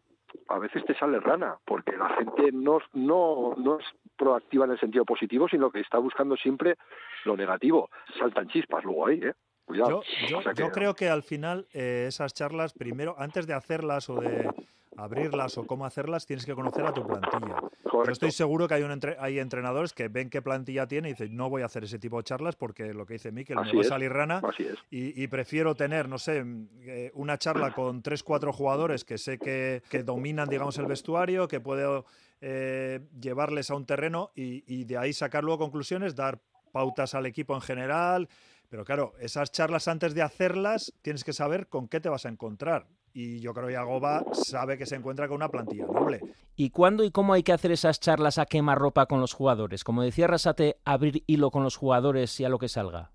a 0.49 0.59
veces 0.59 0.83
te 0.83 0.93
sale 0.95 1.19
rana, 1.21 1.55
porque 1.65 1.95
la 1.95 2.09
gente 2.17 2.51
no, 2.51 2.79
no, 2.93 3.53
no 3.57 3.79
es 3.79 3.85
proactiva 4.17 4.65
en 4.65 4.71
el 4.71 4.79
sentido 4.79 5.05
positivo, 5.05 5.47
sino 5.47 5.71
que 5.71 5.79
está 5.79 5.99
buscando 5.99 6.35
siempre 6.35 6.75
lo 7.23 7.37
negativo. 7.37 7.89
Saltan 8.19 8.49
chispas 8.49 8.83
luego 8.83 9.07
ahí, 9.07 9.21
¿eh? 9.23 9.33
Cuidado. 9.63 10.01
Yo, 10.03 10.27
yo- 10.27 10.37
O 10.39 10.41
sea 10.41 10.53
que- 10.53 10.61
yo 10.63 10.71
creo 10.71 10.93
que 10.95 11.07
al 11.07 11.23
final 11.23 11.65
eh, 11.73 12.05
esas 12.09 12.33
charlas, 12.33 12.73
primero, 12.73 13.15
antes 13.17 13.47
de 13.47 13.53
hacerlas 13.53 14.09
o 14.09 14.19
de 14.19 14.49
abrirlas 14.95 15.57
o 15.57 15.65
cómo 15.65 15.85
hacerlas, 15.85 16.25
tienes 16.25 16.45
que 16.45 16.53
conocer 16.55 16.85
a 16.85 16.93
tu 16.93 17.05
plantilla. 17.05 17.63
Yo 18.03 18.11
estoy 18.11 18.31
seguro 18.31 18.67
que 18.67 18.73
hay, 18.75 18.83
un 18.83 18.91
entre- 18.91 19.15
hay 19.19 19.39
entrenadores 19.39 19.93
que 19.93 20.07
ven 20.07 20.29
qué 20.29 20.41
plantilla 20.41 20.87
tiene 20.87 21.09
y 21.09 21.13
dicen, 21.13 21.35
no 21.35 21.49
voy 21.49 21.61
a 21.61 21.65
hacer 21.65 21.83
ese 21.83 21.99
tipo 21.99 22.17
de 22.17 22.23
charlas 22.23 22.55
porque 22.55 22.93
lo 22.93 23.05
que 23.05 23.13
dice 23.13 23.31
Miquel, 23.31 23.55
me 23.57 23.61
Así 23.67 23.75
va 23.75 23.81
a 23.81 23.85
salir 23.85 24.11
rana 24.11 24.41
y, 24.89 25.21
y 25.23 25.27
prefiero 25.27 25.75
tener, 25.75 26.09
no 26.09 26.17
sé, 26.17 26.43
eh, 26.81 27.11
una 27.13 27.37
charla 27.37 27.71
con 27.71 28.01
tres, 28.01 28.23
cuatro 28.23 28.51
jugadores 28.51 29.05
que 29.05 29.17
sé 29.17 29.39
que, 29.39 29.83
que 29.89 30.03
dominan, 30.03 30.49
digamos, 30.49 30.77
el 30.79 30.87
vestuario, 30.87 31.47
que 31.47 31.59
puedo 31.59 32.05
eh, 32.41 33.01
llevarles 33.19 33.69
a 33.69 33.75
un 33.75 33.85
terreno 33.85 34.31
y, 34.35 34.63
y 34.67 34.83
de 34.85 34.97
ahí 34.97 35.13
sacar 35.13 35.43
luego 35.43 35.59
conclusiones, 35.59 36.15
dar 36.15 36.41
pautas 36.71 37.13
al 37.15 37.25
equipo 37.25 37.53
en 37.55 37.61
general. 37.61 38.29
Pero 38.69 38.85
claro, 38.85 39.13
esas 39.19 39.51
charlas 39.51 39.87
antes 39.87 40.13
de 40.15 40.21
hacerlas 40.21 40.93
tienes 41.01 41.23
que 41.23 41.33
saber 41.33 41.67
con 41.67 41.87
qué 41.87 41.99
te 41.99 42.09
vas 42.09 42.25
a 42.25 42.29
encontrar. 42.29 42.87
Y 43.13 43.39
yo 43.39 43.53
creo 43.53 43.67
que 43.67 43.73
Yagoba 43.73 44.23
sabe 44.33 44.77
que 44.77 44.85
se 44.85 44.95
encuentra 44.95 45.27
con 45.27 45.35
una 45.35 45.49
plantilla 45.49 45.85
noble. 45.85 46.21
¿Y 46.55 46.69
cuándo 46.69 47.03
y 47.03 47.11
cómo 47.11 47.33
hay 47.33 47.43
que 47.43 47.53
hacer 47.53 47.71
esas 47.71 47.99
charlas 47.99 48.37
a 48.37 48.45
quemarropa 48.45 49.05
con 49.05 49.19
los 49.19 49.33
jugadores? 49.33 49.83
Como 49.83 50.03
decía 50.03 50.25
Arrasate, 50.25 50.77
abrir 50.85 51.23
hilo 51.27 51.51
con 51.51 51.63
los 51.63 51.75
jugadores 51.75 52.39
y 52.39 52.45
a 52.45 52.49
lo 52.49 52.59
que 52.59 52.69
salga. 52.69 53.11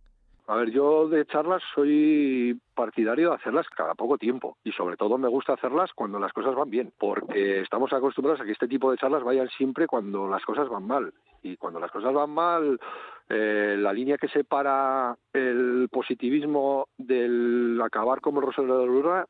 A 0.48 0.54
ver, 0.54 0.70
yo 0.70 1.08
de 1.08 1.26
charlas 1.26 1.60
soy 1.74 2.56
partidario 2.72 3.30
de 3.30 3.34
hacerlas 3.34 3.66
cada 3.68 3.94
poco 3.94 4.16
tiempo 4.16 4.56
y 4.62 4.70
sobre 4.70 4.96
todo 4.96 5.18
me 5.18 5.26
gusta 5.26 5.54
hacerlas 5.54 5.90
cuando 5.92 6.20
las 6.20 6.32
cosas 6.32 6.54
van 6.54 6.70
bien, 6.70 6.92
porque 6.98 7.62
estamos 7.62 7.92
acostumbrados 7.92 8.40
a 8.40 8.44
que 8.44 8.52
este 8.52 8.68
tipo 8.68 8.90
de 8.90 8.96
charlas 8.96 9.24
vayan 9.24 9.48
siempre 9.48 9.88
cuando 9.88 10.28
las 10.28 10.44
cosas 10.44 10.68
van 10.68 10.86
mal 10.86 11.12
y 11.42 11.56
cuando 11.56 11.80
las 11.80 11.90
cosas 11.90 12.14
van 12.14 12.30
mal 12.30 12.78
eh, 13.28 13.76
la 13.76 13.92
línea 13.92 14.18
que 14.18 14.28
separa 14.28 15.16
el 15.32 15.88
positivismo 15.90 16.86
del 16.96 17.80
acabar 17.84 18.20
como 18.20 18.38
el 18.38 18.46
rosario 18.46 18.78
de 18.78 18.86
la 18.86 18.92
aurora 18.92 19.26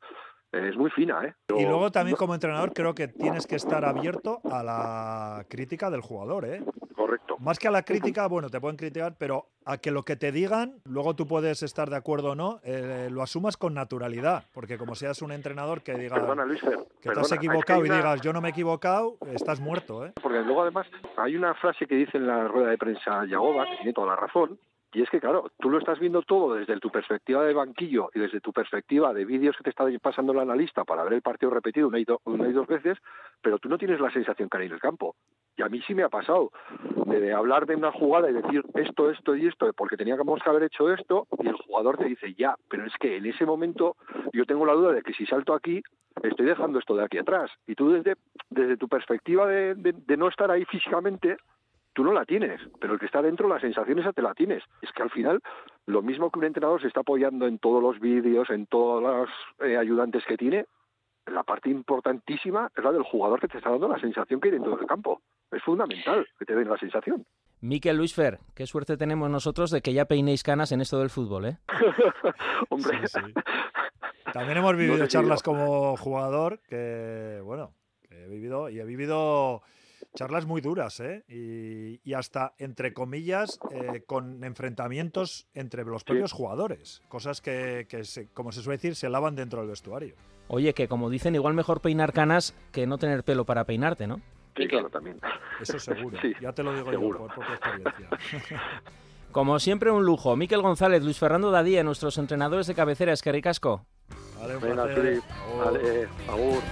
es 0.52 0.76
muy 0.76 0.90
fina, 0.90 1.24
¿eh? 1.24 1.34
Y 1.56 1.64
luego 1.64 1.90
también 1.90 2.16
como 2.16 2.34
entrenador 2.34 2.72
creo 2.72 2.94
que 2.94 3.08
tienes 3.08 3.46
que 3.46 3.56
estar 3.56 3.84
abierto 3.84 4.40
a 4.50 4.62
la 4.62 5.44
crítica 5.48 5.90
del 5.90 6.00
jugador, 6.00 6.44
¿eh? 6.44 6.62
Correcto. 6.94 7.36
Más 7.38 7.58
que 7.58 7.68
a 7.68 7.70
la 7.70 7.82
crítica, 7.82 8.26
bueno, 8.26 8.48
te 8.48 8.60
pueden 8.60 8.76
criticar, 8.76 9.14
pero 9.18 9.46
a 9.64 9.78
que 9.78 9.90
lo 9.90 10.02
que 10.02 10.16
te 10.16 10.32
digan, 10.32 10.80
luego 10.84 11.14
tú 11.14 11.26
puedes 11.26 11.62
estar 11.62 11.90
de 11.90 11.96
acuerdo 11.96 12.30
o 12.30 12.34
no, 12.34 12.60
eh, 12.64 13.08
lo 13.10 13.22
asumas 13.22 13.56
con 13.56 13.74
naturalidad, 13.74 14.44
porque 14.52 14.78
como 14.78 14.94
seas 14.94 15.22
un 15.22 15.32
entrenador 15.32 15.82
que 15.82 15.94
diga 15.94 16.16
Perdona, 16.16 16.44
Luis 16.44 16.60
que 16.60 16.70
te 16.70 16.74
has 16.76 16.86
perdona, 17.02 17.22
es 17.22 17.28
que 17.28 17.34
equivocado 17.36 17.80
y 17.84 17.90
digas 17.90 18.20
yo 18.22 18.32
no 18.32 18.40
me 18.40 18.48
he 18.48 18.50
equivocado, 18.52 19.18
estás 19.32 19.60
muerto, 19.60 20.06
¿eh? 20.06 20.12
Porque 20.22 20.40
luego 20.40 20.62
además 20.62 20.86
hay 21.16 21.36
una 21.36 21.54
frase 21.54 21.86
que 21.86 21.96
dice 21.96 22.16
en 22.16 22.26
la 22.26 22.48
rueda 22.48 22.70
de 22.70 22.78
prensa 22.78 23.24
Yagoba, 23.26 23.66
que 23.66 23.76
tiene 23.76 23.92
toda 23.92 24.08
la 24.08 24.16
razón, 24.16 24.58
Y 24.96 25.02
es 25.02 25.10
que, 25.10 25.20
claro, 25.20 25.50
tú 25.58 25.68
lo 25.68 25.76
estás 25.76 25.98
viendo 25.98 26.22
todo 26.22 26.54
desde 26.54 26.80
tu 26.80 26.88
perspectiva 26.88 27.44
de 27.44 27.52
banquillo 27.52 28.08
y 28.14 28.18
desde 28.18 28.40
tu 28.40 28.50
perspectiva 28.50 29.12
de 29.12 29.26
vídeos 29.26 29.54
que 29.54 29.62
te 29.62 29.68
está 29.68 29.84
pasando 30.00 30.32
el 30.32 30.38
analista 30.38 30.84
para 30.84 31.04
ver 31.04 31.12
el 31.12 31.20
partido 31.20 31.50
repetido 31.50 31.88
una 31.88 31.98
y, 31.98 32.06
una 32.24 32.48
y 32.48 32.52
dos 32.52 32.66
veces, 32.66 32.96
pero 33.42 33.58
tú 33.58 33.68
no 33.68 33.76
tienes 33.76 34.00
la 34.00 34.10
sensación 34.10 34.48
que 34.48 34.56
hay 34.56 34.68
en 34.68 34.72
el 34.72 34.80
campo. 34.80 35.14
Y 35.54 35.60
a 35.60 35.68
mí 35.68 35.82
sí 35.86 35.94
me 35.94 36.02
ha 36.02 36.08
pasado 36.08 36.50
de, 37.08 37.30
hablar 37.30 37.66
de 37.66 37.76
una 37.76 37.92
jugada 37.92 38.30
y 38.30 38.32
decir 38.32 38.64
esto, 38.72 39.10
esto 39.10 39.36
y 39.36 39.46
esto, 39.46 39.70
porque 39.74 39.98
teníamos 39.98 40.42
que 40.42 40.48
haber 40.48 40.62
hecho 40.62 40.90
esto, 40.90 41.26
y 41.40 41.46
el 41.46 41.56
jugador 41.56 41.98
te 41.98 42.06
dice 42.06 42.32
ya, 42.32 42.54
pero 42.70 42.86
es 42.86 42.94
que 42.98 43.18
en 43.18 43.26
ese 43.26 43.44
momento 43.44 43.96
yo 44.32 44.46
tengo 44.46 44.64
la 44.64 44.72
duda 44.72 44.92
de 44.92 45.02
que 45.02 45.12
si 45.12 45.26
salto 45.26 45.52
aquí, 45.52 45.82
estoy 46.22 46.46
dejando 46.46 46.78
esto 46.78 46.96
de 46.96 47.04
aquí 47.04 47.18
atrás. 47.18 47.50
Y 47.66 47.74
tú 47.74 47.90
desde, 47.92 48.14
desde 48.48 48.78
tu 48.78 48.88
perspectiva 48.88 49.46
de 49.46 50.16
no 50.16 50.28
estar 50.28 50.50
ahí 50.50 50.64
físicamente, 50.64 51.36
tú 51.96 52.04
no 52.04 52.12
la 52.12 52.26
tienes, 52.26 52.60
pero 52.78 52.92
el 52.92 53.00
que 53.00 53.06
está 53.06 53.22
dentro, 53.22 53.48
la 53.48 53.58
sensación 53.58 53.98
esa 53.98 54.12
te 54.12 54.20
la 54.20 54.34
tienes. 54.34 54.62
Es 54.82 54.92
que 54.92 55.02
al 55.02 55.10
final, 55.10 55.40
lo 55.86 56.02
mismo 56.02 56.30
que 56.30 56.38
un 56.38 56.44
entrenador 56.44 56.78
se 56.82 56.88
está 56.88 57.00
apoyando 57.00 57.46
en 57.46 57.58
todos 57.58 57.82
los 57.82 57.98
vídeos, 57.98 58.50
en 58.50 58.66
todos 58.66 59.02
los 59.02 59.30
eh, 59.66 59.78
ayudantes 59.78 60.22
que 60.28 60.36
tiene, 60.36 60.66
la 61.24 61.42
parte 61.42 61.70
importantísima 61.70 62.70
es 62.76 62.84
la 62.84 62.92
del 62.92 63.02
jugador 63.02 63.40
que 63.40 63.48
te 63.48 63.56
está 63.56 63.70
dando 63.70 63.88
la 63.88 63.98
sensación 63.98 64.40
que 64.40 64.48
hay 64.48 64.52
dentro 64.52 64.76
del 64.76 64.86
campo. 64.86 65.22
Es 65.50 65.62
fundamental 65.62 66.28
que 66.38 66.44
te 66.44 66.54
den 66.54 66.68
la 66.68 66.76
sensación. 66.76 67.24
Miquel 67.62 67.96
Luisfer, 67.96 68.40
qué 68.54 68.66
suerte 68.66 68.98
tenemos 68.98 69.30
nosotros 69.30 69.70
de 69.70 69.80
que 69.80 69.94
ya 69.94 70.04
peinéis 70.04 70.42
canas 70.42 70.72
en 70.72 70.82
esto 70.82 70.98
del 70.98 71.08
fútbol, 71.08 71.46
¿eh? 71.46 71.58
Hombre. 72.68 73.00
También 74.34 74.58
hemos 74.58 74.76
vivido 74.76 75.06
charlas 75.06 75.42
como 75.42 75.96
jugador 75.96 76.60
que, 76.68 77.40
bueno, 77.42 77.72
he 78.10 78.28
vivido 78.28 78.68
y 78.68 78.80
he 78.80 78.84
vivido 78.84 79.62
charlas 80.16 80.46
muy 80.46 80.60
duras, 80.60 80.98
¿eh? 80.98 81.24
Y, 81.28 82.14
hasta, 82.14 82.54
entre 82.58 82.92
comillas, 82.92 83.60
eh, 83.70 84.02
con 84.06 84.42
enfrentamientos 84.42 85.46
entre 85.54 85.84
los 85.84 86.02
propios 86.02 86.32
jugadores. 86.32 87.02
Cosas 87.08 87.40
que, 87.40 87.86
como 88.34 88.50
se 88.50 88.62
suele 88.62 88.78
decir, 88.78 88.96
se 88.96 89.08
lavan 89.08 89.36
dentro 89.36 89.60
del 89.60 89.68
vestuario. 89.68 90.16
Oye, 90.48 90.74
que 90.74 90.88
como 90.88 91.10
dicen, 91.10 91.34
igual 91.34 91.54
mejor 91.54 91.80
peinar 91.80 92.12
canas 92.12 92.54
que 92.72 92.86
no 92.86 92.98
tener 92.98 93.22
pelo 93.22 93.44
para 93.44 93.64
peinarte, 93.64 94.06
¿no? 94.06 94.20
Sí, 94.56 94.66
claro, 94.66 94.88
también. 94.88 95.20
Eso 95.60 95.78
seguro. 95.78 96.18
Ya 96.40 96.52
te 96.52 96.62
lo 96.62 96.74
digo 96.74 96.90
yo 96.90 97.00
por 97.00 97.34
propia 97.34 97.54
experiencia. 97.54 98.08
Como 99.32 99.58
siempre, 99.58 99.90
un 99.90 100.06
lujo. 100.06 100.34
Miquel 100.34 100.62
González, 100.62 101.02
Luis 101.02 101.18
Fernando 101.18 101.50
Dadía, 101.50 101.84
nuestros 101.84 102.16
entrenadores 102.16 102.66
de 102.66 102.74
cabecera, 102.74 103.12
es 103.12 103.20
que 103.20 103.32
ricasco. 103.32 103.84
Vale, 104.38 104.56
Vale, 104.56 106.08
agur. 106.26 106.62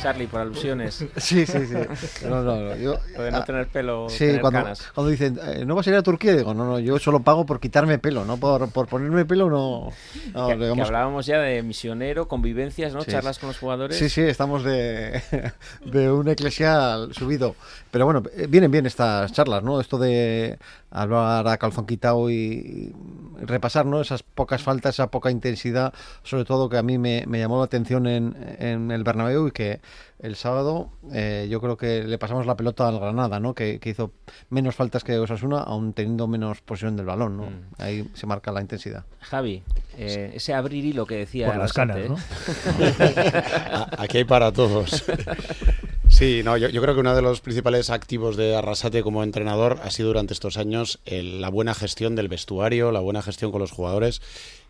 Charlie, 0.00 0.26
por 0.26 0.40
alusiones. 0.40 1.04
Sí, 1.18 1.44
sí, 1.46 1.66
sí. 1.66 2.26
No, 2.26 2.42
no, 2.42 2.76
Yo, 2.76 2.94
de 3.18 3.30
no 3.30 3.38
ah, 3.38 3.44
tener 3.44 3.66
pelo, 3.66 4.08
sí, 4.08 4.38
cuando, 4.40 4.64
cuando 4.94 5.10
dicen, 5.10 5.38
eh, 5.42 5.64
¿no 5.66 5.74
vas 5.74 5.86
a 5.86 5.90
ir 5.90 5.96
a 5.96 6.02
Turquía? 6.02 6.34
Digo, 6.34 6.54
no, 6.54 6.64
no, 6.64 6.78
yo 6.78 6.98
solo 6.98 7.20
pago 7.20 7.44
por 7.44 7.60
quitarme 7.60 7.98
pelo, 7.98 8.24
no 8.24 8.36
por, 8.36 8.70
por 8.70 8.86
ponerme 8.86 9.24
pelo, 9.24 9.50
no. 9.50 9.90
que, 10.32 10.82
hablábamos 10.82 11.26
ya 11.26 11.40
de 11.40 11.62
misionero, 11.62 12.28
convivencias, 12.28 12.94
¿no? 12.94 13.04
Charlas 13.04 13.38
con 13.38 13.48
los 13.48 13.58
jugadores. 13.58 13.96
Sí, 13.96 14.08
sí, 14.08 14.22
estamos 14.22 14.64
de, 14.64 15.22
de 15.84 16.10
un 16.10 16.28
eclesial 16.28 17.12
subido. 17.12 17.56
Pero 17.90 18.04
bueno, 18.04 18.22
eh, 18.36 18.46
vienen 18.48 18.70
bien 18.70 18.86
estas 18.86 19.32
charlas, 19.32 19.62
¿no? 19.62 19.80
Esto 19.80 19.98
de 19.98 20.58
hablar 20.90 21.46
a 21.46 21.56
calzón 21.58 21.86
quitado 21.86 22.30
y, 22.30 22.94
repasar 23.40 23.86
¿no? 23.86 24.00
esas 24.00 24.22
pocas 24.22 24.62
faltas, 24.62 24.96
esa 24.96 25.10
poca 25.10 25.30
intensidad, 25.30 25.92
sobre 26.22 26.44
todo 26.44 26.68
que 26.68 26.76
a 26.76 26.82
mí 26.82 26.98
me, 26.98 27.24
llamó 27.26 27.58
la 27.58 27.64
atención 27.64 28.06
en, 28.06 28.34
en, 28.58 28.90
el 28.90 29.04
Bernabéu 29.04 29.48
y 29.48 29.52
que 29.52 29.80
el 30.18 30.34
sábado 30.34 30.90
eh, 31.12 31.46
yo 31.48 31.60
creo 31.60 31.76
que 31.76 32.02
le 32.02 32.18
pasamos 32.18 32.46
la 32.46 32.56
pelota 32.56 32.88
al 32.88 32.98
Granada, 32.98 33.38
¿no? 33.38 33.54
que, 33.54 33.80
hizo 33.84 34.12
menos 34.50 34.74
faltas 34.74 35.04
que 35.04 35.18
Osasuna, 35.18 35.60
aún 35.60 35.92
teniendo 35.92 36.26
menos 36.26 36.60
posición 36.60 36.96
del 36.96 37.06
balón. 37.06 37.36
¿no? 37.36 37.44
Mm. 37.44 37.64
Ahí 37.78 38.10
se 38.14 38.26
marca 38.26 38.50
la 38.50 38.60
intensidad. 38.60 39.04
Javi, 39.20 39.62
eh, 39.96 40.32
ese 40.34 40.54
abrir 40.54 40.84
hilo 40.84 41.06
que 41.06 41.16
decía... 41.16 41.46
Por 41.46 41.56
las 41.58 41.72
canas, 41.72 41.98
¿no? 42.08 42.16
Aquí 43.98 44.18
hay 44.18 44.24
para 44.24 44.52
todos. 44.52 45.04
Sí, 46.18 46.42
no, 46.42 46.56
yo, 46.56 46.82
creo 46.82 46.94
que 46.94 47.00
uno 47.00 47.14
de 47.14 47.22
los 47.22 47.40
principales 47.40 47.90
activos 47.90 48.36
de 48.36 48.56
Arrasate 48.56 49.04
como 49.04 49.22
entrenador 49.22 49.78
ha 49.84 49.90
sido 49.92 50.08
durante 50.08 50.34
estos 50.34 50.56
años 50.56 50.98
la 51.06 51.48
buena 51.48 51.74
gestión 51.74 52.16
del 52.16 52.26
vestuario, 52.26 52.90
la 52.90 52.98
buena 52.98 53.22
gestión 53.22 53.52
con 53.52 53.60
los 53.60 53.70
jugadores 53.70 54.20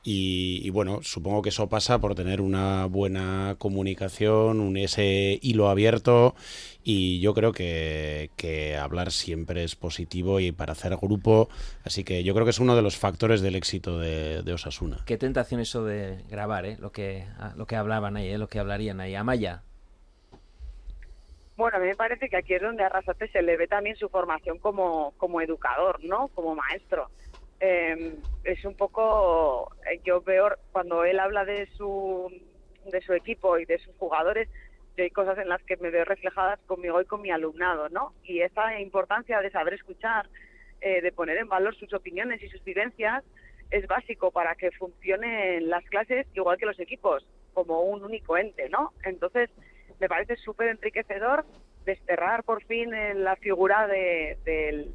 y, 0.05 0.69
bueno, 0.69 1.01
supongo 1.03 1.41
que 1.41 1.49
eso 1.49 1.71
pasa 1.71 2.01
por 2.01 2.15
tener 2.15 2.43
una 2.43 2.85
buena 2.85 3.57
comunicación, 3.57 4.61
un 4.61 4.77
ese 4.77 5.39
hilo 5.41 5.71
abierto 5.71 6.35
y 6.85 7.19
yo 7.21 7.33
creo 7.33 7.53
que, 7.53 8.79
hablar 8.79 9.11
siempre 9.11 9.65
es 9.65 9.75
positivo 9.75 10.41
y 10.41 10.53
para 10.53 10.73
hacer 10.73 10.99
grupo, 10.99 11.49
así 11.83 12.05
que 12.05 12.25
yo 12.25 12.35
creo 12.35 12.45
que 12.45 12.51
es 12.51 12.61
uno 12.61 12.77
de 12.77 12.83
los 12.83 12.99
factores 12.99 13.41
del 13.41 13.55
éxito 13.55 13.99
de, 13.99 14.53
Osasuna. 14.53 14.99
Qué 15.07 15.17
tentación 15.17 15.63
eso 15.63 15.83
de 15.83 16.23
grabar, 16.29 16.67
¿eh? 16.67 16.77
lo, 16.79 16.93
que, 16.93 17.25
lo 17.57 17.67
que 17.67 17.77
hablaban 17.77 18.19
ahí, 18.19 18.29
¿eh? 18.29 18.37
lo 18.37 18.51
que 18.51 18.59
hablarían 18.59 19.01
ahí. 19.01 19.15
Amaya. 19.15 19.63
Bueno, 21.59 21.79
a 21.79 21.81
mí 21.81 21.89
me 21.89 21.97
parece 21.97 22.29
que 22.29 22.37
aquí 22.37 22.55
es 22.55 22.63
donde 22.63 22.85
a 22.85 22.87
Arrasate 22.87 23.27
se 23.31 23.43
le 23.43 23.57
ve 23.57 23.67
también 23.67 23.97
su 23.97 24.09
formación 24.09 24.59
como, 24.61 25.13
como 25.17 25.41
educador, 25.41 25.99
¿no? 26.05 26.29
Como 26.29 26.55
maestro. 26.55 27.11
Em, 27.59 28.15
es 28.45 28.65
un 28.65 28.77
poco, 28.77 29.75
eh, 29.91 30.01
yo 30.05 30.23
veo 30.23 30.51
cuando 30.71 31.03
él 31.03 31.19
habla 31.19 31.45
de 31.45 31.67
su, 31.77 32.33
de 32.85 33.01
su 33.01 33.13
equipo 33.13 33.59
y 33.59 33.65
de 33.65 33.81
sus 33.81 33.93
jugadores, 33.97 34.49
hay 34.97 35.11
cosas 35.11 35.37
en 35.39 35.49
las 35.49 35.61
que 35.65 35.77
me 35.79 35.91
veo 35.91 36.05
reflejadas 36.05 36.61
conmigo 36.67 37.01
y 37.01 37.07
con 37.07 37.23
mi 37.23 37.33
alumnado, 37.33 37.89
¿no? 37.89 38.15
Y 38.23 38.43
esa 38.43 38.79
importancia 38.79 39.41
de 39.41 39.51
saber 39.51 39.75
escuchar, 39.75 40.29
eh, 40.81 41.01
de 41.03 41.11
poner 41.11 41.39
en 41.39 41.49
valor 41.49 41.75
sus 41.75 41.93
opiniones 41.93 42.41
y 42.41 42.49
sus 42.49 42.63
vivencias, 42.63 43.25
es 43.73 43.85
básico 43.89 44.31
para 44.31 44.55
que 44.55 44.71
funcionen 44.71 45.69
las 45.69 45.85
clases 45.87 46.25
igual 46.35 46.57
que 46.57 46.67
los 46.67 46.79
equipos, 46.79 47.27
como 47.53 47.83
un 47.83 48.05
único 48.05 48.37
ente, 48.37 48.69
¿no? 48.69 48.93
Entonces, 49.03 49.51
me 50.01 50.09
parece 50.09 50.37
súper 50.37 50.69
enriquecedor 50.69 51.45
desterrar 51.85 52.45
por 52.45 52.63
fin 52.65 52.91
la 53.15 53.37
figura 53.37 53.87
del, 53.87 54.93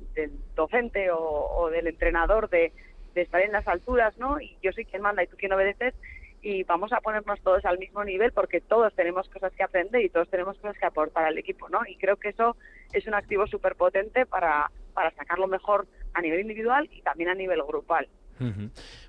docente 0.55 1.09
o, 1.11 1.69
del 1.71 1.87
entrenador 1.87 2.49
de, 2.49 2.71
estar 3.15 3.41
en 3.41 3.51
las 3.51 3.67
alturas, 3.67 4.17
¿no? 4.17 4.39
Y 4.39 4.57
yo 4.61 4.71
soy 4.71 4.85
quien 4.85 5.01
manda 5.01 5.23
y 5.23 5.27
tú 5.27 5.37
quien 5.37 5.53
obedeces 5.53 5.93
y 6.41 6.63
vamos 6.63 6.91
a 6.91 6.99
ponernos 6.99 7.39
todos 7.41 7.63
al 7.63 7.79
mismo 7.79 8.03
nivel 8.03 8.31
porque 8.31 8.59
todos 8.59 8.93
tenemos 8.95 9.29
cosas 9.29 9.53
que 9.53 9.63
aprender 9.63 10.01
y 10.01 10.09
todos 10.09 10.29
tenemos 10.29 10.57
cosas 10.57 10.77
que 10.77 10.85
aportar 10.85 11.25
al 11.25 11.37
equipo, 11.37 11.69
¿no? 11.69 11.81
Y 11.87 11.95
creo 11.95 12.17
que 12.17 12.29
eso 12.29 12.55
es 12.91 13.07
un 13.07 13.13
activo 13.13 13.47
súper 13.47 13.75
potente 13.75 14.25
para, 14.25 14.69
para 14.93 15.11
sacarlo 15.11 15.47
mejor 15.47 15.87
a 16.13 16.21
nivel 16.21 16.41
individual 16.41 16.89
y 16.91 17.01
también 17.01 17.29
a 17.29 17.35
nivel 17.35 17.61
grupal. 17.63 18.07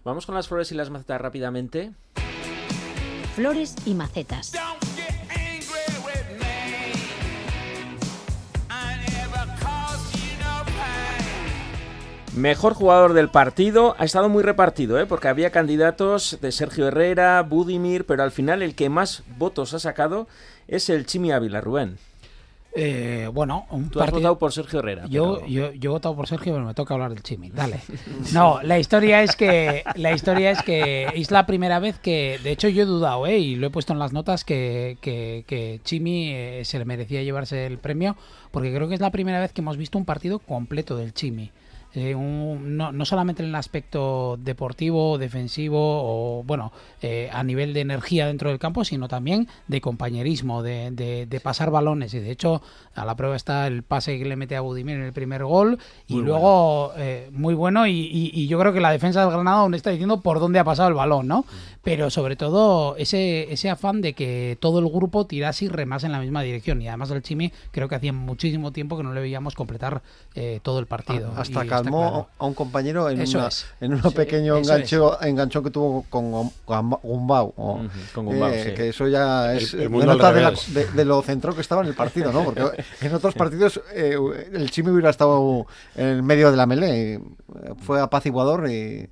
Vamos 0.04 0.26
con 0.26 0.34
las 0.34 0.48
flores 0.48 0.70
y 0.70 0.74
las 0.74 0.90
macetas 0.90 1.20
rápidamente. 1.20 1.92
Flores 3.34 3.74
y 3.84 3.94
macetas. 3.94 4.52
Mejor 12.36 12.74
jugador 12.74 13.12
del 13.12 13.28
partido 13.28 13.94
ha 13.96 14.04
estado 14.04 14.28
muy 14.28 14.42
repartido, 14.42 14.98
¿eh? 14.98 15.06
porque 15.06 15.28
había 15.28 15.50
candidatos 15.50 16.38
de 16.40 16.50
Sergio 16.50 16.88
Herrera, 16.88 17.40
Budimir, 17.42 18.06
pero 18.06 18.24
al 18.24 18.32
final 18.32 18.60
el 18.60 18.74
que 18.74 18.88
más 18.88 19.22
votos 19.38 19.72
ha 19.72 19.78
sacado 19.78 20.26
es 20.66 20.88
el 20.90 21.06
Chimi 21.06 21.30
Ávila, 21.30 21.60
Rubén. 21.60 21.96
Eh, 22.76 23.30
bueno, 23.32 23.66
un 23.70 23.88
Tú 23.88 24.00
has 24.00 24.10
votado 24.10 24.36
por 24.36 24.52
Sergio 24.52 24.80
Herrera. 24.80 25.06
Yo, 25.06 25.46
yo, 25.46 25.72
yo, 25.74 25.90
he 25.90 25.92
votado 25.92 26.16
por 26.16 26.26
Sergio, 26.26 26.54
pero 26.54 26.66
me 26.66 26.74
toca 26.74 26.94
hablar 26.94 27.10
del 27.10 27.22
Chimi. 27.22 27.50
Dale. 27.50 27.80
No, 28.32 28.60
la 28.64 28.80
historia 28.80 29.22
es 29.22 29.36
que 29.36 29.84
la 29.94 30.10
historia 30.10 30.50
es 30.50 30.60
que 30.62 31.06
es 31.14 31.30
la 31.30 31.46
primera 31.46 31.78
vez 31.78 32.00
que, 32.00 32.40
de 32.42 32.50
hecho, 32.50 32.66
yo 32.66 32.82
he 32.82 32.86
dudado, 32.86 33.28
¿eh? 33.28 33.38
y 33.38 33.54
lo 33.54 33.68
he 33.68 33.70
puesto 33.70 33.92
en 33.92 34.00
las 34.00 34.12
notas 34.12 34.42
que, 34.42 34.98
que, 35.00 35.80
Chimi 35.84 36.32
eh, 36.32 36.62
se 36.64 36.80
le 36.80 36.84
merecía 36.84 37.22
llevarse 37.22 37.64
el 37.66 37.78
premio, 37.78 38.16
porque 38.50 38.74
creo 38.74 38.88
que 38.88 38.94
es 38.94 39.00
la 39.00 39.12
primera 39.12 39.38
vez 39.38 39.52
que 39.52 39.60
hemos 39.60 39.76
visto 39.76 39.98
un 39.98 40.04
partido 40.04 40.40
completo 40.40 40.96
del 40.96 41.14
Chimi. 41.14 41.52
Eh, 41.96 42.14
no, 42.14 42.90
no, 42.90 43.04
solamente 43.04 43.42
en 43.42 43.50
el 43.50 43.54
aspecto 43.54 44.36
deportivo, 44.40 45.16
defensivo 45.16 45.78
o, 45.78 46.42
bueno, 46.42 46.72
eh, 47.00 47.30
a 47.32 47.44
nivel 47.44 47.72
de 47.72 47.82
energía 47.82 48.26
dentro 48.26 48.48
del 48.50 48.58
campo, 48.58 48.84
sino 48.84 49.06
también 49.06 49.46
de 49.68 49.80
compañerismo, 49.80 50.64
de, 50.64 50.90
de, 50.90 51.40
pasar 51.40 51.70
balones. 51.70 52.12
Y 52.14 52.18
de 52.18 52.32
hecho, 52.32 52.62
a 52.94 53.04
la 53.04 53.14
prueba 53.14 53.36
está 53.36 53.68
el 53.68 53.84
pase 53.84 54.18
que 54.18 54.24
le 54.24 54.34
mete 54.34 54.56
a 54.56 54.60
Budimir 54.60 54.96
en 54.96 55.02
el 55.02 55.12
primer 55.12 55.44
gol 55.44 55.78
y 56.08 56.16
luego 56.16 56.92
eh, 56.96 57.28
muy 57.32 57.54
bueno. 57.54 57.86
Y, 57.86 58.10
y, 58.12 58.48
yo 58.48 58.58
creo 58.58 58.72
que 58.72 58.80
la 58.80 58.90
defensa 58.90 59.20
del 59.20 59.30
Granada 59.30 59.58
aún 59.58 59.74
está 59.74 59.90
diciendo 59.90 60.20
por 60.20 60.40
dónde 60.40 60.58
ha 60.58 60.64
pasado 60.64 60.88
el 60.88 60.94
balón, 60.94 61.28
¿no? 61.28 61.44
Pero 61.82 62.10
sobre 62.10 62.34
todo 62.34 62.96
ese, 62.96 63.52
ese 63.52 63.70
afán 63.70 64.00
de 64.00 64.14
que 64.14 64.56
todo 64.58 64.80
el 64.80 64.88
grupo 64.88 65.26
tirase 65.26 65.66
y 65.66 65.68
remase 65.68 66.06
en 66.06 66.12
la 66.12 66.20
misma 66.20 66.42
dirección. 66.42 66.82
Y 66.82 66.88
además 66.88 67.10
el 67.10 67.22
Chimi 67.22 67.52
creo 67.70 67.88
que 67.88 67.94
hacía 67.94 68.12
muchísimo 68.12 68.72
tiempo 68.72 68.96
que 68.96 69.02
no 69.02 69.12
le 69.12 69.20
veíamos 69.20 69.54
completar 69.54 70.02
todo 70.62 70.78
el 70.80 70.86
partido. 70.86 71.32
Hasta 71.36 71.64
palmó 71.84 72.00
claro. 72.10 72.28
a 72.38 72.46
un 72.46 72.54
compañero 72.54 73.08
en, 73.10 73.20
Eso 73.20 73.38
una, 73.38 73.48
es. 73.48 73.66
en 73.80 73.94
un 73.94 74.02
Sí, 74.02 74.10
pequeño 74.10 74.56
engancho, 74.56 75.22
enganchón 75.22 75.64
que 75.64 75.70
tuvo 75.70 76.04
con 76.10 76.50
Gumbau. 77.02 77.52
o, 77.56 77.72
Ujú, 77.74 77.88
con 78.14 78.26
Gumbau, 78.26 78.50
eh, 78.50 78.64
sí. 78.64 78.74
Que 78.74 78.88
eso 78.88 79.06
ya 79.08 79.54
es 79.54 79.74
el 79.74 79.90
mundo 79.90 80.06
denota 80.06 80.28
al 80.28 80.34
de, 80.34 80.40
la- 80.42 80.50
revés. 80.50 80.74
de- 80.74 80.86
de 80.86 81.04
lo 81.04 81.22
centrado 81.22 81.54
que 81.54 81.62
estaba 81.62 81.82
en 81.82 81.88
el 81.88 81.94
partido, 81.94 82.32
¿no? 82.32 82.44
Porque 82.44 82.62
en 83.00 83.14
otros 83.14 83.34
partidos 83.34 83.80
eh, 83.92 84.16
el 84.52 84.70
Chimi 84.70 84.90
hubiera 84.90 85.10
estado 85.10 85.66
en 85.94 86.06
el 86.06 86.22
medio 86.22 86.50
de 86.50 86.56
la 86.56 86.66
melee. 86.66 87.20
Fue 87.82 88.00
apaciguador 88.00 88.68
y 88.70 89.08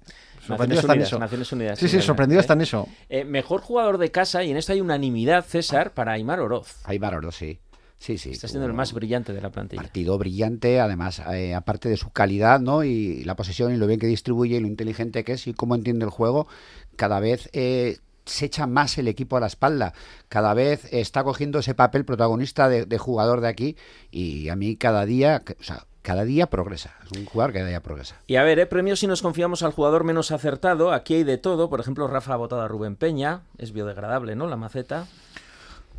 sorprendido 0.47 0.57
Naciones 0.59 0.79
hasta 0.81 0.93
en 0.95 1.03
eso. 1.03 1.19
Naciones 1.19 1.53
Unidas, 1.53 1.79
Sí, 1.79 1.89
sí, 1.89 2.03
sorprendido 2.03 2.41
¿eh? 2.41 2.43
hasta 2.43 2.55
en 2.55 2.63
eso. 2.63 2.89
Eh, 3.09 3.25
mejor 3.25 3.61
jugador 3.61 3.99
de 3.99 4.11
casa, 4.11 4.43
y 4.43 4.51
en 4.51 4.57
esto 4.57 4.73
hay 4.73 4.81
unanimidad, 4.81 5.45
César, 5.45 5.93
para 5.93 6.13
Aymar 6.13 6.41
Oroz. 6.41 6.79
Aymar 6.85 7.15
Oroz, 7.15 7.37
sí. 7.37 7.61
Sí, 8.03 8.19
sí. 8.19 8.31
Está 8.31 8.49
siendo 8.49 8.67
el 8.67 8.73
más 8.73 8.93
brillante 8.93 9.33
de 9.33 9.41
la 9.41 9.51
plantilla. 9.51 9.81
partido 9.81 10.19
brillante, 10.19 10.81
además, 10.81 11.23
eh, 11.33 11.55
aparte 11.55 11.89
de 11.89 11.97
su 11.97 12.11
calidad, 12.11 12.59
¿no? 12.59 12.83
Y 12.83 13.23
la 13.23 13.37
posesión 13.37 13.73
y 13.73 13.77
lo 13.77 13.87
bien 13.87 14.01
que 14.01 14.09
distribuye 14.09 14.57
y 14.57 14.61
lo 14.61 14.67
inteligente 14.67 15.23
que 15.23 15.35
es 15.35 15.47
y 15.47 15.55
cómo 15.55 15.77
entiende 15.77 16.05
el 16.05 16.11
juego, 16.11 16.49
cada 16.97 17.21
vez 17.21 17.49
eh, 17.53 17.99
se 18.25 18.47
echa 18.47 18.67
más 18.67 18.99
el 18.99 19.07
equipo 19.07 19.37
a 19.37 19.41
la 19.41 19.47
espalda, 19.47 19.95
cada 20.29 20.53
vez 20.53 20.93
está 20.93 21.23
cogiendo 21.23 21.61
ese 21.61 21.77
papel 21.77 22.05
protagonista 22.05 22.69
de, 22.69 22.87
de 22.87 22.99
jugador 22.99 23.41
de 23.41 23.47
aquí 23.47 23.77
y 24.11 24.49
a 24.49 24.57
mí 24.57 24.75
cada 24.75 25.07
día, 25.07 25.45
o 25.61 25.63
sea, 25.63 25.87
cada 26.03 26.25
día 26.25 26.49
progresa, 26.51 26.97
es 27.05 27.17
un 27.17 27.25
jugador 27.25 27.53
que 27.53 27.61
cada 27.61 27.69
día 27.69 27.83
progresa. 27.83 28.17
Y 28.27 28.35
a 28.35 28.43
ver, 28.43 28.59
¿eh? 28.59 28.67
premios 28.67 28.99
si 28.99 29.07
nos 29.07 29.23
confiamos 29.23 29.63
al 29.63 29.71
jugador 29.71 30.03
menos 30.03 30.33
acertado. 30.33 30.93
Aquí 30.93 31.15
hay 31.15 31.23
de 31.23 31.39
todo. 31.39 31.71
Por 31.71 31.79
ejemplo, 31.79 32.09
Rafa 32.09 32.35
ha 32.35 32.37
votado 32.37 32.63
a 32.63 32.69
Rubén 32.69 32.97
Peña. 32.97 33.43
Es 33.59 33.73
biodegradable, 33.73 34.35
¿no? 34.35 34.49
La 34.49 34.57
maceta. 34.57 35.07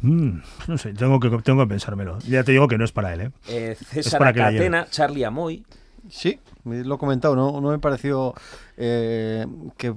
Mm, 0.03 0.41
no 0.67 0.77
sé, 0.77 0.93
tengo 0.93 1.19
que, 1.19 1.29
tengo 1.43 1.63
que 1.63 1.69
pensármelo. 1.69 2.19
Ya 2.19 2.43
te 2.43 2.51
digo 2.51 2.67
que 2.67 2.77
no 2.77 2.83
es 2.85 2.91
para 2.91 3.13
él, 3.13 3.21
¿eh? 3.21 3.31
Eh, 3.47 3.77
Es 3.79 3.87
César 3.87 4.19
para. 4.19 4.29
Acatena, 4.31 4.85
Charlie 4.89 5.23
Amoy. 5.23 5.65
Sí, 6.09 6.39
lo 6.65 6.95
he 6.95 6.97
comentado, 6.97 7.35
no, 7.35 7.61
no 7.61 7.69
me 7.71 7.79
pareció 7.79 8.33
eh, 8.75 9.45
que 9.77 9.93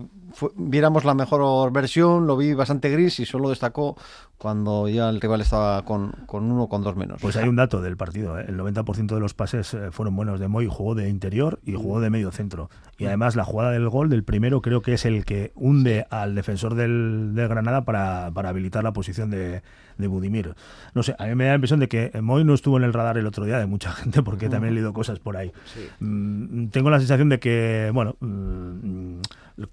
viéramos 0.57 1.05
la 1.05 1.15
mejor 1.15 1.73
versión, 1.73 2.27
lo 2.27 2.37
vi 2.37 2.55
bastante 2.55 2.91
gris 2.91 3.21
y 3.21 3.27
solo 3.27 3.51
destacó 3.51 3.97
cuando 4.39 4.89
ya 4.89 5.09
el 5.09 5.21
rival 5.21 5.41
estaba 5.41 5.83
con, 5.85 6.13
con 6.27 6.51
uno 6.51 6.65
o 6.65 6.69
con 6.69 6.83
dos 6.83 6.97
menos. 6.97 7.21
Pues 7.21 7.37
hay 7.37 7.49
un 7.49 7.57
dato 7.57 7.81
del 7.81 7.97
partido, 7.97 8.39
¿eh? 8.39 8.45
el 8.49 8.59
90% 8.59 9.15
de 9.15 9.21
los 9.21 9.35
pases 9.35 9.73
eh, 9.75 9.91
fueron 9.93 10.15
buenos 10.15 10.41
de 10.41 10.49
Moy, 10.49 10.69
jugó 10.71 10.95
de 10.95 11.09
interior 11.09 11.59
y 11.65 11.73
jugó 11.73 12.01
de 12.01 12.11
medio 12.11 12.31
centro. 12.33 12.69
Y 12.99 13.07
además 13.07 13.37
la 13.37 13.45
jugada 13.45 13.71
del 13.71 13.89
gol 13.89 14.11
del 14.11 14.25
primero 14.25 14.61
creo 14.61 14.83
que 14.83 14.95
es 14.95 15.05
el 15.05 15.25
que 15.25 15.53
hunde 15.55 16.07
al 16.11 16.35
defensor 16.35 16.75
del, 16.75 17.33
del 17.35 17.49
Granada 17.49 17.85
para, 17.85 18.31
para 18.33 18.51
habilitar 18.51 18.85
la 18.85 18.93
posición 18.93 19.31
de, 19.31 19.63
de 19.99 20.07
Budimir. 20.07 20.55
No 20.95 21.03
sé, 21.03 21.15
a 21.19 21.27
mí 21.27 21.35
me 21.35 21.45
da 21.45 21.51
la 21.51 21.57
impresión 21.57 21.81
de 21.81 21.89
que 21.89 22.11
Moy 22.21 22.45
no 22.45 22.55
estuvo 22.55 22.77
en 22.77 22.85
el 22.85 22.93
radar 22.93 23.19
el 23.19 23.27
otro 23.27 23.45
día 23.45 23.59
de 23.59 23.67
mucha 23.67 23.93
gente 23.93 24.23
porque 24.23 24.49
también 24.49 24.73
he 24.73 24.75
leído 24.77 24.93
cosas 24.93 25.19
por 25.19 25.37
ahí. 25.37 25.53
Mm, 26.01 26.69
tengo 26.69 26.91
la 26.91 26.99
sensación 26.99 27.29
de 27.29 27.39
que, 27.39 27.91
bueno, 27.93 28.17
mm, 28.21 29.21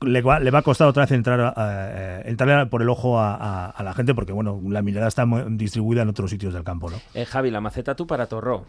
le 0.02 0.22
va, 0.22 0.40
le 0.40 0.52
va 0.54 0.60
a 0.60 0.62
costar 0.62 0.88
otra 0.88 1.04
vez 1.04 1.12
entrar, 1.12 1.40
a- 1.42 1.54
a- 1.56 2.22
entrar 2.22 2.70
por 2.70 2.82
el 2.82 2.90
ojo 2.90 3.18
a, 3.20 3.36
a- 3.36 3.70
a 3.70 3.84
la 3.84 3.94
gente 3.94 4.14
porque, 4.14 4.32
bueno, 4.34 4.62
la 4.68 4.82
mirada 4.82 5.08
está 5.08 5.26
distribuida 5.50 6.02
en 6.04 6.10
otros 6.10 6.30
sitios 6.30 6.54
del 6.54 6.64
campo, 6.64 6.90
¿no? 6.90 6.98
Eh, 7.14 7.26
Javi, 7.26 7.50
la 7.52 7.62
maceta 7.62 7.96
tú 7.96 8.06
para 8.08 8.28
Torró. 8.28 8.66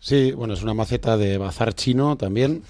Sí, 0.00 0.30
bueno, 0.30 0.54
es 0.54 0.62
una 0.62 0.74
maceta 0.74 1.16
de 1.16 1.38
bazar 1.38 1.74
chino 1.74 2.14
también, 2.16 2.62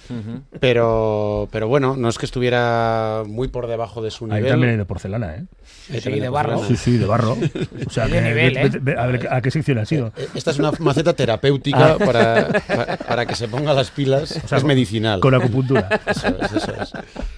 pero, 0.60 1.48
pero 1.52 1.68
bueno, 1.68 1.96
no 1.96 2.08
es 2.08 2.18
que 2.18 2.26
estuviera 2.26 3.22
muy 3.26 3.48
por 3.48 3.66
debajo 3.66 4.02
de 4.02 4.10
su 4.10 4.24
Ahí 4.24 4.30
nivel. 4.32 4.50
también 4.50 4.70
hay 4.72 4.76
de 4.78 4.84
porcelana, 4.84 5.34
¿eh? 5.36 5.44
Sí, 5.90 6.00
también 6.00 6.22
de 6.24 6.28
barro. 6.28 6.64
Sí, 6.66 6.76
sí, 6.76 6.96
de 6.98 7.06
barro. 7.06 7.36
O 7.86 7.90
sea, 7.90 8.06
que- 8.06 8.20
nivel, 8.20 8.54
ve- 8.54 8.60
¿eh? 8.62 8.68
ve- 8.68 8.78
ve- 8.82 8.98
a 8.98 9.06
ver, 9.06 9.28
¿a 9.32 9.40
qué 9.40 9.50
sección 9.50 9.78
ha 9.78 9.86
sido? 9.86 10.12
Eh, 10.16 10.28
Esta 10.34 10.50
es 10.50 10.58
una 10.58 10.72
maceta 10.78 11.14
terapéutica 11.14 11.92
Ah. 11.94 12.04
para, 12.04 12.48
para, 12.66 12.96
para 12.98 13.26
que 13.26 13.34
se 13.34 13.48
ponga 13.48 13.72
las 13.72 13.90
pilas. 13.90 14.38
O 14.44 14.48
sea, 14.48 14.58
es 14.58 14.64
medicinal. 14.64 15.20
con 15.20 15.34
acupuntura. 15.34 15.88
Eso 16.06 16.28
es, 16.28 16.52
eso 16.52 16.72
es. 16.80 16.92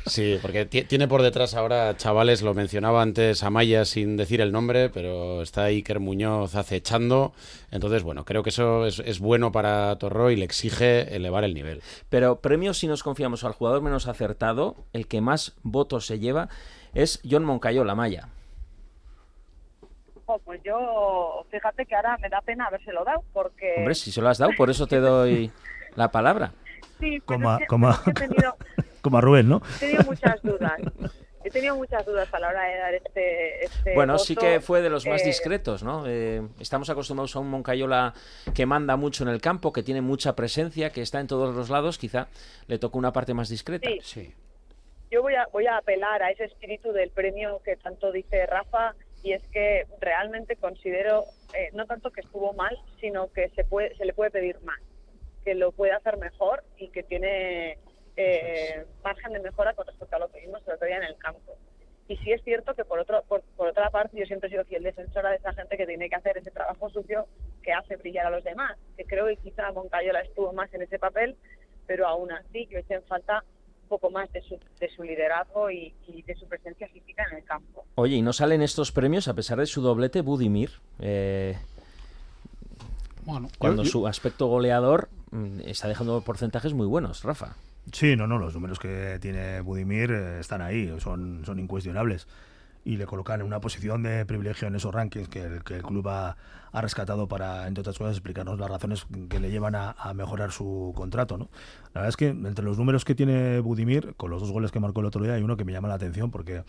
Sí, 0.07 0.39
porque 0.43 0.65
ti- 0.67 0.83
tiene 0.83 1.07
por 1.07 1.23
detrás 1.23 1.55
ahora, 1.55 1.97
chavales, 1.97 2.43
lo 2.43 2.53
mencionaba 2.55 3.03
antes 3.03 3.43
Amaya 3.45 3.85
sin 3.85 4.17
decir 4.17 4.41
el 4.41 4.51
nombre, 4.53 4.89
pero 4.91 5.43
está 5.43 5.65
Iker 5.65 6.01
Muñoz 6.01 6.55
acechando. 6.57 7.33
Entonces, 7.71 8.03
bueno, 8.03 8.25
creo 8.25 8.43
que 8.43 8.51
eso 8.51 8.87
es, 8.87 9.01
es 9.05 9.21
bueno 9.21 9.53
para 9.53 9.97
Torró 9.99 10.31
y 10.33 10.37
le 10.37 10.45
exige 10.45 11.15
elevar 11.15 11.45
el 11.45 11.55
nivel. 11.55 11.83
Pero 12.09 12.41
premios 12.41 12.79
si 12.79 12.89
nos 12.89 13.03
confiamos 13.05 13.45
al 13.45 13.53
jugador 13.53 13.83
menos 13.83 14.09
acertado, 14.09 14.75
el 14.93 15.07
que 15.07 15.21
más 15.21 15.53
votos 15.63 16.07
se 16.07 16.19
lleva 16.19 16.49
es 16.95 17.21
John 17.29 17.45
Moncayola 17.45 17.95
Maya. 17.95 18.29
Jo, 20.31 20.39
pues 20.45 20.61
yo, 20.63 21.45
fíjate 21.51 21.87
que 21.87 21.95
ahora 21.97 22.17
me 22.19 22.29
da 22.29 22.41
pena 22.41 22.67
habérselo 22.67 23.05
dado, 23.05 23.25
porque... 23.33 23.75
Hombre, 23.79 23.95
si 23.95 24.13
se 24.13 24.21
lo 24.21 24.29
has 24.29 24.39
dado, 24.39 24.53
por 24.57 24.71
eso 24.71 24.87
te 24.87 24.99
doy 25.01 25.51
la 25.97 26.11
palabra. 26.11 26.53
Sí, 27.01 27.21
pero 27.21 27.25
Como 27.27 27.51
a, 27.51 27.55
es 27.55 27.61
que- 27.61 27.67
como 27.67 27.89
a- 27.89 28.01
he 28.07 28.13
tenido, 28.13 28.57
como 29.03 29.19
a 29.19 29.21
Rubén, 29.21 29.49
¿no? 29.49 29.61
he 29.77 29.79
tenido 29.81 30.05
muchas 30.05 30.43
dudas. 30.43 30.81
He 31.43 31.49
tenido 31.51 31.75
muchas 31.75 32.05
dudas 32.05 32.33
a 32.35 32.39
la 32.39 32.49
hora 32.49 32.63
de 32.65 32.77
dar 32.77 32.95
este, 32.95 33.65
este 33.65 33.95
Bueno, 33.95 34.19
sí 34.19 34.37
que 34.37 34.61
fue 34.61 34.83
de 34.83 34.91
los 34.91 35.07
más 35.07 35.23
Eh, 35.23 35.25
discretos, 35.25 35.83
¿no? 35.83 36.05
Eh, 36.07 36.43
estamos 36.61 36.91
acostumbrados 36.91 37.35
a 37.35 37.39
un 37.39 37.49
Moncayola 37.49 38.13
que 38.55 38.67
manda 38.67 38.97
mucho 38.97 39.25
en 39.25 39.31
el 39.31 39.41
campo, 39.41 39.73
que 39.73 39.83
tiene 39.83 40.03
mucha 40.03 40.37
presencia, 40.37 40.91
que 40.91 41.01
está 41.01 41.19
en 41.19 41.27
todos 41.29 41.55
los 41.57 41.71
lados. 41.71 41.97
Quizá 41.97 42.29
le 42.67 42.79
tocó 42.79 42.99
una 42.99 43.13
parte 43.15 43.33
más 43.33 43.49
discreta. 43.49 43.89
Sí. 44.03 44.35
Yo 45.11 45.23
voy 45.23 45.35
a, 45.35 45.47
voy 45.51 45.67
a 45.67 45.79
apelar 45.79 46.23
a 46.23 46.31
ese 46.31 46.45
espíritu 46.45 46.93
del 46.93 47.09
premio 47.11 47.61
que 47.65 47.75
tanto 47.77 48.13
dice 48.13 48.45
Rafa 48.45 48.95
y 49.23 49.33
es 49.33 49.43
que 49.49 49.87
realmente 50.01 50.57
considero 50.57 51.25
eh, 51.55 51.71
no 51.73 51.87
tanto 51.87 52.11
que 52.11 52.21
estuvo 52.21 52.53
mal, 52.53 52.77
sino 53.01 53.31
que 53.33 53.51
se 53.51 53.65
puede 53.65 53.95
se 53.97 54.05
le 54.05 54.15
puede 54.15 54.31
pedir 54.31 54.61
más, 54.63 54.81
que 55.45 55.55
lo 55.55 55.73
puede 55.73 55.93
hacer 55.93 56.17
mejor 56.17 56.65
y 56.77 56.89
que 56.89 57.03
tiene 57.03 57.79
eh, 58.17 58.85
margen 59.05 59.33
de 59.33 59.41
mejora 59.41 59.75
con 59.75 59.87
respecto 59.87 60.17
a 60.17 60.19
lo 60.19 60.31
que 60.31 60.41
vimos 60.41 60.63
el 60.67 60.75
otro 60.75 60.87
día 60.87 60.97
en 60.97 61.05
el 61.05 61.17
campo. 61.19 61.57
Y 62.09 62.17
sí 62.19 62.33
es 62.33 62.43
cierto 62.43 62.75
que 62.75 62.85
por, 62.85 62.99
otro, 62.99 63.23
por, 63.29 63.43
por 63.57 63.69
otra 63.69 63.89
parte 63.91 64.19
yo 64.19 64.27
siempre 64.27 64.49
he 64.49 64.51
sido 64.51 64.65
fiel 64.65 64.83
defensora 64.83 65.31
de 65.31 65.37
esa 65.37 65.53
gente 65.53 65.77
que 65.77 65.87
tiene 65.87 66.09
que 66.09 66.17
hacer 66.17 66.37
ese 66.39 66.51
trabajo 66.51 66.91
sucio 66.91 67.29
que 67.63 67.73
hace 67.73 67.97
brillar 67.97 68.27
a 68.27 68.31
los 68.31 68.43
demás, 68.43 68.77
que 68.97 69.05
creo 69.05 69.27
que 69.27 69.37
quizá 69.37 69.71
Moncayola 69.71 70.21
estuvo 70.21 70.53
más 70.53 70.73
en 70.75 70.83
ese 70.83 70.99
papel, 70.99 71.37
pero 71.87 72.09
aún 72.09 72.33
así 72.33 72.67
yo 72.67 72.79
eché 72.79 72.95
en 72.95 73.05
falta 73.05 73.45
poco 73.91 74.09
más 74.11 74.33
de 74.33 74.41
su, 74.43 74.57
de 74.79 74.89
su 74.95 75.03
liderazgo 75.03 75.71
y, 75.71 75.93
y 76.07 76.23
de 76.23 76.35
su 76.37 76.47
presencia 76.47 76.89
física 76.89 77.25
en 77.31 77.39
el 77.39 77.45
campo. 77.45 77.85
Oye, 77.97 78.17
y 78.17 78.23
no 78.23 78.33
salen 78.33 78.63
estos 78.63 78.93
premios 78.93 79.27
a 79.29 79.35
pesar 79.35 79.59
de 79.59 79.67
su 79.67 79.83
doblete 79.83 80.21
Budimir. 80.23 80.71
eh, 81.01 81.59
Bueno, 83.25 83.49
cuando 83.59 83.83
yo- 83.83 83.91
su 83.91 84.07
aspecto 84.07 84.47
goleador 84.47 85.09
mm, 85.33 85.61
está 85.67 85.89
dejando 85.89 86.21
porcentajes 86.23 86.73
muy 86.73 86.87
buenos, 86.87 87.23
Rafa. 87.25 87.57
Sí, 87.93 88.15
no, 88.17 88.27
no, 88.27 88.39
los 88.39 88.55
números 88.55 88.79
que 88.79 89.19
tiene 89.21 89.61
Budimir 89.61 90.11
eh, 90.13 90.41
están 90.41 90.63
ahí, 90.63 90.93
son, 91.01 91.43
son 91.45 91.59
incuestionables. 91.59 92.29
Y 92.85 92.97
le 92.97 93.07
colocan 93.07 93.41
en 93.41 93.47
una 93.47 93.61
posición 93.61 94.03
de 94.03 94.25
privilegio 94.25 94.69
en 94.69 94.75
esos 94.75 94.95
rankings 94.95 95.29
que 95.29 95.43
el, 95.43 95.63
que 95.63 95.77
el 95.77 95.83
club 95.83 96.09
ha, 96.09 96.37
ha 96.73 96.81
rescatado 96.81 97.29
para, 97.29 97.67
entre 97.67 97.81
otras 97.81 97.99
cosas, 97.99 98.17
explicarnos 98.17 98.59
las 98.59 98.71
razones 98.71 99.07
que 99.29 99.41
le 99.41 99.51
llevan 99.51 99.75
a, 99.75 99.95
mejorar 100.15 100.53
su 100.53 100.93
contrato. 100.97 101.37
¿no? 101.37 101.49
La 101.95 102.01
verdad 102.01 102.09
es 102.09 102.17
que 102.17 102.29
entre 102.29 102.65
los 102.65 102.79
números 102.79 103.05
que 103.05 103.15
tiene 103.15 103.61
Budimir, 103.61 104.15
con 104.17 104.31
los 104.31 104.41
dos 104.41 104.51
goles 104.51 104.71
que 104.71 104.81
marcó 104.81 105.01
el 105.01 105.07
otro 105.07 105.23
día, 105.23 105.35
hay 105.35 105.43
uno 105.43 105.57
que 105.57 105.65
me 105.65 105.73
llama 105.73 105.89
la 105.89 105.95
atención 105.95 106.31
porque 106.31 106.65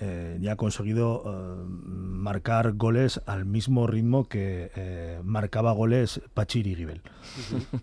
eh, 0.00 0.38
ya 0.40 0.52
ha 0.52 0.56
conseguido 0.56 1.22
eh, 1.26 1.64
marcar 1.68 2.72
goles 2.72 3.20
al 3.26 3.44
mismo 3.44 3.86
ritmo 3.86 4.28
que 4.28 4.70
eh, 4.76 5.20
marcaba 5.24 5.72
goles 5.72 6.20
Pachir 6.34 6.66
y 6.66 6.74
Gibel. 6.74 7.02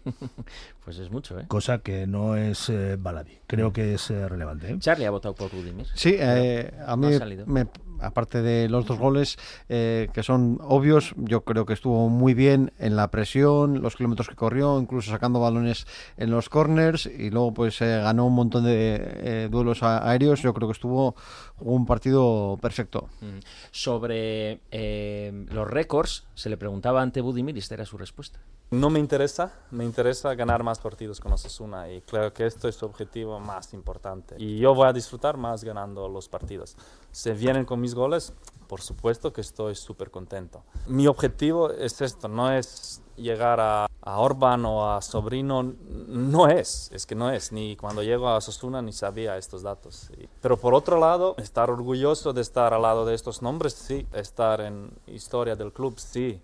Pues 0.84 0.98
es 0.98 1.12
mucho, 1.12 1.40
¿eh? 1.40 1.46
Cosa 1.48 1.80
que 1.80 2.08
no 2.08 2.36
es 2.36 2.68
eh, 2.70 2.96
baladí. 3.00 3.38
Creo 3.46 3.72
que 3.72 3.94
es 3.94 4.10
eh, 4.10 4.28
relevante. 4.28 4.72
¿eh? 4.72 4.78
Charlie 4.80 5.06
ha 5.06 5.12
votado 5.12 5.36
por 5.36 5.52
Budimir. 5.52 5.86
Sí, 5.94 6.16
eh, 6.18 6.74
a 6.86 6.96
mí, 6.96 7.14
ha 7.14 7.20
salido. 7.20 7.46
me- 7.46 7.68
aparte 8.02 8.42
de 8.42 8.70
los 8.70 8.86
dos 8.86 8.98
goles 8.98 9.38
eh, 9.68 10.10
que 10.14 10.24
son 10.24 10.60
obvios, 10.62 11.14
yo 11.18 11.42
creo 11.42 11.66
que 11.66 11.74
estuvo 11.74 12.10
muy 12.10 12.34
bien 12.34 12.72
en 12.80 12.96
la 12.96 13.10
presión, 13.10 13.82
los 13.82 13.96
kilómetros 13.96 14.28
que 14.28 14.36
corrió, 14.36 14.80
incluso 14.80 15.12
sacando 15.12 15.40
balones 15.40 15.86
en 16.18 16.32
los 16.32 16.50
corners 16.50 17.06
y 17.06 17.30
luego 17.30 17.54
pues 17.54 17.82
eh, 17.82 18.00
ganó 18.02 18.28
un 18.28 18.36
montón 18.36 18.64
de 18.64 18.98
eh, 19.02 19.48
duelos 19.50 19.84
aéreos. 19.84 20.42
Yo 20.42 20.54
creo 20.54 20.68
que 20.68 20.74
estuvo 20.74 21.16
un 21.60 21.86
partido 21.86 22.58
perfecto. 22.62 23.10
Mm. 23.22 23.40
Sobre 23.72 24.60
eh, 24.72 25.46
los 25.52 25.68
récords, 25.68 26.26
se 26.36 26.50
le 26.50 26.58
preguntaba 26.58 27.02
ante 27.02 27.22
Budimir 27.22 27.56
y 27.56 27.60
esta 27.60 27.76
era 27.76 27.86
su 27.86 27.98
respuesta. 27.98 28.40
No 28.72 28.92
me 28.92 29.00
interesa, 29.00 29.52
me 29.72 29.84
interesa 29.84 30.36
ganar 30.36 30.62
más 30.62 30.78
partidos 30.78 31.20
con 31.20 31.34
Osasuna 31.34 31.92
y 31.92 32.02
creo 32.02 32.32
que 32.32 32.46
esto 32.46 32.68
es 32.68 32.76
su 32.76 32.86
objetivo 32.86 33.40
más 33.40 33.74
importante. 33.74 34.36
Y 34.38 34.60
yo 34.60 34.76
voy 34.76 34.88
a 34.88 34.94
disfrutar 34.94 35.38
más 35.38 35.64
ganando 35.64 36.08
los 36.08 36.30
partidos. 36.30 36.78
Se 37.12 37.34
vienen 37.34 37.66
con 37.66 37.82
mis 37.82 37.96
goles, 37.96 38.32
por 38.68 38.82
supuesto 38.82 39.34
que 39.34 39.42
estoy 39.42 39.74
súper 39.74 40.12
contento. 40.12 40.62
Mi 40.86 41.08
objetivo 41.08 41.72
es 41.72 42.00
esto, 42.02 42.28
no 42.28 42.52
es 42.52 43.02
llegar 43.16 43.60
a, 43.60 43.88
a 44.02 44.20
Orban 44.20 44.64
o 44.66 44.94
a 44.94 45.02
Sobrino, 45.02 45.64
no 45.64 46.48
es, 46.48 46.92
es 46.94 47.08
que 47.08 47.16
no 47.16 47.32
es, 47.32 47.52
ni 47.52 47.76
cuando 47.76 48.04
llego 48.04 48.28
a 48.28 48.38
Osasuna 48.38 48.84
ni 48.84 48.94
sabía 48.94 49.36
estos 49.38 49.64
datos. 49.64 50.12
Pero 50.42 50.58
por 50.58 50.76
otro 50.76 51.00
lado, 51.00 51.34
estar 51.40 51.72
orgulloso 51.72 52.34
de 52.34 52.42
estar 52.42 52.72
al 52.76 52.84
lado 52.84 53.04
de 53.08 53.16
estos 53.16 53.42
nombres, 53.42 53.74
sí, 53.74 54.06
estar 54.14 54.62
en 54.62 54.92
historia 55.08 55.56
del 55.56 55.74
club, 55.74 56.00
sí, 56.00 56.40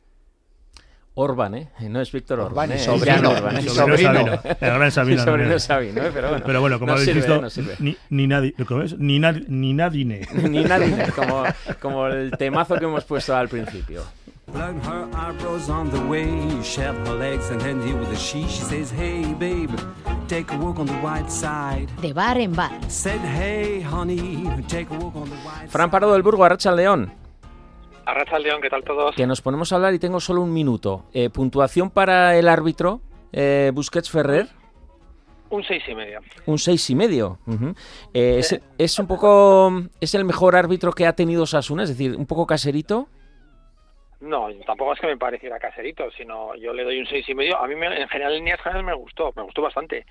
Orban, 1.18 1.56
¿eh? 1.56 1.70
No 1.90 2.02
es 2.02 2.12
Víctor 2.12 2.40
Orban, 2.42 2.70
Orban, 2.70 2.72
¿eh? 2.74 2.80
sobrino, 2.80 3.06
Es 3.16 3.22
Jan 3.22 3.26
Orban, 3.26 3.58
¿eh? 3.58 3.62
mi 3.62 3.70
sobrino 3.70 3.98
Sabino, 3.98 4.32
el 4.44 4.56
gran 4.60 4.92
Sabino 4.92 5.24
sobrino 5.24 5.60
Sabino, 5.60 6.02
¿eh? 6.04 6.12
pero 6.14 6.30
bueno. 6.30 6.44
Pero 6.46 6.60
bueno, 6.62 6.80
como 6.80 6.88
no 6.88 6.94
habéis 6.94 7.06
sirve, 7.08 7.22
visto, 7.22 7.42
no 7.42 7.50
sirve. 7.50 7.76
ni, 7.80 7.96
ni 8.10 8.28
nadie, 8.28 8.54
¿cómo 8.68 8.82
es? 8.82 8.98
Ni, 9.00 9.18
nad- 9.20 9.48
ni 9.48 9.74
nadine. 9.74 10.28
Ni 10.50 10.64
nadie, 10.66 10.94
como, 11.16 11.44
como 11.82 12.08
el 12.08 12.32
temazo 12.32 12.76
que 12.76 12.84
hemos 12.86 13.06
puesto 13.06 13.34
al 13.36 13.48
principio. 13.48 14.04
Plug 14.52 14.76
her 14.86 15.08
eyebrows 15.18 15.70
on 15.70 15.90
the 15.90 15.98
way, 16.02 16.28
shove 16.62 16.96
her 17.08 17.16
legs 17.18 17.50
and 17.50 17.60
then 17.62 17.80
deal 17.82 17.96
with 17.98 18.10
the 18.10 18.16
she. 18.18 18.44
She 18.48 18.62
says, 18.64 18.92
Hey, 18.92 19.24
babe, 19.40 19.72
take 20.28 20.54
a 20.54 20.58
walk 20.58 20.80
on 20.80 20.86
the 20.86 20.94
white 21.02 21.30
side. 21.32 21.88
De 22.02 22.14
bar 22.14 22.38
en 22.38 22.54
bar. 22.54 22.72
Said, 22.90 23.20
Hey, 23.22 23.82
honey, 23.82 24.48
take 24.68 24.92
a 24.92 24.98
walk 25.00 25.16
on 25.16 25.30
the 25.30 25.36
white 25.38 25.70
Fran 25.70 25.90
Pardo 25.90 26.12
del 26.14 26.22
Burgo, 26.22 26.44
Arracha 26.44 26.72
León. 26.76 27.12
Arracha 28.06 28.40
León, 28.40 28.62
¿qué 28.62 28.70
tal 28.70 28.84
todos? 28.84 29.16
Que 29.16 29.26
nos 29.26 29.42
ponemos 29.42 29.72
a 29.72 29.76
hablar 29.76 29.94
y 29.94 30.00
tengo 30.00 30.20
solo 30.20 30.42
un 30.42 30.54
minuto. 30.54 31.06
Eh, 31.14 31.30
puntuación 31.30 31.90
para 31.90 32.38
el 32.38 32.48
árbitro, 32.48 33.02
eh, 33.32 33.72
Busquets 33.74 34.10
Ferrer. 34.10 34.48
Un 35.50 35.64
seis 35.64 35.84
y 35.88 35.96
medio. 35.96 36.20
Un 36.46 36.58
seis 36.60 36.90
y 36.90 36.96
medio. 36.96 37.40
Eh, 38.14 38.38
es, 38.40 38.60
es 38.78 39.00
un 39.00 39.08
poco. 39.08 39.72
¿Es 40.02 40.16
el 40.16 40.26
mejor 40.26 40.56
árbitro 40.56 40.92
que 40.92 41.06
ha 41.06 41.14
tenido 41.14 41.46
Sasuna? 41.46 41.84
Es 41.84 41.90
decir, 41.90 42.16
un 42.16 42.26
poco 42.26 42.46
caserito. 42.46 43.08
No, 44.26 44.50
tampoco 44.66 44.94
es 44.94 45.00
que 45.00 45.08
me 45.08 45.18
pareciera 45.18 45.60
caserito, 45.60 46.10
sino 46.12 46.56
yo 46.56 46.74
le 46.74 46.84
doy 46.84 47.00
un 47.00 47.06
seis 47.06 47.28
y 47.30 47.36
medio. 47.36 47.58
A 47.58 47.68
mí 47.68 47.76
me- 47.76 47.86
en 48.02 48.08
general 48.10 48.34
en 48.34 48.40
líneas 48.40 48.60
generales 48.60 48.86
me 48.86 48.96
gustó, 48.96 49.32
me 49.36 49.44
gustó 49.44 49.62
bastante. 49.62 50.06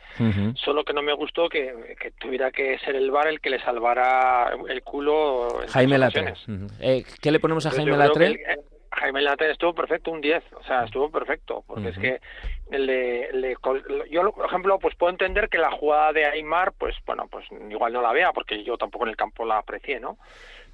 Solo 0.57 0.85
que 0.85 0.93
no 0.93 1.03
me 1.03 1.13
gustó 1.13 1.49
que, 1.49 1.97
que 2.01 2.13
tuviera 2.13 2.51
que 2.53 2.79
ser 2.79 2.95
el 2.97 3.11
bar 3.11 3.27
el 3.27 3.41
que 3.41 3.51
le 3.51 3.59
salvara 3.61 4.53
el 4.69 4.83
culo 4.83 5.63
en 5.63 5.69
Jaime 5.69 5.99
Latre. 5.99 6.35
Eh, 6.81 7.05
¿Qué 7.21 7.31
le 7.33 7.41
ponemos 7.41 7.67
a 7.67 7.71
Entonces, 7.71 7.93
Jaime 7.93 8.05
Latre? 8.09 8.53
eh, 8.53 8.57
Jaime 8.93 9.23
Latre 9.23 9.51
estuvo 9.51 9.75
perfecto, 9.75 10.13
un 10.13 10.21
10, 10.21 10.45
o 10.53 10.63
sea, 10.63 10.85
estuvo 10.85 11.11
perfecto, 11.11 11.65
porque 11.67 11.89
es 11.89 11.99
que 11.99 12.21
le, 12.71 13.33
le 13.33 13.57
yo, 14.11 14.31
por 14.33 14.47
ejemplo, 14.47 14.79
pues 14.79 14.95
puedo 14.95 15.11
entender 15.11 15.49
que 15.49 15.59
la 15.59 15.73
jugada 15.73 16.13
de 16.13 16.25
Aymar, 16.27 16.73
pues 16.79 16.95
bueno, 17.05 17.27
pues 17.29 17.45
igual 17.69 17.93
no 17.93 18.01
la 18.01 18.13
vea, 18.13 18.33
porque 18.33 18.63
yo 18.63 18.77
tampoco 18.79 19.05
en 19.07 19.11
el 19.11 19.17
campo 19.17 19.45
la 19.45 19.59
aprecié, 19.59 19.99
¿no? 19.99 20.19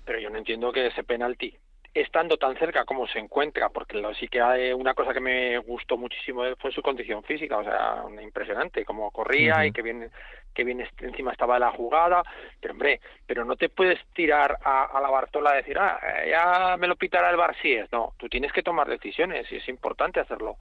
Pero 0.04 0.18
yo 0.18 0.28
no 0.28 0.36
entiendo 0.36 0.70
que 0.72 0.88
ese 0.88 1.02
penalti, 1.02 1.56
estando 1.92 2.36
tan 2.36 2.56
cerca 2.56 2.84
como 2.84 3.06
se 3.08 3.18
encuentra, 3.18 3.68
porque 3.68 3.98
lo, 3.98 4.14
sí 4.14 4.28
que 4.28 4.40
hay 4.40 4.72
una 4.72 4.94
cosa 4.94 5.12
que 5.12 5.20
me 5.20 5.58
gustó 5.58 5.96
muchísimo 5.96 6.44
fue 6.58 6.70
su 6.70 6.82
condición 6.82 7.22
física, 7.24 7.58
o 7.58 7.64
sea, 7.64 8.02
una 8.06 8.22
impresionante, 8.22 8.84
como 8.84 9.10
corría 9.10 9.66
y 9.66 9.72
que 9.72 9.82
bien, 9.82 10.10
que 10.54 10.64
bien 10.64 10.86
encima 11.00 11.32
estaba 11.32 11.58
la 11.58 11.72
jugada, 11.72 12.22
pero 12.60 12.74
hombre, 12.74 13.00
pero 13.26 13.44
no 13.44 13.56
te 13.56 13.68
puedes 13.68 13.98
tirar 14.14 14.58
a, 14.62 14.84
a 14.84 15.00
la 15.00 15.10
Bartola 15.10 15.50
a 15.50 15.56
decir, 15.56 15.78
ah, 15.78 16.00
ya 16.28 16.76
me 16.76 16.86
lo 16.86 16.96
pitará 16.96 17.30
el 17.30 17.36
Bar 17.36 17.56
si 17.60 17.72
es, 17.72 17.90
no, 17.90 18.12
tú 18.18 18.28
tienes 18.28 18.52
que 18.52 18.62
tomar 18.62 18.88
decisiones 18.88 19.50
y 19.50 19.56
es 19.56 19.68
importante 19.68 20.20
hacerlo. 20.20 20.56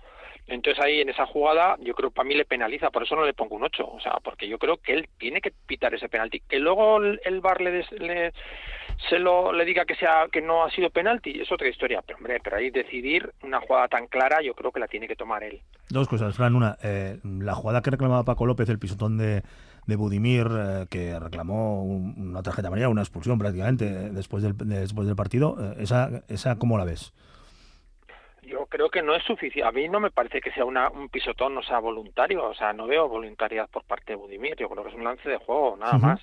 Entonces 0.48 0.84
ahí 0.84 1.02
en 1.02 1.10
esa 1.10 1.26
jugada 1.26 1.76
yo 1.82 1.94
creo 1.94 2.10
que 2.10 2.16
para 2.16 2.28
mí 2.28 2.36
le 2.36 2.46
penaliza, 2.46 2.90
por 2.90 3.04
eso 3.04 3.16
no 3.16 3.24
le 3.26 3.34
pongo 3.34 3.56
un 3.56 3.64
8, 3.64 3.88
o 3.88 4.00
sea, 4.00 4.14
porque 4.24 4.48
yo 4.48 4.58
creo 4.58 4.78
que 4.78 4.94
él 4.94 5.08
tiene 5.18 5.42
que 5.42 5.52
pitar 5.68 5.94
ese 5.94 6.10
penalti. 6.10 6.40
Que 6.42 6.60
luego 6.60 6.98
el, 6.98 7.20
el 7.24 7.40
VAR 7.42 7.62
le, 7.62 7.86
le- 8.00 8.34
se 9.10 9.18
lo 9.20 9.54
le 9.54 9.64
diga 9.66 9.86
que 9.86 9.96
sea 9.96 10.28
que 10.32 10.42
no 10.42 10.64
ha 10.64 10.72
sido 10.72 10.90
penalti, 10.90 11.40
es 11.40 11.52
otra 11.52 11.70
historia, 11.70 12.02
pero 12.06 12.18
hombre, 12.18 12.40
pero 12.44 12.58
ahí 12.58 12.70
decidir 12.70 13.32
una 13.44 13.62
jugada 13.62 13.88
tan 13.88 14.08
clara 14.08 14.42
yo 14.42 14.54
creo 14.56 14.72
que 14.72 14.80
la 14.80 14.88
tiene 14.88 15.08
que 15.08 15.16
tomar 15.16 15.44
él. 15.44 15.62
Dos 15.90 16.08
cosas, 16.08 16.36
Fran. 16.36 16.56
Una, 16.56 16.78
eh, 16.84 17.20
la 17.24 17.54
jugada 17.56 17.82
que 17.82 17.92
reclamaba 17.92 18.24
Paco 18.24 18.46
López, 18.46 18.68
el 18.70 18.80
pisotón 18.80 19.18
de, 19.18 19.44
de 19.88 19.96
Budimir, 19.96 20.48
eh, 20.52 20.86
que 20.90 21.18
reclamó 21.20 21.84
un- 21.84 22.16
una 22.18 22.42
tarjeta 22.44 22.68
amarilla, 22.68 22.90
una 22.90 23.02
expulsión 23.02 23.38
prácticamente 23.40 23.86
eh, 23.88 24.10
después 24.12 24.44
del, 24.44 24.58
después 24.58 25.08
del 25.08 25.16
partido, 25.16 25.56
eh, 25.60 25.76
esa, 25.80 26.24
esa 26.28 26.58
¿cómo 26.58 26.78
la 26.78 26.84
ves? 26.86 27.14
Yo 28.50 28.66
creo 28.66 28.90
que 28.90 29.02
no 29.02 29.16
es 29.16 29.24
suficiente. 29.24 29.68
A 29.68 29.72
mí 29.72 29.88
no 29.88 30.00
me 30.00 30.12
parece 30.12 30.42
que 30.42 30.52
sea 30.52 30.66
una, 30.66 30.90
un 30.90 31.10
pisotón, 31.10 31.58
o 31.58 31.62
sea, 31.62 31.80
voluntario. 31.80 32.46
O 32.46 32.54
sea, 32.54 32.74
no 32.74 32.88
veo 32.88 33.08
voluntariedad 33.08 33.70
por 33.70 33.84
parte 33.84 34.14
de 34.14 34.16
Budimir. 34.16 34.56
Yo 34.58 34.70
creo 34.70 34.84
que 34.84 34.90
es 34.90 34.96
un 34.96 35.04
lance 35.04 35.30
de 35.30 35.38
juego, 35.38 35.78
nada 35.78 35.98
más. 35.98 36.22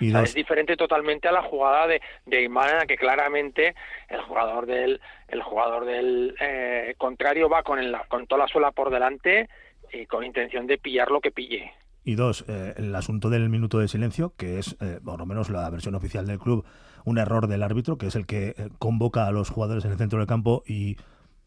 Y 0.00 0.08
O 0.08 0.10
sea, 0.12 0.20
dos, 0.20 0.30
es 0.30 0.34
diferente 0.34 0.76
totalmente 0.76 1.28
a 1.28 1.32
la 1.32 1.42
jugada 1.42 1.86
de, 1.86 2.00
de 2.24 2.48
la 2.48 2.86
que 2.86 2.96
claramente 2.96 3.74
el 4.08 4.20
jugador 4.22 4.66
del 4.66 5.00
el 5.28 5.42
jugador 5.42 5.84
del 5.84 6.34
eh, 6.40 6.94
contrario 6.98 7.48
va 7.48 7.62
con, 7.62 7.78
el, 7.78 7.96
con 8.08 8.26
toda 8.26 8.42
la 8.42 8.48
suela 8.48 8.70
por 8.70 8.90
delante 8.90 9.48
y 9.92 10.06
con 10.06 10.24
intención 10.24 10.66
de 10.66 10.78
pillar 10.78 11.10
lo 11.10 11.20
que 11.20 11.30
pille. 11.30 11.72
y 12.04 12.14
dos 12.14 12.44
eh, 12.48 12.74
el 12.76 12.94
asunto 12.94 13.30
del 13.30 13.48
minuto 13.48 13.78
de 13.78 13.88
silencio, 13.88 14.32
que 14.36 14.58
es, 14.58 14.76
eh, 14.80 15.00
por 15.04 15.18
lo 15.18 15.26
menos 15.26 15.50
la 15.50 15.68
versión 15.70 15.94
oficial 15.94 16.26
del 16.26 16.38
club, 16.38 16.64
un 17.04 17.18
error 17.18 17.46
del 17.48 17.62
árbitro, 17.62 17.98
que 17.98 18.06
es 18.06 18.14
el 18.14 18.26
que 18.26 18.54
eh, 18.56 18.68
convoca 18.78 19.26
a 19.26 19.32
los 19.32 19.50
jugadores 19.50 19.84
en 19.84 19.92
el 19.92 19.98
centro 19.98 20.18
del 20.18 20.28
campo 20.28 20.62
y 20.66 20.96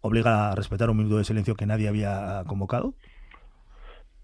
obliga 0.02 0.52
a 0.52 0.56
respetar 0.56 0.90
un 0.90 0.98
minuto 0.98 1.18
de 1.18 1.24
silencio 1.24 1.56
que 1.56 1.66
nadie 1.66 1.88
había 1.88 2.44
convocado. 2.48 2.94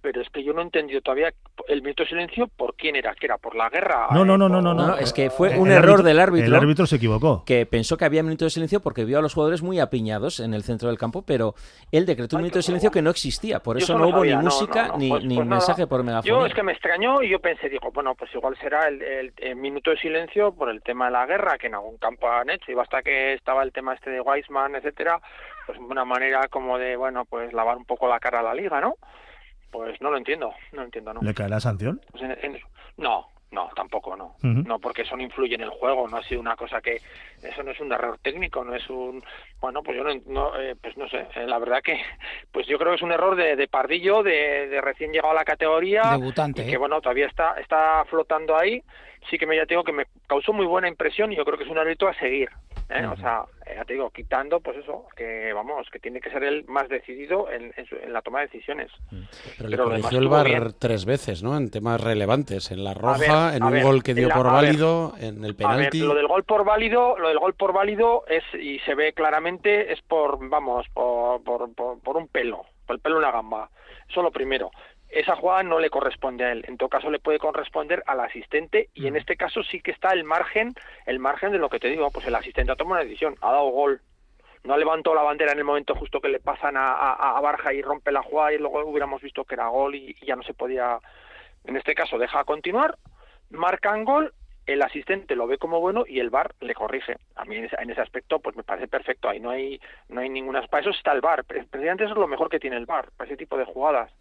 Pero 0.02 0.22
es 0.22 0.30
que 0.30 0.44
yo 0.44 0.54
no 0.54 0.60
he 0.62 0.64
entendido 0.66 1.02
todavía 1.02 1.34
el 1.68 1.82
minuto 1.82 2.04
de 2.04 2.10
silencio 2.10 2.48
por 2.48 2.76
quién 2.76 2.96
era, 2.96 3.16
que 3.16 3.26
era 3.26 3.40
por 3.40 3.56
la 3.56 3.70
guerra. 3.72 4.06
No, 4.12 4.24
no, 4.24 4.36
eh, 4.36 4.38
no, 4.38 4.48
no, 4.50 4.54
por- 4.58 4.64
no, 4.64 4.74
no. 4.76 4.88
No, 4.90 4.98
es 4.98 5.12
que 5.14 5.32
fue 5.32 5.54
El 5.56 5.60
un 5.60 5.72
árbitro- 5.72 5.78
error 5.94 6.04
del 6.04 6.20
árbitro. 6.20 6.46
El 6.48 6.54
árbitro 6.62 6.86
se 6.86 6.98
equivocó. 6.98 7.44
Que 7.44 7.66
pensó 7.66 7.98
que 7.98 8.06
había 8.06 8.22
minuto 8.22 8.46
de 8.46 8.52
silencio 8.52 8.82
porque 8.82 9.04
vio 9.04 9.18
a 9.18 9.24
los 9.24 9.34
jugadores 9.34 9.64
muy 9.64 9.80
apiñados 9.80 10.40
en 10.42 10.54
el 10.54 10.62
centro 10.62 10.90
del 10.90 11.00
campo, 11.00 11.24
pero 11.24 11.56
él 11.92 12.06
decretó 12.06 12.36
un 12.36 12.44
minuto 12.44 12.60
de 12.60 12.64
silencio 12.64 12.92
que 12.92 13.02
no 13.02 13.10
existía. 13.10 13.62
Por 13.62 13.80
Yo 13.80 13.84
eso 13.84 13.94
eso 13.94 14.00
no 14.00 14.10
hubo 14.10 14.18
sabía, 14.20 14.38
ni 14.38 14.44
música 14.44 14.88
no, 14.90 14.94
no, 14.94 14.98
ni, 15.00 15.10
pues- 15.10 15.26
ni 15.26 15.36
pues 15.38 15.48
nada. 15.48 15.60
mensaje 15.60 15.88
por 15.88 16.02
Yo 16.02 16.04
megafonía. 16.04 16.48
es 16.50 16.54
que 16.54 16.64
me 16.64 16.72
extrañó 16.74 17.24
y 17.24 17.30
yo 17.32 17.40
pensé, 17.40 17.68
digo, 17.68 17.90
bueno, 17.92 18.14
pues 18.14 18.30
igual 18.36 18.56
será 18.62 18.88
el, 18.88 19.02
el- 19.02 19.34
el 19.38 19.56
minuto 19.56 19.90
de 19.90 19.98
silencio 19.98 20.54
por 20.54 20.70
el 20.70 20.84
tema 20.84 21.06
de 21.08 21.14
la 21.14 21.26
guerra 21.26 21.58
que 21.58 21.66
en 21.66 21.74
algún 21.74 21.98
campo 21.98 22.30
han 22.30 22.52
hecho 22.52 22.72
y 22.72 22.76
basta 22.76 23.02
que 23.02 23.34
estaba 23.34 23.64
el 23.64 23.72
tema 23.72 23.96
este 23.96 24.12
de 24.12 24.22
Weisman, 24.22 24.76
etcétera, 24.76 25.20
pues 25.66 25.78
una 25.80 26.06
manera 26.06 26.48
como 26.48 26.78
de, 26.78 26.96
bueno, 26.96 27.26
pues 27.26 27.54
lavar 27.54 27.78
un 27.78 27.86
poco 27.86 28.08
la 28.08 28.20
cara 28.20 28.40
a 28.40 28.44
la 28.44 28.54
liga, 28.54 28.80
¿no? 28.82 28.96
Pues 29.72 30.00
no 30.02 30.10
lo 30.12 30.18
entiendo, 30.18 30.54
no 30.72 30.80
lo 30.80 30.86
entiendo, 30.86 31.14
¿no? 31.14 31.22
¿Le 31.22 31.34
caerá 31.34 31.60
sanción? 31.60 32.02
Pues 32.12 32.24
en- 32.24 32.38
en- 32.42 32.60
no, 32.98 33.30
no, 33.52 33.70
tampoco, 33.76 34.16
no. 34.16 34.36
No, 34.42 34.80
porque 34.80 35.02
eso 35.04 35.16
no 35.18 35.24
influye 35.24 35.56
en 35.56 35.62
el 35.62 35.70
juego, 35.70 36.08
no 36.08 36.18
ha 36.18 36.24
sido 36.24 36.40
una 36.42 36.56
cosa 36.56 36.82
que... 36.82 37.02
Eso 37.42 37.62
no 37.64 37.72
es 37.72 37.80
un 37.80 37.92
error 37.92 38.18
técnico, 38.22 38.64
no 38.64 38.74
es 38.76 38.90
un... 38.90 39.24
Bueno, 39.60 39.82
pues 39.84 39.98
yo 39.98 40.04
no, 40.04 40.14
no, 40.28 40.60
eh, 40.60 40.76
pues 40.82 40.96
no 40.98 41.08
sé, 41.10 41.28
eh, 41.36 41.46
la 41.46 41.60
verdad 41.60 41.82
que... 41.84 42.00
Pues 42.52 42.68
yo 42.68 42.78
creo 42.78 42.92
que 42.92 42.96
es 42.98 43.02
un 43.02 43.12
error 43.12 43.36
de, 43.36 43.56
de 43.56 43.68
Pardillo, 43.68 44.24
de, 44.24 44.68
de 44.68 44.82
recién 44.82 45.12
llegado 45.12 45.32
a 45.32 45.36
la 45.36 45.44
categoría. 45.46 46.12
Debutante, 46.12 46.62
y 46.62 46.66
¿eh? 46.68 46.72
que 46.72 46.78
bueno, 46.78 47.02
todavía 47.02 47.28
está, 47.28 47.54
está 47.60 48.06
flotando 48.10 48.58
ahí. 48.58 48.82
Sí 49.30 49.38
que 49.38 49.46
me, 49.48 49.56
ya 49.56 49.66
te 49.66 49.74
digo 49.74 49.84
que 49.84 49.92
me 49.92 50.06
causó 50.28 50.54
muy 50.54 50.66
buena 50.66 50.88
impresión 50.88 51.32
y 51.32 51.36
yo 51.36 51.46
creo 51.46 51.58
que 51.58 51.64
es 51.64 51.70
un 51.70 51.78
árbitro 51.78 52.08
a 52.08 52.14
seguir. 52.16 52.50
¿eh? 52.90 53.06
O 53.08 53.16
sea, 53.18 53.44
eh, 53.66 53.74
ya 53.76 53.84
te 53.86 53.94
digo, 53.94 54.12
quitando, 54.12 54.60
pues 54.60 54.78
eso, 54.78 55.08
que 55.16 55.52
vamos, 55.54 55.88
que 55.92 55.98
tiene 56.00 56.22
que 56.22 56.30
ser 56.30 56.44
el 56.44 56.64
más 56.66 56.88
decidido 56.90 57.50
en, 57.50 57.74
en 57.76 57.86
su- 57.88 57.96
en 57.96 58.14
la 58.14 58.22
toma 58.22 58.42
de 58.42 58.46
decisiones. 58.48 58.92
Pero 59.10 59.70
le 59.70 59.78
Pero 59.78 59.90
demás 59.90 60.02
corrigió 60.02 60.20
el 60.20 60.28
VAR 60.28 60.46
bien. 60.48 60.76
tres 60.80 61.06
veces, 61.06 61.42
¿no? 61.42 61.58
En 61.58 61.72
temas 61.72 62.00
relevantes. 62.02 62.70
En 62.72 62.84
la 62.84 62.94
roja, 62.94 63.48
ver, 63.48 63.56
en 63.58 63.64
un 63.64 63.72
ver, 63.72 63.84
gol 63.84 64.04
que 64.04 64.14
dio 64.14 64.24
en 64.24 64.30
la- 64.30 64.36
por 64.36 64.46
ver. 64.46 64.54
válido, 64.54 65.14
en 65.20 65.44
el 65.44 65.52
A 65.52 65.54
ver, 65.54 65.56
penalti. 65.56 66.00
lo 66.02 66.14
del 66.14 66.28
gol 66.28 66.44
por 66.44 66.64
válido, 66.64 67.18
lo 67.18 67.30
del 67.30 67.40
gol 67.40 67.56
por 67.56 67.74
válido 67.74 68.24
es 68.28 68.44
y 68.54 68.78
se 68.80 68.94
ve 68.94 69.14
claramente 69.14 69.92
es 69.92 70.02
por 70.04 70.48
vamos 70.50 70.86
por, 70.94 71.44
por, 71.44 71.74
por, 71.74 72.00
por 72.02 72.18
un 72.18 72.28
pelo, 72.28 72.66
por 72.86 72.96
el 72.98 73.02
pelo 73.02 73.16
de 73.16 73.20
una 73.22 73.32
gamba. 73.32 73.70
Eso 74.08 74.22
lo 74.22 74.30
primero. 74.32 74.70
Esa 75.16 75.36
jugada 75.38 75.64
no 75.64 75.80
le 75.80 75.90
corresponde 75.90 76.44
a 76.44 76.52
él. 76.52 76.66
En 76.68 76.78
todo 76.78 76.90
caso 76.90 77.10
le 77.10 77.20
puede 77.20 77.40
corresponder 77.40 78.04
al 78.06 78.20
asistente 78.20 78.90
y 78.94 79.08
en 79.08 79.16
este 79.16 79.38
caso 79.38 79.64
sí 79.64 79.80
que 79.82 79.92
está 79.92 80.10
el 80.12 80.26
margen, 80.26 80.74
el 81.06 81.20
margen 81.20 81.52
de 81.54 81.58
lo 81.58 81.70
que 81.70 81.80
te 81.80 81.88
digo. 81.90 82.12
Pues 82.12 82.28
el 82.28 82.36
asistente 82.36 82.72
ha 82.72 82.76
tomado 82.76 83.02
una 83.02 83.06
decisión, 83.06 83.36
ha 83.42 83.52
dado 83.52 83.70
gol. 83.70 84.02
No 84.66 84.78
levantó 84.78 85.16
la 85.16 85.22
bandera 85.22 85.54
en 85.54 85.60
el 85.60 85.64
momento 85.64 85.96
justo 85.96 86.20
que 86.20 86.28
le 86.28 86.40
pasan 86.40 86.76
a, 86.76 86.92
a, 86.92 87.38
a 87.38 87.40
Barja 87.42 87.72
y 87.74 87.82
rompe 87.82 88.12
la 88.12 88.24
jugada 88.24 88.52
y 88.52 88.58
luego 88.58 88.84
hubiéramos 88.86 89.22
visto 89.22 89.46
que 89.46 89.56
era 89.56 89.68
gol 89.68 89.96
y, 89.96 90.16
y 90.20 90.26
ya 90.26 90.36
no 90.36 90.44
se 90.44 90.54
podía. 90.54 91.00
En 91.64 91.78
este 91.78 91.96
caso 91.96 92.18
deja 92.18 92.44
continuar, 92.44 92.98
marcan 93.50 94.04
gol 94.04 94.34
el 94.66 94.82
asistente 94.82 95.36
lo 95.36 95.46
ve 95.46 95.60
como 95.60 95.80
bueno 95.80 96.06
y 96.08 96.20
el 96.20 96.32
VAR 96.32 96.56
le 96.60 96.74
corrige. 96.74 97.18
A 97.36 97.46
mí 97.46 97.56
en 97.56 97.66
ese, 97.66 97.76
en 97.80 97.92
ese 97.92 98.02
aspecto 98.02 98.40
pues 98.40 98.56
me 98.56 98.64
parece 98.64 98.88
perfecto. 98.88 99.30
Ahí 99.30 99.40
no 99.40 99.52
hay 99.52 99.80
no 100.10 100.22
hay 100.22 100.30
ninguna 100.30 100.62
para 100.68 100.82
eso 100.82 100.90
está 100.90 101.12
el 101.12 101.22
VAR. 101.22 101.44
Pre- 101.46 101.64
Precisamente 101.66 102.04
eso 102.06 102.14
es 102.14 102.20
lo 102.20 102.28
mejor 102.28 102.50
que 102.50 102.60
tiene 102.60 102.76
el 102.78 102.88
VAR 102.88 103.12
para 103.16 103.28
ese 103.28 103.38
tipo 103.38 103.58
de 103.58 103.66
jugadas. 103.66 104.12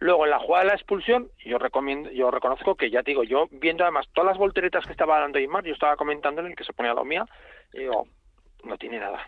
Luego 0.00 0.24
en 0.24 0.30
la 0.30 0.38
jugada 0.38 0.64
de 0.64 0.70
la 0.70 0.76
expulsión 0.76 1.28
yo 1.44 1.58
recomiendo 1.58 2.10
yo 2.10 2.30
reconozco 2.30 2.74
que 2.74 2.90
ya 2.90 3.02
te 3.02 3.10
digo 3.10 3.22
yo 3.22 3.48
viendo 3.50 3.84
además 3.84 4.06
todas 4.12 4.28
las 4.28 4.38
volteretas 4.38 4.84
que 4.84 4.92
estaba 4.92 5.20
dando 5.20 5.38
Aymar 5.38 5.62
yo 5.64 5.74
estaba 5.74 5.96
comentando 5.96 6.40
en 6.40 6.48
el 6.48 6.56
que 6.56 6.64
se 6.64 6.72
ponía 6.72 6.94
lo 6.94 7.04
mía 7.04 7.26
y 7.74 7.80
digo 7.80 8.06
no 8.64 8.76
tiene 8.76 8.98
nada. 8.98 9.26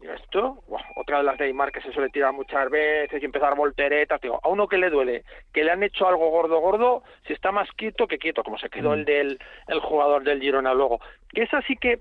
Digo, 0.00 0.12
esto, 0.14 0.62
buah, 0.66 0.82
otra 0.96 1.18
de 1.18 1.24
las 1.24 1.38
de 1.38 1.44
Aymar 1.44 1.72
que 1.72 1.80
se 1.80 1.92
suele 1.92 2.10
tirar 2.10 2.32
muchas 2.32 2.68
veces 2.68 3.22
y 3.22 3.24
empezar 3.24 3.54
volteretas, 3.56 4.20
digo, 4.20 4.40
a 4.42 4.48
uno 4.48 4.66
que 4.66 4.76
le 4.76 4.90
duele, 4.90 5.24
que 5.52 5.64
le 5.64 5.70
han 5.70 5.82
hecho 5.82 6.06
algo 6.06 6.28
gordo, 6.30 6.60
gordo, 6.60 7.02
si 7.26 7.32
está 7.32 7.52
más 7.52 7.70
quieto 7.72 8.06
que 8.06 8.18
quieto, 8.18 8.42
como 8.42 8.58
se 8.58 8.68
quedó 8.68 8.94
el 8.94 9.04
del 9.04 9.38
el 9.68 9.80
jugador 9.80 10.24
del 10.24 10.40
Girona 10.40 10.74
luego. 10.74 11.00
Que 11.32 11.42
esa 11.42 11.62
sí 11.62 11.76
que 11.76 12.00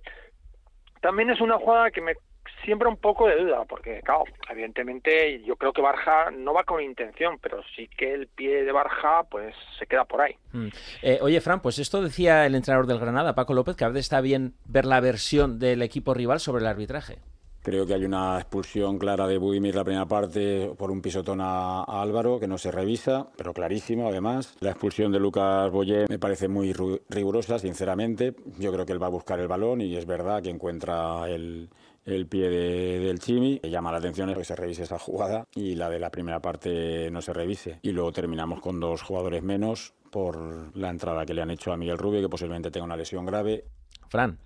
también 1.01 1.30
es 1.30 1.41
una 1.41 1.57
jugada 1.57 1.91
que 1.91 2.01
me 2.01 2.15
siembra 2.64 2.89
un 2.89 2.97
poco 2.97 3.28
de 3.28 3.43
duda, 3.43 3.66
porque 3.66 4.01
claro, 4.03 4.24
evidentemente 4.49 5.41
yo 5.43 5.55
creo 5.55 5.74
que 5.74 5.82
Barja 5.82 6.32
no 6.32 6.53
va 6.53 6.64
con 6.64 6.82
intención, 6.82 7.38
pero 7.41 7.61
sí 7.76 7.88
que 7.97 8.14
el 8.14 8.28
pie 8.28 8.64
de 8.64 8.72
Barja 8.72 9.24
pues 9.30 9.55
se 9.78 9.86
queda 9.86 10.05
por 10.05 10.22
ahí. 10.22 10.36
Mm. 10.51 10.68
Eh, 11.01 11.20
oye, 11.22 11.41
Fran, 11.41 11.61
pues 11.61 11.80
esto 11.80 12.01
decía 12.01 12.45
el 12.45 12.55
entrenador 12.55 12.88
del 12.88 12.99
Granada, 12.99 13.36
Paco 13.36 13.53
López, 13.53 13.76
que 13.76 13.86
a 13.86 13.89
veces 13.89 14.05
está 14.05 14.22
bien 14.22 14.53
ver 14.66 14.86
la 14.86 14.99
versión 14.99 15.59
del 15.59 15.82
equipo 15.82 16.14
rival 16.14 16.39
sobre 16.39 16.61
el 16.61 16.68
arbitraje. 16.68 17.20
Creo 17.64 17.86
que 17.86 17.93
hay 17.93 18.03
una 18.03 18.38
expulsión 18.38 18.99
clara 18.99 19.26
de 19.26 19.38
Budimir 19.38 19.74
la 19.74 19.86
primera 19.86 20.05
parte 20.05 20.74
por 20.78 20.91
un 20.91 21.01
pisotón 21.01 21.39
a, 21.39 21.80
a 21.84 22.01
Álvaro 22.01 22.38
que 22.38 22.47
no 22.47 22.57
se 22.57 22.72
revisa, 22.72 23.28
pero 23.38 23.53
clarísimo 23.53 24.09
además. 24.09 24.57
La 24.59 24.72
expulsión 24.72 25.14
de 25.14 25.20
Lucas 25.20 25.72
Boyer 25.72 26.09
me 26.09 26.20
parece 26.20 26.49
muy 26.49 26.74
rigurosa, 27.07 27.59
sinceramente. 27.59 28.36
Yo 28.59 28.74
creo 28.74 28.86
que 28.86 28.91
él 28.91 29.01
va 29.01 29.07
a 29.07 29.11
buscar 29.11 29.39
el 29.39 29.47
balón 29.47 29.80
y 29.80 29.95
es 29.95 30.05
verdad 30.05 30.43
que 30.43 30.49
encuentra 30.49 31.30
el, 31.30 31.70
el 32.06 32.28
pie 32.28 32.49
de- 32.49 32.99
del 32.99 33.20
Chimi. 33.20 33.60
Llama 33.64 33.91
la 33.91 33.97
atención 33.99 34.34
que 34.34 34.43
se 34.43 34.56
revise 34.56 34.84
esa 34.84 34.99
jugada 34.99 35.45
y 35.56 35.76
la 35.76 35.89
de 35.89 35.99
la 35.99 36.10
primera 36.10 36.39
parte 36.39 37.10
no 37.12 37.22
se 37.22 37.34
revise. 37.34 37.80
Y 37.82 37.91
luego 37.91 38.12
terminamos 38.12 38.60
con 38.62 38.80
dos 38.80 39.01
jugadores 39.01 39.43
menos 39.43 39.93
por 40.12 40.76
la 40.78 40.89
entrada 40.89 41.26
que 41.26 41.34
le 41.34 41.41
han 41.41 41.49
hecho 41.51 41.72
a 41.74 41.78
Miguel 41.78 41.97
Rubio, 41.97 42.22
que 42.22 42.30
posiblemente 42.30 42.70
tenga 42.72 42.86
una 42.86 42.97
lesión 42.97 43.26
grave. 43.26 43.64
Fran. 44.10 44.38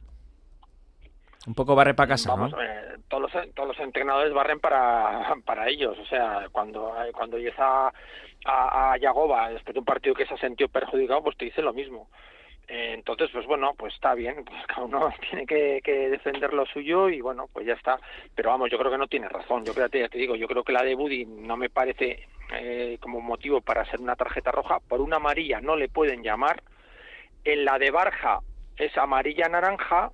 Un 1.45 1.53
poco 1.53 1.76
barre 1.76 1.93
para 1.93 2.10
casa, 2.10 2.30
Vamos, 2.32 2.51
¿no? 2.51 2.62
eh, 2.62 2.97
todos, 3.08 3.32
los, 3.34 3.53
todos 3.53 3.70
los 3.70 3.80
entrenadores 3.80 4.34
barren 4.34 4.60
para, 4.60 5.34
para 5.45 5.70
ellos. 5.70 5.97
O 5.97 6.05
sea, 6.05 6.47
cuando, 6.51 6.93
cuando 7.14 7.38
a, 7.58 7.91
a, 8.45 8.91
a 8.93 8.97
Yagoba 8.97 9.49
después 9.49 9.74
de 9.74 9.80
un 9.80 9.86
partido 9.86 10.14
que 10.14 10.26
se 10.26 10.34
ha 10.34 10.38
sentido 10.38 10.68
perjudicado, 10.70 11.24
pues 11.24 11.38
te 11.38 11.45
dice 11.45 11.62
lo 11.62 11.72
mismo. 11.74 12.10
Eh, 12.68 12.93
entonces, 12.93 13.30
pues 13.32 13.45
bueno, 13.45 13.74
pues 13.78 13.93
está 13.93 14.13
bien, 14.13 14.43
pues 14.45 14.65
cada 14.68 14.84
uno 14.84 15.13
tiene 15.30 15.45
que, 15.45 15.82
que 15.84 16.09
defender 16.09 16.53
lo 16.53 16.65
suyo 16.65 17.09
y 17.09 17.22
bueno, 17.22 17.47
pues 17.51 17.65
ya 17.65 17.74
está. 17.74 17.99
Pero 18.36 18.49
vamos, 18.49 18.70
yo 18.70 18.78
creo 18.78 18.91
que 18.91 18.97
no 18.97 19.07
tiene 19.07 19.30
razón. 19.30 19.65
Yo 19.65 19.74
creo, 19.74 19.88
ya 19.88 20.09
te 20.09 20.18
digo, 20.18 20.36
yo 20.36 20.47
creo 20.47 20.63
que 20.63 20.74
la 20.74 20.84
de 20.84 20.95
Buddy 20.95 21.26
no 21.26 21.57
me 21.57 21.70
parece 21.70 22.28
eh, 22.53 22.97
como 23.01 23.22
motivo 23.22 23.61
para 23.61 23.86
ser 23.86 23.99
una 23.99 24.15
tarjeta 24.15 24.51
roja. 24.51 24.80
Por 24.80 25.01
una 25.01 25.18
amarilla 25.18 25.61
no 25.61 25.76
le 25.76 25.89
pueden 25.89 26.24
llamar. 26.24 26.61
En 27.43 27.65
la 27.65 27.80
de 27.80 27.91
Barja 27.91 28.39
es 28.76 28.95
amarilla-naranja, 28.97 30.11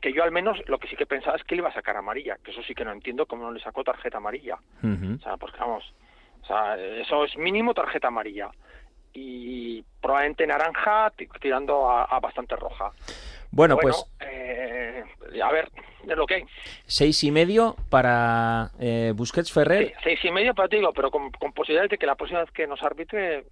que 0.00 0.12
yo 0.12 0.22
al 0.22 0.30
menos 0.30 0.58
lo 0.68 0.78
que 0.78 0.88
sí 0.88 0.96
que 0.96 1.06
pensaba 1.06 1.36
es 1.36 1.44
que 1.44 1.54
le 1.54 1.60
iba 1.60 1.70
a 1.70 1.74
sacar 1.74 1.96
amarilla, 1.96 2.36
que 2.42 2.50
eso 2.50 2.62
sí 2.62 2.74
que 2.74 2.84
no 2.84 2.92
entiendo 2.92 3.26
cómo 3.26 3.44
no 3.44 3.52
le 3.52 3.60
sacó 3.60 3.84
tarjeta 3.84 4.18
amarilla. 4.18 4.56
O 4.82 5.18
sea, 5.22 5.36
pues 5.36 5.52
vamos, 5.58 5.92
o 6.42 6.46
sea, 6.46 6.76
eso 6.76 7.24
es 7.24 7.36
mínimo 7.36 7.74
tarjeta 7.74 8.08
amarilla. 8.08 8.50
Y 9.14 9.84
probablemente 10.00 10.46
naranja 10.46 11.10
ti- 11.16 11.28
tirando 11.40 11.90
a, 11.90 12.04
a 12.04 12.20
bastante 12.20 12.56
roja. 12.56 12.90
Bueno, 13.50 13.76
Pero 13.76 13.88
pues 13.92 14.06
eh, 14.20 15.04
a 15.42 15.52
ver, 15.52 15.68
es 16.08 16.16
lo 16.16 16.24
que 16.26 16.36
hay. 16.36 16.44
seis 16.86 17.22
y 17.22 17.30
medio 17.30 17.76
para 17.90 18.70
eh, 18.80 19.12
Busquets 19.14 19.52
Ferrer. 19.52 19.88
Sí, 19.88 19.92
seis 20.02 20.24
y 20.24 20.30
medio, 20.30 20.54
pero 20.54 20.68
te 20.70 20.76
digo, 20.76 20.92
pero 20.94 21.10
con, 21.10 21.30
con 21.32 21.52
posibilidades 21.52 21.90
de 21.90 21.98
que 21.98 22.06
la 22.06 22.14
próxima 22.14 22.40
vez 22.40 22.50
que 22.50 22.66
nos 22.66 22.82
arbitre 22.82 23.44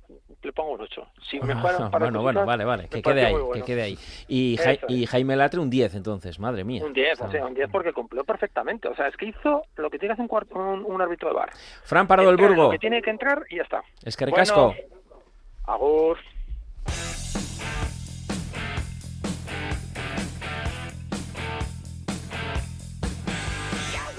le 0.43 0.53
pongo 0.55 0.71
un 0.73 0.81
8. 0.81 1.07
Si 1.31 1.39
me 1.41 1.55
juegan 1.55 1.83
un 1.85 1.91
par 1.91 2.01
de 2.01 2.07
bueno, 2.07 2.23
bueno, 2.23 2.47
vale, 2.47 2.65
vale, 2.65 2.89
que 2.89 3.03
quede 3.03 3.27
ahí, 3.27 3.33
muy 3.35 3.41
que 3.43 3.47
bueno. 3.49 3.65
quede 3.67 3.83
ahí. 3.83 3.99
Y, 4.27 4.57
Ja- 4.57 4.73
es. 4.73 4.81
y 4.89 5.05
Jaime 5.05 5.37
Latre 5.37 5.61
un 5.61 5.69
10 5.69 5.95
entonces, 5.95 6.39
madre 6.39 6.65
mía. 6.65 6.83
Un 6.83 6.95
10, 6.95 7.21
o 7.21 7.31
sea, 7.31 7.45
un 7.45 7.53
10 7.53 7.69
porque 7.71 7.93
cumplió 7.93 8.25
perfectamente. 8.25 8.89
O 8.89 8.97
sea, 8.97 9.07
es 9.09 9.17
que 9.19 9.27
hizo 9.27 9.65
lo 9.77 9.91
que 9.91 9.99
tiene 9.99 10.17
que 10.17 10.23
hacer 10.23 10.47
un, 10.55 10.83
un, 10.87 11.03
árbitro 11.03 11.29
de 11.29 11.35
bar. 11.35 11.51
Fran 11.85 12.07
Pardo 12.07 12.27
del 12.27 12.39
Burgo. 12.39 12.71
Que 12.71 12.79
tiene 12.79 13.03
que 13.03 13.11
entrar 13.11 13.45
y 13.51 13.57
ya 13.57 13.65
está. 13.65 13.83
Es 14.03 14.17
que 14.17 14.25
ricasco. 14.25 14.69
Bueno, 14.69 14.99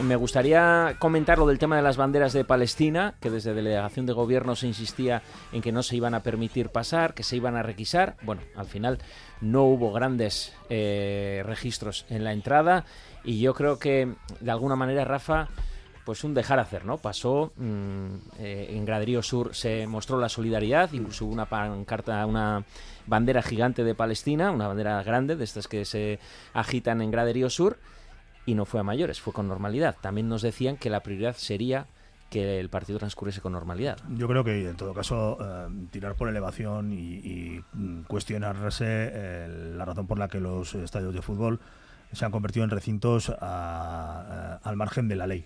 Me 0.03 0.15
gustaría 0.15 0.95
comentar 0.99 1.37
lo 1.37 1.45
del 1.45 1.59
tema 1.59 1.75
de 1.75 1.81
las 1.81 1.95
banderas 1.95 2.33
de 2.33 2.43
Palestina, 2.43 3.13
que 3.21 3.29
desde 3.29 3.53
delegación 3.53 4.05
de 4.05 4.13
gobierno 4.13 4.55
se 4.55 4.67
insistía 4.67 5.21
en 5.51 5.61
que 5.61 5.71
no 5.71 5.83
se 5.83 5.95
iban 5.95 6.15
a 6.15 6.23
permitir 6.23 6.69
pasar, 6.69 7.13
que 7.13 7.23
se 7.23 7.35
iban 7.35 7.55
a 7.55 7.63
requisar. 7.63 8.17
Bueno, 8.23 8.41
al 8.55 8.65
final 8.65 8.97
no 9.41 9.63
hubo 9.63 9.93
grandes 9.93 10.53
eh, 10.69 11.43
registros 11.45 12.05
en 12.09 12.23
la 12.23 12.33
entrada 12.33 12.85
y 13.23 13.39
yo 13.39 13.53
creo 13.53 13.77
que 13.77 14.13
de 14.39 14.51
alguna 14.51 14.75
manera 14.75 15.05
Rafa 15.05 15.49
pues 16.05 16.23
un 16.23 16.33
dejar 16.33 16.59
hacer, 16.59 16.85
¿no? 16.85 16.97
Pasó 16.97 17.53
mm, 17.57 18.15
eh, 18.39 18.67
en 18.71 18.85
Graderío 18.85 19.21
Sur 19.21 19.53
se 19.55 19.87
mostró 19.87 20.19
la 20.19 20.29
solidaridad, 20.29 20.91
incluso 20.93 21.25
una 21.25 21.45
pancarta, 21.45 22.25
una 22.25 22.65
bandera 23.07 23.41
gigante 23.41 23.83
de 23.83 23.95
Palestina, 23.95 24.51
una 24.51 24.67
bandera 24.67 25.01
grande 25.03 25.35
de 25.35 25.43
estas 25.43 25.67
que 25.67 25.85
se 25.85 26.19
agitan 26.53 27.01
en 27.01 27.11
Graderío 27.11 27.49
Sur 27.49 27.77
y 28.45 28.55
no 28.55 28.65
fue 28.65 28.79
a 28.79 28.83
mayores, 28.83 29.21
fue 29.21 29.33
con 29.33 29.47
normalidad. 29.47 29.95
También 30.01 30.27
nos 30.27 30.41
decían 30.41 30.77
que 30.77 30.89
la 30.89 31.01
prioridad 31.01 31.35
sería 31.35 31.87
que 32.29 32.59
el 32.59 32.69
partido 32.69 32.97
transcurriese 32.97 33.41
con 33.41 33.51
normalidad. 33.51 33.97
Yo 34.15 34.27
creo 34.27 34.43
que 34.43 34.69
en 34.69 34.77
todo 34.77 34.93
caso 34.93 35.37
eh, 35.41 35.67
tirar 35.91 36.15
por 36.15 36.29
elevación 36.29 36.93
y, 36.93 37.61
mm, 37.73 38.03
cuestionarse 38.03 38.85
eh, 38.87 39.73
la 39.75 39.83
razón 39.83 40.07
por 40.07 40.17
la 40.17 40.29
que 40.29 40.39
los 40.39 40.73
estadios 40.75 41.13
de 41.13 41.21
fútbol 41.21 41.59
se 42.13 42.25
han 42.25 42.31
convertido 42.31 42.63
en 42.63 42.69
recintos 42.69 43.29
al 43.29 44.75
margen 44.75 45.07
de 45.07 45.15
la 45.15 45.27
ley. 45.27 45.45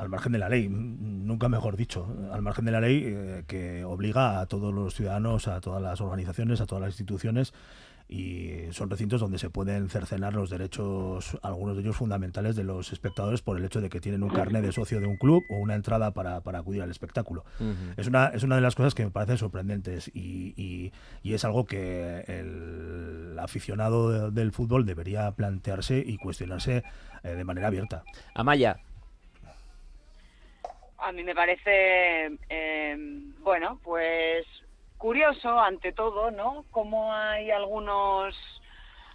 Al 0.00 0.08
margen 0.08 0.32
de 0.32 0.38
la 0.38 0.48
ley, 0.48 0.68
nunca 0.70 1.48
mejor 1.50 1.76
dicho, 1.76 2.06
al 2.32 2.40
margen 2.42 2.64
de 2.64 2.72
la 2.72 2.80
ley 2.80 3.02
eh, 3.06 3.44
que 3.46 3.84
obliga 3.84 4.40
a 4.40 4.46
todos 4.46 4.72
los 4.72 4.94
ciudadanos, 4.94 5.46
a 5.46 5.60
todas 5.60 5.82
las 5.82 6.00
organizaciones, 6.00 6.60
a 6.62 6.66
todas 6.66 6.80
las 6.82 6.90
instituciones 6.90 7.52
y 8.08 8.54
son 8.72 8.90
recintos 8.90 9.20
donde 9.20 9.38
se 9.38 9.50
pueden 9.50 9.88
cercenar 9.88 10.34
los 10.34 10.50
derechos, 10.50 11.38
algunos 11.42 11.76
de 11.76 11.82
ellos 11.82 11.96
fundamentales, 11.96 12.56
de 12.56 12.64
los 12.64 12.92
espectadores 12.92 13.40
por 13.40 13.56
el 13.56 13.64
hecho 13.64 13.80
de 13.80 13.88
que 13.88 14.00
tienen 14.00 14.24
un 14.24 14.30
carnet 14.30 14.64
de 14.64 14.72
socio 14.72 14.98
de 15.00 15.06
un 15.06 15.16
club 15.16 15.44
o 15.48 15.58
una 15.58 15.76
entrada 15.76 16.12
para, 16.12 16.40
para 16.40 16.58
acudir 16.58 16.82
al 16.82 16.90
espectáculo. 16.90 17.44
Es 17.96 18.08
una, 18.08 18.26
es 18.28 18.42
una 18.42 18.56
de 18.56 18.62
las 18.62 18.74
cosas 18.74 18.94
que 18.96 19.04
me 19.04 19.10
parecen 19.12 19.36
sorprendentes 19.38 20.10
y, 20.12 20.54
y- 20.56 20.92
y 21.22 21.34
es 21.34 21.44
algo 21.44 21.66
que 21.66 22.24
el 22.26 23.38
aficionado 23.38 24.10
de- 24.10 24.30
del 24.40 24.50
fútbol 24.52 24.86
debería 24.86 25.30
plantearse 25.32 26.02
y 26.04 26.16
cuestionarse 26.16 26.82
eh, 27.22 27.28
de 27.34 27.44
manera 27.44 27.68
abierta. 27.68 28.02
Amaya, 28.34 28.80
A 31.02 31.12
mí 31.12 31.22
me 31.24 31.34
parece, 31.34 32.38
eh, 32.48 32.96
bueno, 33.40 33.78
pues 33.82 34.46
curioso 34.98 35.58
ante 35.58 35.92
todo, 35.92 36.30
¿no? 36.30 36.64
Cómo 36.70 37.12
hay 37.12 37.50
algunos 37.50 38.34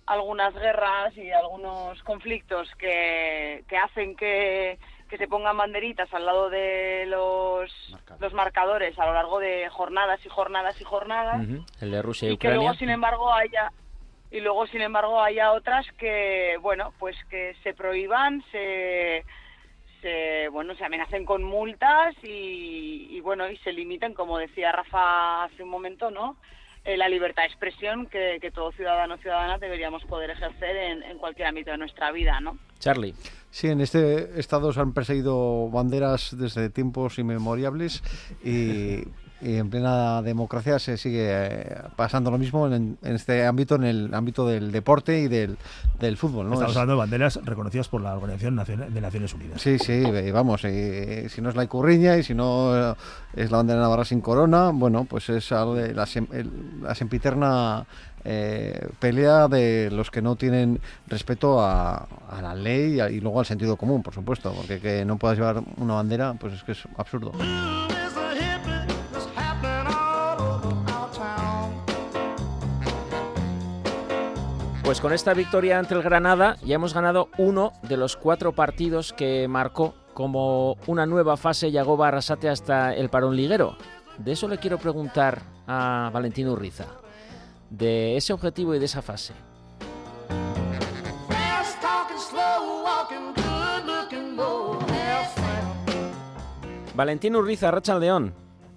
algunas 0.07 0.53
guerras 0.53 1.15
y 1.17 1.31
algunos 1.31 2.01
conflictos 2.03 2.69
que, 2.77 3.63
que 3.67 3.77
hacen 3.77 4.15
que, 4.15 4.77
que 5.09 5.17
se 5.17 5.27
pongan 5.27 5.57
banderitas 5.57 6.11
al 6.13 6.25
lado 6.25 6.49
de 6.49 7.05
los, 7.07 7.71
los 8.19 8.33
marcadores 8.33 8.97
a 8.99 9.05
lo 9.05 9.13
largo 9.13 9.39
de 9.39 9.67
jornadas 9.69 10.23
y 10.25 10.29
jornadas 10.29 10.79
y 10.79 10.83
jornadas. 10.83 11.41
El 11.81 11.91
de 11.91 12.01
Rusia 12.01 12.29
y, 12.29 12.33
y 12.33 12.37
que 12.37 12.49
luego 12.49 12.73
sin 12.75 12.89
embargo 12.89 13.33
haya 13.33 13.71
y 14.31 14.41
luego 14.41 14.67
sin 14.67 14.81
embargo 14.81 15.21
haya 15.21 15.53
otras 15.53 15.85
que 15.97 16.57
bueno 16.61 16.93
pues 16.99 17.15
que 17.29 17.55
se 17.63 17.73
prohíban 17.73 18.43
se 18.51 19.23
se 20.05 20.49
bueno 20.49 20.75
se 20.75 20.85
amenacen 20.85 21.25
con 21.25 21.41
multas 21.43 22.13
y, 22.23 23.07
y, 23.09 23.19
bueno 23.21 23.49
y 23.49 23.57
se 23.63 23.71
limiten 23.73 24.13
como 24.13 24.37
decía 24.37 24.71
Rafa 24.71 25.45
hace 25.45 25.63
un 25.63 25.69
momento 25.69 26.11
no 26.11 26.27
Eh, 26.87 26.97
la 26.97 27.09
libertad 27.09 27.41
de 27.41 27.49
expresión 27.49 28.05
que, 28.13 28.37
que 28.39 28.51
todo 28.51 28.69
ciudadano 28.71 29.15
o 29.15 29.17
ciudadana 29.17 29.57
deberíamos 29.57 30.03
poder 30.05 30.29
ejercer 30.29 30.75
en, 30.89 30.97
en 31.01 31.17
cualquier 31.17 31.47
ámbito 31.47 31.71
de 31.71 31.79
nuestra 31.79 32.11
vida 32.11 32.39
no 32.39 32.51
Charlie. 32.77 33.15
Sí, 33.49 33.65
en 33.69 33.79
este 33.81 34.39
estado 34.39 34.71
se 34.71 34.79
han 34.81 34.93
perseguido 34.93 35.35
banderas 35.71 36.35
desde 36.37 36.69
tiempos 36.69 37.17
inmemorables 37.17 38.03
y, 38.43 39.01
y 39.41 39.55
en 39.57 39.69
plena 39.69 40.21
democracia 40.21 40.79
se 40.79 40.97
sigue 40.97 41.27
eh, 41.29 41.75
pasando 41.95 42.31
lo 42.31 42.37
mismo 42.37 42.67
en, 42.67 42.97
en 43.03 43.15
este 43.15 43.45
ámbito, 43.45 43.75
en 43.75 43.83
el 43.83 44.13
ámbito 44.13 44.47
del 44.47 44.71
deporte 44.71 45.19
y 45.19 45.27
del, 45.27 45.57
del 45.99 46.17
fútbol. 46.17 46.47
¿no? 46.47 46.53
Estamos 46.53 46.71
Es- 46.71 46.77
hablando 46.77 46.93
de 46.93 46.99
banderas 46.99 47.39
reconocidas 47.43 47.87
por 47.89 48.01
la 48.01 48.15
Organización 48.15 48.55
de 48.93 49.01
Naciones 49.01 49.33
Unidas. 49.33 49.61
Sí, 49.61 49.77
sí, 49.77 49.91
eh, 50.05 50.31
vamos, 50.31 50.61
eh, 50.63 51.27
si 51.29 51.41
no 51.41 51.49
es 51.49 51.55
la 51.55 51.63
Icurriña 51.65 52.17
y 52.17 52.23
si 52.23 52.33
no 52.33 52.91
eh, 52.91 52.95
es 53.35 53.51
la 53.51 53.57
bandera 53.57 53.79
de 53.79 53.83
Navarra 53.83 54.05
sin 54.05 54.21
corona, 54.21 54.71
bueno, 54.73 55.05
pues 55.05 55.29
es 55.29 55.51
sem- 55.51 56.81
la 56.81 56.95
sempiterna 56.95 57.85
eh, 58.23 58.87
pelea 58.99 59.47
de 59.47 59.89
los 59.91 60.09
que 60.09 60.21
no 60.21 60.35
tienen 60.35 60.79
respeto 61.07 61.61
a, 61.61 62.07
a 62.31 62.41
la 62.41 62.55
ley 62.55 62.95
y, 62.95 62.99
a- 62.99 63.09
y 63.09 63.19
luego 63.19 63.39
al 63.41 63.45
sentido 63.45 63.75
común, 63.77 64.01
por 64.01 64.13
supuesto, 64.13 64.51
porque 64.53 64.79
que 64.79 65.05
no 65.05 65.17
puedas 65.17 65.37
llevar 65.37 65.61
una 65.77 65.95
bandera, 65.95 66.33
pues 66.33 66.53
es 66.53 66.63
que 66.63 66.71
es 66.71 66.83
absurdo. 66.97 67.33
Pues 74.85 75.01
con 75.01 75.13
esta 75.13 75.33
victoria 75.33 75.79
ante 75.79 75.95
el 75.95 76.03
Granada 76.03 76.57
ya 76.63 76.75
hemos 76.75 76.93
ganado 76.93 77.29
uno 77.39 77.73
de 77.81 77.97
los 77.97 78.15
cuatro 78.15 78.53
partidos 78.53 79.13
que 79.13 79.47
marcó 79.47 79.95
como 80.13 80.77
una 80.85 81.07
nueva 81.07 81.37
fase 81.37 81.71
Yagoba 81.71 82.09
Arrasate 82.09 82.49
hasta 82.49 82.93
el 82.93 83.09
parón 83.09 83.35
liguero. 83.35 83.77
De 84.19 84.33
eso 84.33 84.47
le 84.47 84.59
quiero 84.59 84.77
preguntar 84.77 85.41
a 85.65 86.11
Valentino 86.13 86.51
Urriza, 86.51 86.85
de 87.71 88.15
ese 88.15 88.31
objetivo 88.31 88.75
y 88.75 88.79
de 88.79 88.85
esa 88.85 89.01
fase. 89.01 89.33
Valentino 96.93 97.39
Urriza, 97.39 97.71
Racha 97.71 97.97
León. 97.97 98.35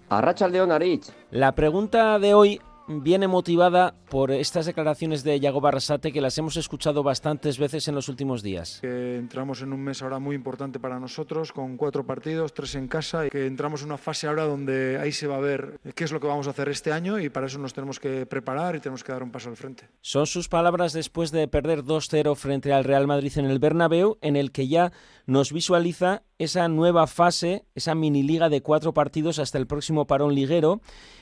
Arracha 0.08 0.48
León 0.48 0.72
Arich. 0.72 1.04
La 1.30 1.52
pregunta 1.52 2.18
de 2.18 2.32
hoy 2.32 2.60
viene 2.88 3.28
motivada 3.28 3.94
por 4.10 4.30
estas 4.30 4.66
declaraciones 4.66 5.22
de 5.22 5.38
Yago 5.38 5.60
Barrasate 5.60 6.12
que 6.12 6.20
las 6.20 6.36
hemos 6.38 6.56
escuchado 6.56 7.02
bastantes 7.02 7.58
veces 7.58 7.86
en 7.88 7.94
los 7.94 8.08
últimos 8.08 8.42
días. 8.42 8.78
Que 8.80 9.16
entramos 9.16 9.62
en 9.62 9.72
un 9.72 9.82
mes 9.82 10.02
ahora 10.02 10.18
muy 10.18 10.34
importante 10.34 10.80
para 10.80 10.98
nosotros, 10.98 11.52
con 11.52 11.76
cuatro 11.76 12.06
partidos, 12.06 12.54
tres 12.54 12.74
en 12.74 12.88
casa, 12.88 13.26
y 13.26 13.30
que 13.30 13.46
entramos 13.46 13.82
en 13.82 13.88
una 13.88 13.98
fase 13.98 14.26
ahora 14.26 14.44
donde 14.44 14.98
ahí 14.98 15.12
se 15.12 15.26
va 15.26 15.36
a 15.36 15.40
ver 15.40 15.78
qué 15.94 16.04
es 16.04 16.12
lo 16.12 16.20
que 16.20 16.26
vamos 16.26 16.46
a 16.46 16.50
hacer 16.50 16.68
este 16.68 16.92
año 16.92 17.18
y 17.18 17.28
para 17.28 17.46
eso 17.46 17.58
nos 17.58 17.74
tenemos 17.74 18.00
que 18.00 18.26
preparar 18.26 18.76
y 18.76 18.80
tenemos 18.80 19.04
que 19.04 19.12
dar 19.12 19.22
un 19.22 19.30
paso 19.30 19.50
al 19.50 19.56
frente. 19.56 19.88
Son 20.00 20.26
sus 20.26 20.48
palabras 20.48 20.92
después 20.92 21.30
de 21.30 21.48
perder 21.48 21.84
2-0 21.84 22.34
frente 22.36 22.72
al 22.72 22.84
Real 22.84 23.06
Madrid 23.06 23.32
en 23.36 23.44
el 23.44 23.58
Bernabéu, 23.58 24.18
en 24.22 24.36
el 24.36 24.52
que 24.52 24.68
ya 24.68 24.92
nos 25.26 25.52
visualiza 25.52 26.22
esa 26.38 26.68
nueva 26.68 27.06
fase, 27.06 27.64
esa 27.74 27.94
mini 27.94 28.22
liga 28.22 28.48
de 28.48 28.62
cuatro 28.62 28.94
partidos 28.94 29.38
hasta 29.38 29.58
el 29.58 29.66
próximo 29.66 30.06
parón 30.06 30.34
liguero. 30.34 30.80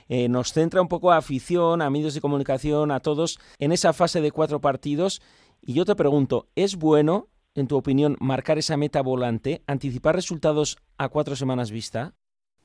Eh, 0.08 0.28
nos 0.28 0.52
centra 0.52 0.82
un 0.82 0.88
poco 0.88 1.12
a 1.12 1.16
afición, 1.16 1.82
a 1.82 1.90
medios 1.90 2.14
de 2.14 2.20
comunicación, 2.20 2.90
a 2.90 3.00
todos, 3.00 3.38
en 3.58 3.72
esa 3.72 3.92
fase 3.92 4.20
de 4.20 4.30
cuatro 4.30 4.60
partidos. 4.60 5.20
Y 5.60 5.74
yo 5.74 5.84
te 5.84 5.96
pregunto, 5.96 6.48
¿es 6.54 6.76
bueno, 6.76 7.28
en 7.54 7.66
tu 7.66 7.76
opinión, 7.76 8.16
marcar 8.20 8.58
esa 8.58 8.76
meta 8.76 9.02
volante, 9.02 9.62
anticipar 9.66 10.14
resultados 10.14 10.78
a 10.98 11.08
cuatro 11.08 11.36
semanas 11.36 11.70
vista? 11.70 12.14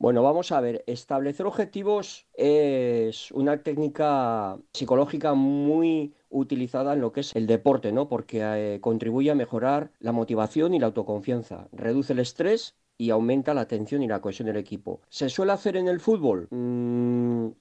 Bueno, 0.02 0.24
vamos 0.24 0.52
a 0.52 0.60
ver, 0.60 0.84
establecer 0.88 1.46
objetivos 1.46 2.26
es 2.34 3.30
una 3.34 3.62
técnica 3.62 4.58
psicológica 4.74 5.36
muy 5.36 6.16
utilizada 6.30 6.94
en 6.94 7.02
lo 7.02 7.12
que 7.12 7.20
es 7.20 7.36
el 7.36 7.46
deporte, 7.46 7.92
¿no? 7.92 8.10
Porque 8.10 8.42
eh, 8.42 8.80
contribuye 8.82 9.30
a 9.30 9.36
mejorar 9.36 9.92
la 10.00 10.12
motivación 10.12 10.74
y 10.74 10.80
la 10.80 10.88
autoconfianza, 10.88 11.68
reduce 11.72 12.14
el 12.14 12.20
estrés 12.20 12.76
y 12.98 13.12
aumenta 13.12 13.54
la 13.54 13.62
atención 13.62 14.02
y 14.02 14.08
la 14.08 14.22
cohesión 14.22 14.48
del 14.48 14.58
equipo. 14.58 15.02
¿Se 15.10 15.30
suele 15.30 15.52
hacer 15.52 15.78
en 15.78 15.88
el 15.88 16.00
fútbol? 16.00 16.48
Mm, 16.50 16.91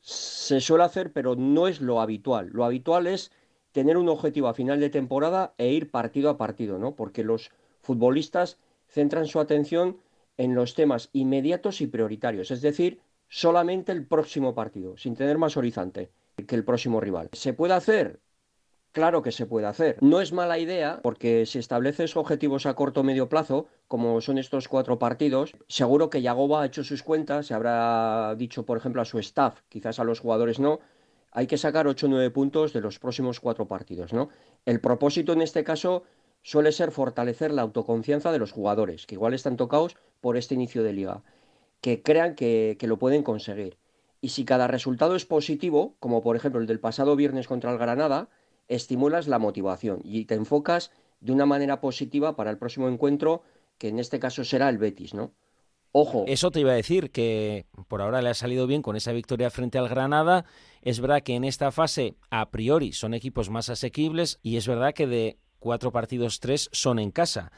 se 0.00 0.60
suele 0.60 0.84
hacer, 0.84 1.12
pero 1.12 1.36
no 1.36 1.68
es 1.68 1.80
lo 1.80 2.00
habitual. 2.00 2.48
Lo 2.52 2.64
habitual 2.64 3.06
es 3.06 3.30
tener 3.72 3.96
un 3.96 4.08
objetivo 4.08 4.48
a 4.48 4.54
final 4.54 4.80
de 4.80 4.90
temporada 4.90 5.54
e 5.58 5.72
ir 5.72 5.90
partido 5.90 6.30
a 6.30 6.36
partido, 6.36 6.78
¿no? 6.78 6.96
Porque 6.96 7.24
los 7.24 7.50
futbolistas 7.80 8.58
centran 8.88 9.26
su 9.26 9.40
atención 9.40 9.98
en 10.36 10.54
los 10.54 10.74
temas 10.74 11.10
inmediatos 11.12 11.80
y 11.80 11.86
prioritarios, 11.86 12.50
es 12.50 12.62
decir, 12.62 13.00
solamente 13.28 13.92
el 13.92 14.06
próximo 14.06 14.54
partido, 14.54 14.96
sin 14.96 15.14
tener 15.14 15.38
más 15.38 15.56
horizonte 15.56 16.10
que 16.46 16.54
el 16.54 16.64
próximo 16.64 17.00
rival. 17.00 17.28
¿Se 17.32 17.52
puede 17.52 17.74
hacer? 17.74 18.20
Claro 18.92 19.22
que 19.22 19.30
se 19.30 19.46
puede 19.46 19.66
hacer. 19.66 19.96
No 20.00 20.20
es 20.20 20.32
mala 20.32 20.58
idea 20.58 21.00
porque 21.02 21.46
si 21.46 21.58
estableces 21.58 22.16
objetivos 22.16 22.66
a 22.66 22.74
corto 22.74 23.00
o 23.00 23.04
medio 23.04 23.28
plazo, 23.28 23.68
como 23.86 24.20
son 24.20 24.38
estos 24.38 24.66
cuatro 24.66 24.98
partidos, 24.98 25.52
seguro 25.68 26.10
que 26.10 26.22
Yagoba 26.22 26.62
ha 26.62 26.66
hecho 26.66 26.82
sus 26.82 27.02
cuentas, 27.02 27.46
se 27.46 27.54
habrá 27.54 28.34
dicho, 28.36 28.64
por 28.64 28.78
ejemplo, 28.78 29.00
a 29.00 29.04
su 29.04 29.18
staff, 29.20 29.60
quizás 29.68 30.00
a 30.00 30.04
los 30.04 30.18
jugadores 30.18 30.58
no, 30.58 30.80
hay 31.32 31.46
que 31.46 31.58
sacar 31.58 31.86
8 31.86 32.06
o 32.06 32.08
9 32.08 32.30
puntos 32.30 32.72
de 32.72 32.80
los 32.80 32.98
próximos 32.98 33.38
cuatro 33.38 33.68
partidos, 33.68 34.12
¿no? 34.12 34.30
El 34.66 34.80
propósito 34.80 35.32
en 35.32 35.42
este 35.42 35.62
caso 35.62 36.02
suele 36.42 36.72
ser 36.72 36.90
fortalecer 36.90 37.52
la 37.52 37.62
autoconfianza 37.62 38.32
de 38.32 38.38
los 38.38 38.52
jugadores, 38.52 39.06
que 39.06 39.14
igual 39.14 39.34
están 39.34 39.56
tocados 39.56 39.96
por 40.20 40.36
este 40.36 40.54
inicio 40.54 40.82
de 40.82 40.92
liga, 40.92 41.22
que 41.80 42.02
crean 42.02 42.34
que, 42.34 42.76
lo 42.82 42.98
pueden 42.98 43.22
conseguir. 43.22 43.78
Y 44.20 44.30
si 44.30 44.44
cada 44.44 44.66
resultado 44.66 45.16
es 45.16 45.24
positivo, 45.24 45.94
como 46.00 46.22
por 46.22 46.36
ejemplo 46.36 46.60
el 46.60 46.66
del 46.66 46.80
pasado 46.80 47.16
viernes 47.16 47.46
contra 47.46 47.72
el 47.72 47.78
Granada, 47.78 48.28
estimulas 48.70 49.28
la 49.28 49.38
motivación 49.38 50.00
y 50.04 50.24
te 50.24 50.34
enfocas 50.34 50.92
de 51.20 51.32
una 51.32 51.44
manera 51.44 51.80
positiva 51.80 52.36
para 52.36 52.50
el 52.50 52.56
próximo 52.56 52.88
encuentro, 52.88 53.42
que 53.76 53.88
en 53.88 53.98
este 53.98 54.18
caso 54.18 54.44
será 54.44 54.68
el 54.70 54.78
Betis, 54.78 55.12
¿no? 55.12 55.34
Ojo. 55.92 56.24
Eso 56.28 56.52
te 56.52 56.60
iba 56.60 56.70
a 56.70 56.76
decir, 56.76 57.10
que 57.10 57.66
por 57.88 58.00
ahora 58.00 58.22
le 58.22 58.30
ha 58.30 58.34
salido 58.34 58.66
bien 58.66 58.80
con 58.80 58.94
esa 58.94 59.12
victoria 59.12 59.50
frente 59.50 59.76
al 59.76 59.88
Granada. 59.88 60.44
Es 60.82 61.00
verdad 61.00 61.22
que 61.22 61.34
en 61.34 61.44
esta 61.44 61.72
fase, 61.72 62.14
a 62.30 62.50
priori, 62.50 62.92
son 62.92 63.12
equipos 63.12 63.50
más 63.50 63.68
asequibles 63.68 64.38
y 64.42 64.56
es 64.56 64.68
verdad 64.68 64.94
que 64.94 65.08
de 65.08 65.38
cuatro 65.58 65.90
partidos, 65.90 66.38
tres 66.38 66.68
son 66.72 67.00
en 67.00 67.10
casa. 67.10 67.50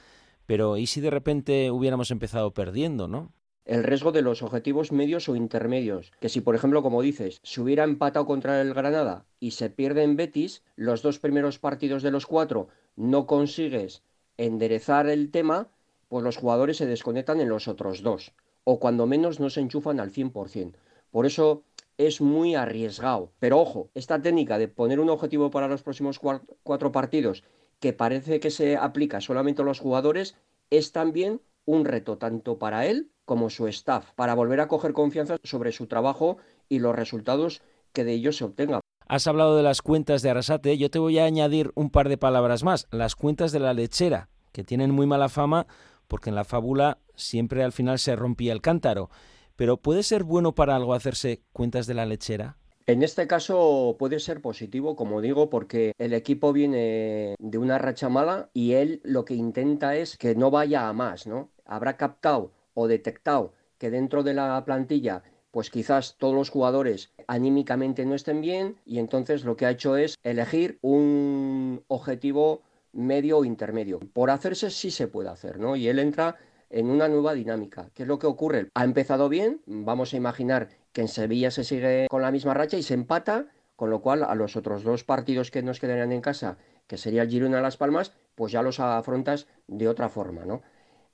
Pero 0.46 0.78
¿y 0.78 0.86
si 0.86 1.00
de 1.00 1.10
repente 1.10 1.70
hubiéramos 1.70 2.10
empezado 2.10 2.52
perdiendo, 2.54 3.06
no? 3.06 3.32
El 3.64 3.84
riesgo 3.84 4.10
de 4.10 4.22
los 4.22 4.42
objetivos 4.42 4.90
medios 4.90 5.28
o 5.28 5.36
intermedios, 5.36 6.10
que 6.20 6.28
si 6.28 6.40
por 6.40 6.56
ejemplo, 6.56 6.82
como 6.82 7.00
dices, 7.00 7.40
se 7.44 7.60
hubiera 7.60 7.84
empatado 7.84 8.26
contra 8.26 8.60
el 8.60 8.74
Granada 8.74 9.24
y 9.38 9.52
se 9.52 9.70
pierde 9.70 10.02
en 10.02 10.16
Betis, 10.16 10.62
los 10.74 11.02
dos 11.02 11.20
primeros 11.20 11.60
partidos 11.60 12.02
de 12.02 12.10
los 12.10 12.26
cuatro 12.26 12.68
no 12.96 13.26
consigues 13.26 14.02
enderezar 14.36 15.08
el 15.08 15.30
tema, 15.30 15.68
pues 16.08 16.24
los 16.24 16.36
jugadores 16.38 16.76
se 16.76 16.86
desconectan 16.86 17.40
en 17.40 17.48
los 17.48 17.68
otros 17.68 18.02
dos, 18.02 18.32
o 18.64 18.80
cuando 18.80 19.06
menos 19.06 19.38
no 19.38 19.48
se 19.48 19.60
enchufan 19.60 20.00
al 20.00 20.10
100%. 20.10 20.74
Por 21.12 21.26
eso 21.26 21.62
es 21.98 22.20
muy 22.20 22.56
arriesgado. 22.56 23.30
Pero 23.38 23.60
ojo, 23.60 23.90
esta 23.94 24.20
técnica 24.20 24.58
de 24.58 24.68
poner 24.68 24.98
un 24.98 25.10
objetivo 25.10 25.50
para 25.50 25.68
los 25.68 25.82
próximos 25.82 26.18
cuatro 26.18 26.90
partidos 26.90 27.44
que 27.78 27.92
parece 27.92 28.40
que 28.40 28.50
se 28.50 28.76
aplica 28.76 29.20
solamente 29.20 29.62
a 29.62 29.64
los 29.64 29.80
jugadores, 29.80 30.36
es 30.70 30.92
también 30.92 31.40
un 31.64 31.84
reto 31.84 32.18
tanto 32.18 32.58
para 32.58 32.86
él 32.86 33.10
como 33.24 33.50
su 33.50 33.68
staff, 33.68 34.12
para 34.14 34.34
volver 34.34 34.60
a 34.60 34.68
coger 34.68 34.92
confianza 34.92 35.36
sobre 35.44 35.72
su 35.72 35.86
trabajo 35.86 36.38
y 36.68 36.80
los 36.80 36.94
resultados 36.94 37.62
que 37.92 38.04
de 38.04 38.12
ellos 38.12 38.36
se 38.36 38.44
obtengan. 38.44 38.80
Has 39.06 39.26
hablado 39.26 39.56
de 39.56 39.62
las 39.62 39.82
cuentas 39.82 40.22
de 40.22 40.30
Arrasate, 40.30 40.78
yo 40.78 40.90
te 40.90 40.98
voy 40.98 41.18
a 41.18 41.24
añadir 41.24 41.70
un 41.74 41.90
par 41.90 42.08
de 42.08 42.18
palabras 42.18 42.64
más, 42.64 42.86
las 42.90 43.14
cuentas 43.14 43.52
de 43.52 43.60
la 43.60 43.74
lechera, 43.74 44.28
que 44.52 44.64
tienen 44.64 44.90
muy 44.90 45.06
mala 45.06 45.28
fama 45.28 45.66
porque 46.08 46.30
en 46.30 46.36
la 46.36 46.44
fábula 46.44 46.98
siempre 47.14 47.62
al 47.62 47.72
final 47.72 47.98
se 47.98 48.16
rompía 48.16 48.52
el 48.52 48.60
cántaro. 48.60 49.08
Pero 49.56 49.76
¿puede 49.76 50.02
ser 50.02 50.24
bueno 50.24 50.54
para 50.54 50.76
algo 50.76 50.94
hacerse 50.94 51.42
cuentas 51.52 51.86
de 51.86 51.94
la 51.94 52.06
lechera? 52.06 52.58
En 52.86 53.02
este 53.02 53.26
caso 53.26 53.96
puede 53.98 54.18
ser 54.18 54.40
positivo, 54.40 54.96
como 54.96 55.20
digo, 55.20 55.48
porque 55.48 55.92
el 55.98 56.14
equipo 56.14 56.52
viene 56.52 57.36
de 57.38 57.58
una 57.58 57.78
racha 57.78 58.08
mala 58.08 58.50
y 58.52 58.72
él 58.72 59.00
lo 59.04 59.24
que 59.24 59.34
intenta 59.34 59.96
es 59.96 60.18
que 60.18 60.34
no 60.34 60.50
vaya 60.50 60.88
a 60.88 60.92
más, 60.92 61.26
¿no? 61.26 61.51
Habrá 61.64 61.96
captado 61.96 62.52
o 62.74 62.88
detectado 62.88 63.52
que 63.78 63.90
dentro 63.90 64.22
de 64.22 64.34
la 64.34 64.64
plantilla 64.64 65.22
pues 65.52 65.70
quizás 65.70 66.16
todos 66.18 66.34
los 66.34 66.50
jugadores 66.50 67.12
anímicamente 67.28 68.04
no 68.06 68.14
estén 68.14 68.40
bien 68.40 68.76
y 68.86 68.98
entonces 68.98 69.44
lo 69.44 69.56
que 69.56 69.66
ha 69.66 69.70
hecho 69.70 69.96
es 69.96 70.16
elegir 70.22 70.78
un 70.80 71.84
objetivo 71.88 72.62
medio 72.92 73.38
o 73.38 73.44
intermedio. 73.44 74.00
Por 74.12 74.30
hacerse 74.30 74.70
sí 74.70 74.90
se 74.90 75.08
puede 75.08 75.28
hacer, 75.28 75.58
¿no? 75.58 75.76
Y 75.76 75.88
él 75.88 75.98
entra 75.98 76.36
en 76.70 76.88
una 76.88 77.06
nueva 77.06 77.34
dinámica. 77.34 77.90
¿Qué 77.94 78.02
es 78.02 78.08
lo 78.08 78.18
que 78.18 78.26
ocurre? 78.26 78.70
Ha 78.74 78.84
empezado 78.84 79.28
bien, 79.28 79.60
vamos 79.66 80.14
a 80.14 80.16
imaginar 80.16 80.68
que 80.92 81.02
en 81.02 81.08
Sevilla 81.08 81.50
se 81.50 81.64
sigue 81.64 82.06
con 82.08 82.22
la 82.22 82.32
misma 82.32 82.54
racha 82.54 82.78
y 82.78 82.82
se 82.82 82.94
empata, 82.94 83.46
con 83.76 83.90
lo 83.90 84.00
cual 84.00 84.24
a 84.24 84.34
los 84.34 84.56
otros 84.56 84.82
dos 84.82 85.04
partidos 85.04 85.50
que 85.50 85.62
nos 85.62 85.80
quedarían 85.80 86.12
en 86.12 86.22
casa, 86.22 86.56
que 86.86 86.96
sería 86.96 87.22
el 87.22 87.28
Girona 87.28 87.60
Las 87.60 87.76
Palmas, 87.76 88.12
pues 88.34 88.52
ya 88.52 88.62
los 88.62 88.80
afrontas 88.80 89.46
de 89.66 89.88
otra 89.88 90.08
forma, 90.08 90.46
¿no? 90.46 90.62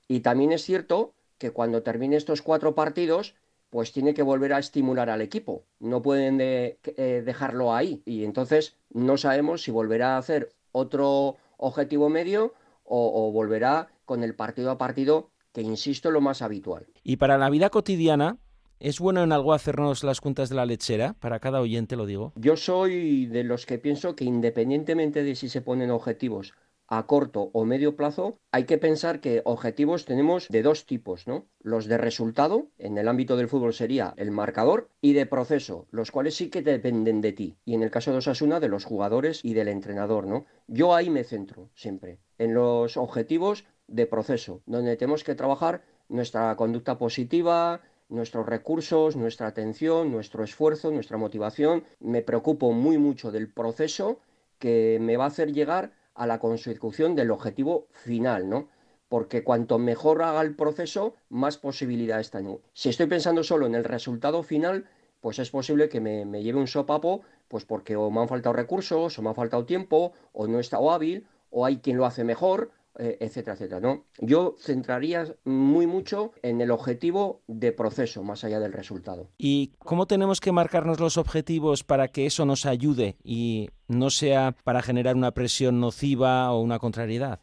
Y 0.09 0.21
también 0.21 0.51
es 0.51 0.63
cierto 0.63 1.13
que 1.37 1.51
cuando 1.51 1.83
termine 1.83 2.17
estos 2.17 2.41
cuatro 2.41 2.75
partidos, 2.75 3.35
pues 3.69 3.93
tiene 3.93 4.15
que 4.15 4.23
volver 4.23 4.53
a 4.53 4.59
estimular 4.59 5.09
al 5.09 5.21
equipo. 5.21 5.63
No 5.79 6.01
pueden 6.01 6.39
eh, 6.41 6.77
dejarlo 7.23 7.73
ahí. 7.73 8.01
Y 8.05 8.25
entonces 8.25 8.75
no 8.89 9.17
sabemos 9.17 9.61
si 9.61 9.71
volverá 9.71 10.15
a 10.15 10.17
hacer 10.17 10.49
otro 10.71 11.37
objetivo 11.57 12.09
medio 12.09 12.55
o, 12.83 13.27
o 13.27 13.31
volverá 13.31 13.89
con 14.05 14.23
el 14.23 14.33
partido 14.33 14.71
a 14.71 14.79
partido 14.79 15.29
que 15.53 15.61
insisto 15.61 16.09
lo 16.09 16.21
más 16.21 16.41
habitual. 16.41 16.87
Y 17.03 17.17
para 17.17 17.37
la 17.37 17.49
vida 17.49 17.69
cotidiana, 17.69 18.39
¿Es 18.81 19.01
bueno 19.01 19.23
en 19.23 19.33
algo 19.33 19.51
hacernos 19.51 20.05
las 20.05 20.21
cuentas 20.21 20.47
de 20.47 20.55
la 20.55 20.65
lechera? 20.65 21.13
Para 21.19 21.41
cada 21.41 21.59
oyente 21.59 21.97
lo 21.97 22.05
digo. 22.05 22.31
Yo 22.37 22.55
soy 22.55 23.25
de 23.25 23.43
los 23.43 23.65
que 23.65 23.77
pienso 23.77 24.15
que 24.15 24.23
independientemente 24.23 25.21
de 25.21 25.35
si 25.35 25.49
se 25.49 25.59
ponen 25.59 25.91
objetivos 25.91 26.53
a 26.89 27.05
corto 27.05 27.51
o 27.53 27.65
medio 27.65 27.95
plazo, 27.95 28.39
hay 28.51 28.65
que 28.65 28.79
pensar 28.79 29.21
que 29.21 29.41
objetivos 29.45 30.05
tenemos 30.05 30.47
de 30.49 30.63
dos 30.63 30.85
tipos, 30.85 31.27
¿no? 31.27 31.45
Los 31.61 31.85
de 31.85 31.97
resultado, 31.97 32.67
en 32.79 32.97
el 32.97 33.07
ámbito 33.07 33.37
del 33.37 33.47
fútbol 33.47 33.73
sería 33.73 34.13
el 34.17 34.31
marcador, 34.31 34.89
y 34.99 35.13
de 35.13 35.27
proceso, 35.27 35.87
los 35.91 36.11
cuales 36.11 36.35
sí 36.35 36.49
que 36.49 36.63
dependen 36.63 37.21
de 37.21 37.33
ti. 37.33 37.57
Y 37.63 37.75
en 37.75 37.83
el 37.83 37.91
caso 37.91 38.11
de 38.11 38.17
Osasuna, 38.17 38.59
de 38.59 38.69
los 38.69 38.85
jugadores 38.85 39.45
y 39.45 39.53
del 39.53 39.67
entrenador, 39.67 40.25
¿no? 40.25 40.45
Yo 40.67 40.95
ahí 40.95 41.09
me 41.09 41.23
centro 41.23 41.69
siempre, 41.75 42.19
en 42.39 42.55
los 42.55 42.97
objetivos 42.97 43.65
de 43.87 44.07
proceso, 44.07 44.61
donde 44.65 44.97
tenemos 44.97 45.23
que 45.23 45.35
trabajar 45.35 45.83
nuestra 46.07 46.55
conducta 46.55 46.97
positiva, 46.97 47.81
nuestros 48.09 48.47
recursos, 48.47 49.15
nuestra 49.15 49.47
atención, 49.47 50.11
nuestro 50.11 50.43
esfuerzo, 50.43 50.91
nuestra 50.91 51.17
motivación. 51.17 51.83
Me 51.99 52.23
preocupo 52.23 52.71
muy 52.71 52.97
mucho 52.97 53.31
del 53.31 53.51
proceso 53.53 54.19
que 54.57 54.97
me 54.99 55.15
va 55.15 55.25
a 55.25 55.27
hacer 55.27 55.53
llegar 55.53 55.93
a 56.19 56.27
la 56.27 56.37
consecución 56.37 57.15
del 57.15 57.31
objetivo 57.31 57.87
final, 57.91 58.49
¿no? 58.49 58.67
Porque 59.07 59.41
cuanto 59.41 59.79
mejor 59.79 60.21
haga 60.21 60.41
el 60.41 60.53
proceso, 60.53 61.15
más 61.29 61.57
posibilidades 61.57 62.29
tengo. 62.29 62.61
Si 62.73 62.89
estoy 62.89 63.07
pensando 63.07 63.41
solo 63.41 63.65
en 63.65 63.73
el 63.73 63.85
resultado 63.85 64.43
final, 64.43 64.85
pues 65.21 65.39
es 65.39 65.49
posible 65.49 65.87
que 65.87 66.01
me, 66.01 66.43
lleve 66.43 66.59
un 66.59 66.67
sopapo, 66.67 67.21
pues 67.47 67.63
porque 67.63 67.95
o 67.95 68.11
me 68.11 68.19
han 68.19 68.27
faltado 68.27 68.51
recursos, 68.51 69.17
o 69.17 69.21
me 69.21 69.29
ha 69.29 69.33
faltado 69.33 69.65
tiempo, 69.65 70.11
o 70.33 70.45
no 70.45 70.57
he 70.57 70.61
estado 70.61 70.91
hábil, 70.91 71.25
o 71.51 71.65
hay 71.65 71.77
quien 71.77 71.95
lo 71.95 72.05
hace 72.05 72.25
mejor, 72.25 72.71
eh, 72.97 73.17
etcétera, 73.21 73.53
etcétera, 73.53 73.79
¿no? 73.79 74.03
Yo 74.19 74.55
centraría 74.59 75.33
muy 75.45 75.87
mucho 75.87 76.33
en 76.43 76.59
el 76.59 76.69
objetivo 76.69 77.39
de 77.47 77.71
proceso, 77.71 78.23
más 78.23 78.43
allá 78.43 78.59
del 78.59 78.73
resultado. 78.73 79.29
¿Y 79.37 79.71
cómo 79.79 80.05
tenemos 80.05 80.41
que 80.41 80.51
marcarnos 80.51 80.99
los 80.99 81.17
objetivos 81.17 81.85
para 81.85 82.09
que 82.09 82.25
eso 82.25 82.45
nos 82.45 82.65
ayude 82.65 83.15
y 83.23 83.69
no 83.89 84.09
sea 84.09 84.55
para 84.63 84.81
generar 84.81 85.15
una 85.15 85.31
presión 85.31 85.79
nociva 85.81 86.51
o 86.53 86.61
una 86.61 86.79
contrariedad? 86.79 87.41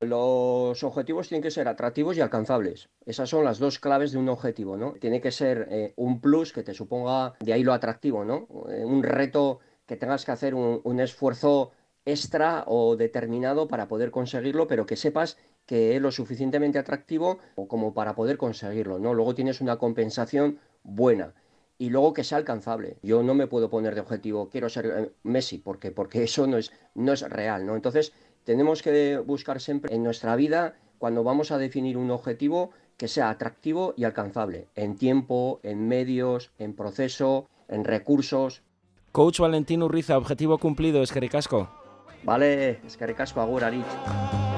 Los 0.00 0.82
objetivos 0.82 1.28
tienen 1.28 1.42
que 1.42 1.50
ser 1.50 1.68
atractivos 1.68 2.16
y 2.16 2.22
alcanzables. 2.22 2.88
Esas 3.04 3.28
son 3.28 3.44
las 3.44 3.58
dos 3.58 3.78
claves 3.78 4.12
de 4.12 4.18
un 4.18 4.30
objetivo, 4.30 4.78
¿no? 4.78 4.92
Tiene 4.94 5.20
que 5.20 5.30
ser 5.30 5.68
eh, 5.70 5.92
un 5.96 6.22
plus 6.22 6.54
que 6.54 6.62
te 6.62 6.72
suponga, 6.72 7.34
de 7.40 7.52
ahí 7.52 7.62
lo 7.62 7.74
atractivo, 7.74 8.24
¿no? 8.24 8.48
Eh, 8.70 8.82
un 8.86 9.02
reto 9.02 9.60
que 9.84 9.96
tengas 9.96 10.24
que 10.24 10.32
hacer 10.32 10.54
un, 10.54 10.80
un 10.84 11.00
esfuerzo 11.00 11.72
extra 12.06 12.64
o 12.66 12.96
determinado 12.96 13.68
para 13.68 13.88
poder 13.88 14.10
conseguirlo, 14.10 14.66
pero 14.66 14.86
que 14.86 14.96
sepas 14.96 15.36
que 15.66 15.96
es 15.96 16.00
lo 16.00 16.10
suficientemente 16.10 16.78
atractivo 16.78 17.38
como 17.68 17.92
para 17.92 18.14
poder 18.14 18.38
conseguirlo, 18.38 18.98
¿no? 18.98 19.12
Luego 19.12 19.34
tienes 19.34 19.60
una 19.60 19.76
compensación 19.76 20.58
buena 20.82 21.34
y 21.80 21.88
luego 21.88 22.12
que 22.12 22.24
sea 22.24 22.36
alcanzable. 22.36 22.98
Yo 23.02 23.22
no 23.22 23.34
me 23.34 23.46
puedo 23.46 23.70
poner 23.70 23.94
de 23.94 24.02
objetivo 24.02 24.50
quiero 24.50 24.68
ser 24.68 24.86
eh, 24.86 25.12
Messi 25.22 25.56
porque 25.56 25.90
porque 25.90 26.22
eso 26.22 26.46
no 26.46 26.58
es 26.58 26.72
no 26.94 27.14
es 27.14 27.22
real, 27.22 27.64
¿no? 27.64 27.74
Entonces, 27.74 28.12
tenemos 28.44 28.82
que 28.82 29.16
buscar 29.16 29.60
siempre 29.60 29.94
en 29.94 30.04
nuestra 30.04 30.36
vida 30.36 30.74
cuando 30.98 31.24
vamos 31.24 31.50
a 31.50 31.58
definir 31.58 31.96
un 31.96 32.10
objetivo 32.10 32.70
que 32.98 33.08
sea 33.08 33.30
atractivo 33.30 33.94
y 33.96 34.04
alcanzable 34.04 34.68
en 34.76 34.96
tiempo, 34.96 35.58
en 35.62 35.88
medios, 35.88 36.50
en 36.58 36.74
proceso, 36.74 37.48
en 37.66 37.84
recursos. 37.84 38.62
Coach 39.10 39.40
Valentín 39.40 39.82
Urriza, 39.82 40.18
objetivo 40.18 40.58
cumplido, 40.58 41.02
es 41.02 41.10
que 41.10 41.20
ricasco. 41.20 41.70
Vale, 42.24 42.80
es 42.86 42.98
que 42.98 43.06
ricasco, 43.06 43.40
agur, 43.40 43.64
Aritz. 43.64 44.49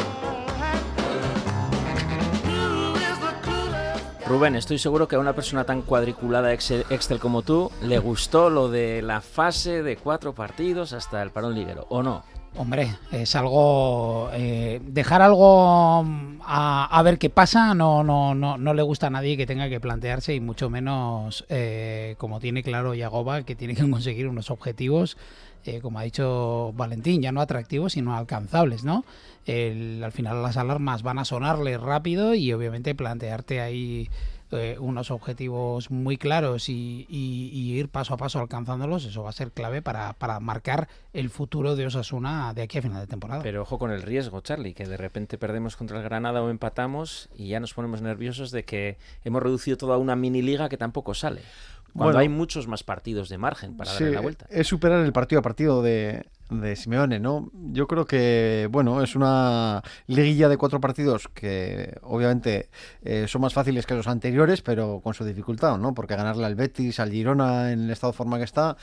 Rubén, 4.32 4.56
estoy 4.56 4.78
seguro 4.78 5.08
que 5.08 5.16
a 5.16 5.18
una 5.18 5.34
persona 5.34 5.64
tan 5.64 5.82
cuadriculada 5.82 6.54
Excel, 6.54 6.86
como 7.20 7.42
tú 7.42 7.70
le 7.82 7.98
gustó 7.98 8.48
lo 8.48 8.70
de 8.70 9.02
la 9.02 9.20
fase 9.20 9.82
de 9.82 9.98
cuatro 9.98 10.34
partidos 10.34 10.94
hasta 10.94 11.20
el 11.20 11.30
parón 11.30 11.54
liguero, 11.54 11.86
¿o 11.90 12.02
no? 12.02 12.24
Hombre, 12.56 12.96
es 13.10 13.36
algo. 13.36 14.30
eh, 14.32 14.80
dejar 14.86 15.20
algo 15.20 16.06
a, 16.46 16.88
a 16.90 17.02
ver 17.02 17.18
qué 17.18 17.28
pasa 17.28 17.74
no, 17.74 18.02
no, 18.02 18.34
no, 18.34 18.56
no 18.56 18.72
le 18.72 18.80
gusta 18.80 19.08
a 19.08 19.10
nadie 19.10 19.36
que 19.36 19.44
tenga 19.44 19.68
que 19.68 19.80
plantearse, 19.80 20.34
y 20.34 20.40
mucho 20.40 20.70
menos, 20.70 21.44
eh, 21.50 22.14
como 22.16 22.40
tiene 22.40 22.62
claro 22.62 22.94
Yagoba, 22.94 23.42
que 23.42 23.54
tiene 23.54 23.74
que 23.74 23.82
conseguir 23.90 24.28
unos 24.28 24.50
objetivos, 24.50 25.18
eh, 25.64 25.80
como 25.80 25.98
ha 25.98 26.02
dicho 26.02 26.72
Valentín, 26.74 27.22
ya 27.22 27.32
no 27.32 27.40
atractivos, 27.40 27.92
sino 27.92 28.16
alcanzables, 28.16 28.84
¿no? 28.84 29.04
El- 29.46 30.02
al 30.04 30.12
final 30.12 30.42
las 30.42 30.56
alarmas 30.56 31.02
van 31.02 31.18
a 31.18 31.24
sonarle 31.24 31.78
rápido 31.78 32.34
y 32.34 32.52
obviamente 32.52 32.94
plantearte 32.94 33.60
ahí 33.60 34.08
eh, 34.54 34.76
unos 34.78 35.10
objetivos 35.10 35.90
muy 35.90 36.18
claros 36.18 36.68
y, 36.68 37.06
ir 37.08 37.88
paso 37.88 38.12
a 38.12 38.16
paso 38.18 38.38
alcanzándolos, 38.38 39.06
eso 39.06 39.22
va 39.22 39.30
a 39.30 39.32
ser 39.32 39.50
clave 39.50 39.80
para, 39.80 40.12
para 40.12 40.38
marcar 40.40 40.88
el 41.14 41.30
futuro 41.30 41.74
de 41.74 41.86
Osasuna 41.86 42.52
de 42.52 42.60
aquí 42.60 42.76
a 42.76 42.82
final 42.82 43.00
de 43.00 43.06
temporada. 43.06 43.42
Pero 43.42 43.62
ojo 43.62 43.78
con 43.78 43.90
el 43.90 44.02
riesgo, 44.02 44.42
Charlie, 44.42 44.74
que 44.74 44.86
de 44.86 44.98
repente 44.98 45.38
perdemos 45.38 45.76
contra 45.76 45.96
el 45.96 46.04
Granada 46.04 46.42
o 46.42 46.50
empatamos 46.50 47.30
y 47.34 47.48
ya 47.48 47.60
nos 47.60 47.72
ponemos 47.72 48.02
nerviosos 48.02 48.50
de 48.50 48.64
que 48.66 48.98
hemos 49.24 49.42
reducido 49.42 49.78
toda 49.78 49.96
una 49.96 50.16
mini 50.16 50.42
liga 50.42 50.68
que 50.68 50.76
tampoco 50.76 51.14
sale. 51.14 51.40
Cuando 51.92 52.04
Bueno. 52.06 52.18
hay 52.20 52.28
muchos 52.28 52.68
más 52.68 52.82
partidos 52.84 53.28
de 53.28 53.36
margen 53.38 53.76
para 53.76 53.92
darle 53.92 54.08
Sí, 54.08 54.14
la 54.14 54.20
vuelta. 54.22 54.46
Es 54.48 54.66
superar 54.66 55.04
el 55.04 55.12
partido 55.12 55.40
a 55.40 55.42
partido 55.42 55.82
de, 55.82 56.24
de 56.48 56.74
Simeone, 56.76 57.20
¿no? 57.20 57.50
Yo 57.72 57.86
creo 57.86 58.06
que, 58.06 58.66
bueno, 58.70 59.02
es 59.02 59.14
una 59.14 59.82
liguilla 60.06 60.48
de 60.48 60.56
cuatro 60.56 60.80
partidos 60.80 61.28
que 61.34 61.98
obviamente 62.02 62.70
eh, 63.02 63.26
son 63.28 63.42
más 63.42 63.52
fáciles 63.52 63.84
que 63.84 63.94
los 63.94 64.06
anteriores, 64.08 64.62
pero 64.62 65.00
con 65.04 65.12
su 65.12 65.24
dificultad, 65.24 65.76
¿no? 65.76 65.92
Porque 65.92 66.16
ganarle 66.16 66.46
al 66.46 66.54
Betis, 66.54 66.98
al 66.98 67.10
Girona, 67.10 67.72
en 67.72 67.80
el 67.84 67.90
estado 67.90 68.12
de 68.12 68.16
forma 68.16 68.38
que 68.38 68.44
está, 68.44 68.76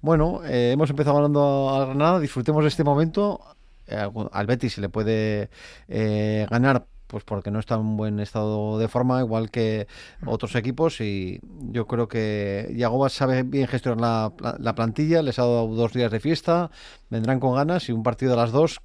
bueno, 0.00 0.40
eh, 0.44 0.72
hemos 0.72 0.90
empezado 0.90 1.16
ganando 1.16 1.70
al 1.72 1.86
Granada, 1.86 2.18
disfrutemos 2.18 2.64
de 2.64 2.68
este 2.68 2.82
momento. 2.82 3.40
Eh, 3.86 3.94
al- 3.94 4.10
al 4.32 4.46
Betis 4.46 4.72
se 4.74 4.80
le 4.80 4.88
puede 4.88 5.50
eh, 5.86 6.46
ganar 6.50 6.86
pues 7.06 7.24
porque 7.24 7.50
no 7.50 7.58
está 7.58 7.76
en 7.76 7.96
buen 7.96 8.20
estado 8.20 8.78
de 8.78 8.88
forma, 8.88 9.20
igual 9.20 9.50
que 9.50 9.86
otros 10.24 10.54
equipos, 10.54 11.00
y 11.00 11.40
yo 11.70 11.86
creo 11.86 12.08
que 12.08 12.72
Yagoba 12.76 13.08
sabe 13.08 13.42
bien 13.42 13.66
gestionar 13.66 14.00
la, 14.00 14.56
la 14.58 14.74
plantilla, 14.74 15.22
les 15.22 15.38
ha 15.38 15.42
dado 15.42 15.68
dos 15.68 15.92
días 15.92 16.10
de 16.10 16.20
fiesta, 16.20 16.70
vendrán 17.10 17.40
con 17.40 17.54
ganas 17.54 17.88
y 17.88 17.92
un 17.92 18.02
partido 18.02 18.32
de 18.32 18.36
las 18.36 18.52
dos, 18.52 18.80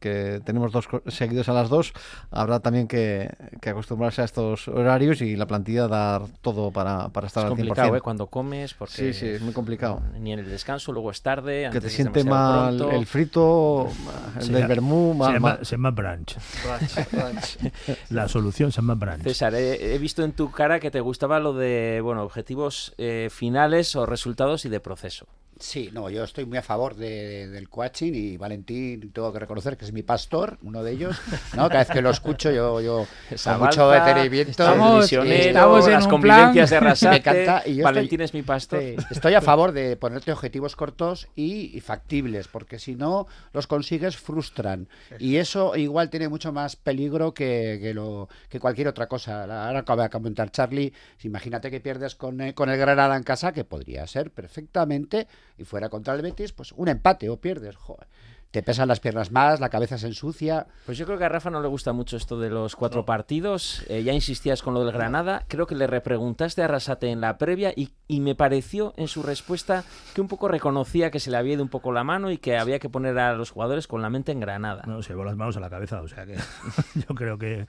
que 0.00 0.40
tenemos 0.44 0.72
dos 0.72 0.88
seguidos 1.08 1.48
a 1.50 1.52
las 1.52 1.68
dos, 1.68 1.92
habrá 2.30 2.60
también 2.60 2.88
que, 2.88 3.30
que 3.60 3.68
acostumbrarse 3.70 4.22
a 4.22 4.24
estos 4.24 4.66
horarios 4.68 5.20
y 5.20 5.36
la 5.36 5.46
plantilla 5.46 5.88
dar 5.88 6.22
todo 6.40 6.70
para, 6.70 7.10
para 7.10 7.26
estar 7.26 7.44
Es 7.44 7.50
al 7.50 7.52
100%. 7.52 7.56
complicado, 7.58 7.96
¿eh? 7.96 8.00
Cuando 8.00 8.26
comes, 8.28 8.72
porque 8.74 8.94
Sí, 8.94 9.12
sí, 9.12 9.26
es 9.26 9.42
muy 9.42 9.52
complicado. 9.52 10.02
Ni 10.18 10.32
en 10.32 10.38
el 10.38 10.48
descanso, 10.48 10.90
luego 10.92 11.10
es 11.10 11.20
tarde. 11.20 11.60
Que 11.60 11.66
antes 11.66 11.82
te 11.82 11.88
es 11.88 11.92
siente 11.94 12.24
mal 12.24 12.78
pronto. 12.78 12.96
el 12.96 13.06
frito, 13.06 13.88
el 14.36 14.42
Se 14.46 14.52
del 14.52 14.66
vermú, 14.66 15.22
se 15.24 15.32
llama- 15.32 15.48
mal- 15.56 15.66
se 15.66 15.72
llama 15.76 15.90
brunch. 15.90 16.36
Brunch, 16.64 17.10
brunch. 17.12 17.58
La 18.10 18.26
solución 18.28 18.72
se 18.72 18.76
llama 18.80 18.94
brunch. 18.94 19.22
César, 19.22 19.54
he, 19.54 19.94
he 19.94 19.98
visto 19.98 20.24
en 20.24 20.32
tu 20.32 20.50
cara 20.50 20.80
que 20.80 20.90
te 20.90 21.00
gustaba 21.00 21.40
lo 21.40 21.52
de 21.52 22.00
bueno 22.02 22.22
objetivos 22.22 22.94
eh, 22.96 23.28
finales 23.30 23.94
o 23.96 24.06
resultados 24.06 24.64
y 24.64 24.70
de 24.70 24.80
proceso. 24.80 25.26
Sí, 25.58 25.90
no, 25.92 26.10
yo 26.10 26.24
estoy 26.24 26.44
muy 26.46 26.58
a 26.58 26.62
favor 26.62 26.96
de- 26.96 27.48
del 27.48 27.68
coaching 27.68 28.12
y 28.12 28.36
Valentín 28.36 29.12
tengo 29.12 29.32
que 29.32 29.38
reconocer 29.38 29.76
que 29.76 29.84
es 29.84 29.92
mi 29.92 30.02
pastor, 30.02 30.58
uno 30.62 30.82
de 30.82 30.92
ellos, 30.92 31.16
¿no? 31.56 31.68
Cada 31.68 31.80
vez 31.80 31.90
que 31.90 32.02
lo 32.02 32.10
escucho 32.10 32.50
yo, 32.50 32.80
yo 32.80 33.06
con 33.44 33.60
mucho 33.60 33.88
detenimiento. 33.90 34.50
estamos- 34.50 35.12
estamos 35.12 35.86
en 35.86 35.92
las 35.92 36.04
un 36.04 36.10
convivencias 36.10 36.70
de 36.70 36.76
plan. 36.78 36.86
Arrasate, 36.88 37.10
Me 37.10 37.16
encanta, 37.44 37.62
y 37.68 37.76
yo 37.76 37.84
Valentín 37.84 38.20
estoy- 38.20 38.24
es 38.24 38.34
mi 38.34 38.42
pastor. 38.42 38.80
Sí, 38.82 38.96
estoy 39.12 39.34
a 39.34 39.40
favor 39.40 39.70
de 39.72 39.96
ponerte 39.96 40.32
objetivos 40.32 40.74
cortos 40.76 41.28
y, 41.36 41.76
y 41.76 41.80
factibles, 41.80 42.48
porque 42.48 42.78
si 42.80 42.96
no 42.96 43.26
los 43.52 43.66
consigues 43.68 44.16
frustran. 44.16 44.88
Y 45.20 45.36
eso 45.36 45.76
igual 45.76 46.10
tiene 46.10 46.28
mucho 46.28 46.52
más 46.52 46.74
peligro 46.76 47.32
que, 47.32 47.78
que 47.80 47.94
lo, 47.94 48.28
que 48.48 48.58
cualquier 48.58 48.88
otra 48.88 49.06
cosa. 49.06 49.42
Ahora 49.42 49.78
acaba 49.78 50.02
de 50.04 50.10
comentar 50.10 50.50
Charlie, 50.50 50.92
imagínate 51.22 51.70
que 51.70 51.80
pierdes 51.80 52.16
con, 52.16 52.40
eh, 52.40 52.54
con 52.54 52.68
el 52.70 52.76
Granada 52.78 53.16
en 53.16 53.22
casa, 53.22 53.52
que 53.52 53.64
podría 53.64 54.04
ser 54.08 54.30
perfectamente, 54.32 55.28
y 55.58 55.64
fuera 55.64 55.88
contra 55.88 56.14
el 56.14 56.22
Betis, 56.22 56.52
pues 56.52 56.72
un 56.72 56.88
empate 56.88 57.28
o 57.30 57.40
pierdes. 57.40 57.76
Joder. 57.76 58.08
Te 58.54 58.62
pesan 58.62 58.86
las 58.86 59.00
piernas 59.00 59.32
más, 59.32 59.58
la 59.58 59.68
cabeza 59.68 59.98
se 59.98 60.06
ensucia. 60.06 60.68
Pues 60.86 60.96
yo 60.96 61.06
creo 61.06 61.18
que 61.18 61.24
a 61.24 61.28
Rafa 61.28 61.50
no 61.50 61.60
le 61.60 61.66
gusta 61.66 61.92
mucho 61.92 62.16
esto 62.16 62.38
de 62.38 62.50
los 62.50 62.76
cuatro 62.76 63.04
partidos. 63.04 63.84
Eh, 63.88 64.04
ya 64.04 64.12
insistías 64.12 64.62
con 64.62 64.74
lo 64.74 64.84
del 64.84 64.92
Granada. 64.92 65.44
Creo 65.48 65.66
que 65.66 65.74
le 65.74 65.88
repreguntaste 65.88 66.62
a 66.62 66.66
Arrasate 66.66 67.10
en 67.10 67.20
la 67.20 67.36
previa 67.36 67.72
y, 67.74 67.90
y 68.06 68.20
me 68.20 68.36
pareció 68.36 68.94
en 68.96 69.08
su 69.08 69.24
respuesta 69.24 69.82
que 70.14 70.20
un 70.20 70.28
poco 70.28 70.46
reconocía 70.46 71.10
que 71.10 71.18
se 71.18 71.32
le 71.32 71.36
había 71.36 71.54
ido 71.54 71.64
un 71.64 71.68
poco 71.68 71.90
la 71.90 72.04
mano 72.04 72.30
y 72.30 72.38
que 72.38 72.56
había 72.56 72.78
que 72.78 72.88
poner 72.88 73.18
a 73.18 73.34
los 73.34 73.50
jugadores 73.50 73.88
con 73.88 74.02
la 74.02 74.08
mente 74.08 74.30
en 74.30 74.38
Granada. 74.38 74.84
No, 74.86 75.02
se 75.02 75.14
llevó 75.14 75.24
las 75.24 75.34
manos 75.34 75.56
a 75.56 75.60
la 75.60 75.68
cabeza, 75.68 76.00
o 76.00 76.06
sea 76.06 76.24
que 76.24 76.36
yo 76.94 77.12
creo 77.16 77.38
que 77.38 77.66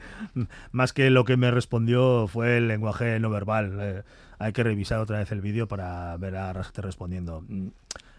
más 0.72 0.94
que 0.94 1.10
lo 1.10 1.26
que 1.26 1.36
me 1.36 1.50
respondió 1.50 2.28
fue 2.28 2.58
el 2.58 2.68
lenguaje 2.68 3.20
no 3.20 3.32
verbal. 3.32 3.80
Eh, 3.82 4.04
hay 4.40 4.54
que 4.54 4.64
revisar 4.64 5.00
otra 5.00 5.20
vez 5.20 5.32
el 5.32 5.42
vídeo 5.42 5.68
para 5.68 6.16
ver 6.18 6.36
a 6.36 6.50
Arrasate 6.50 6.82
respondiendo. 6.82 7.44
Mm, 7.48 7.68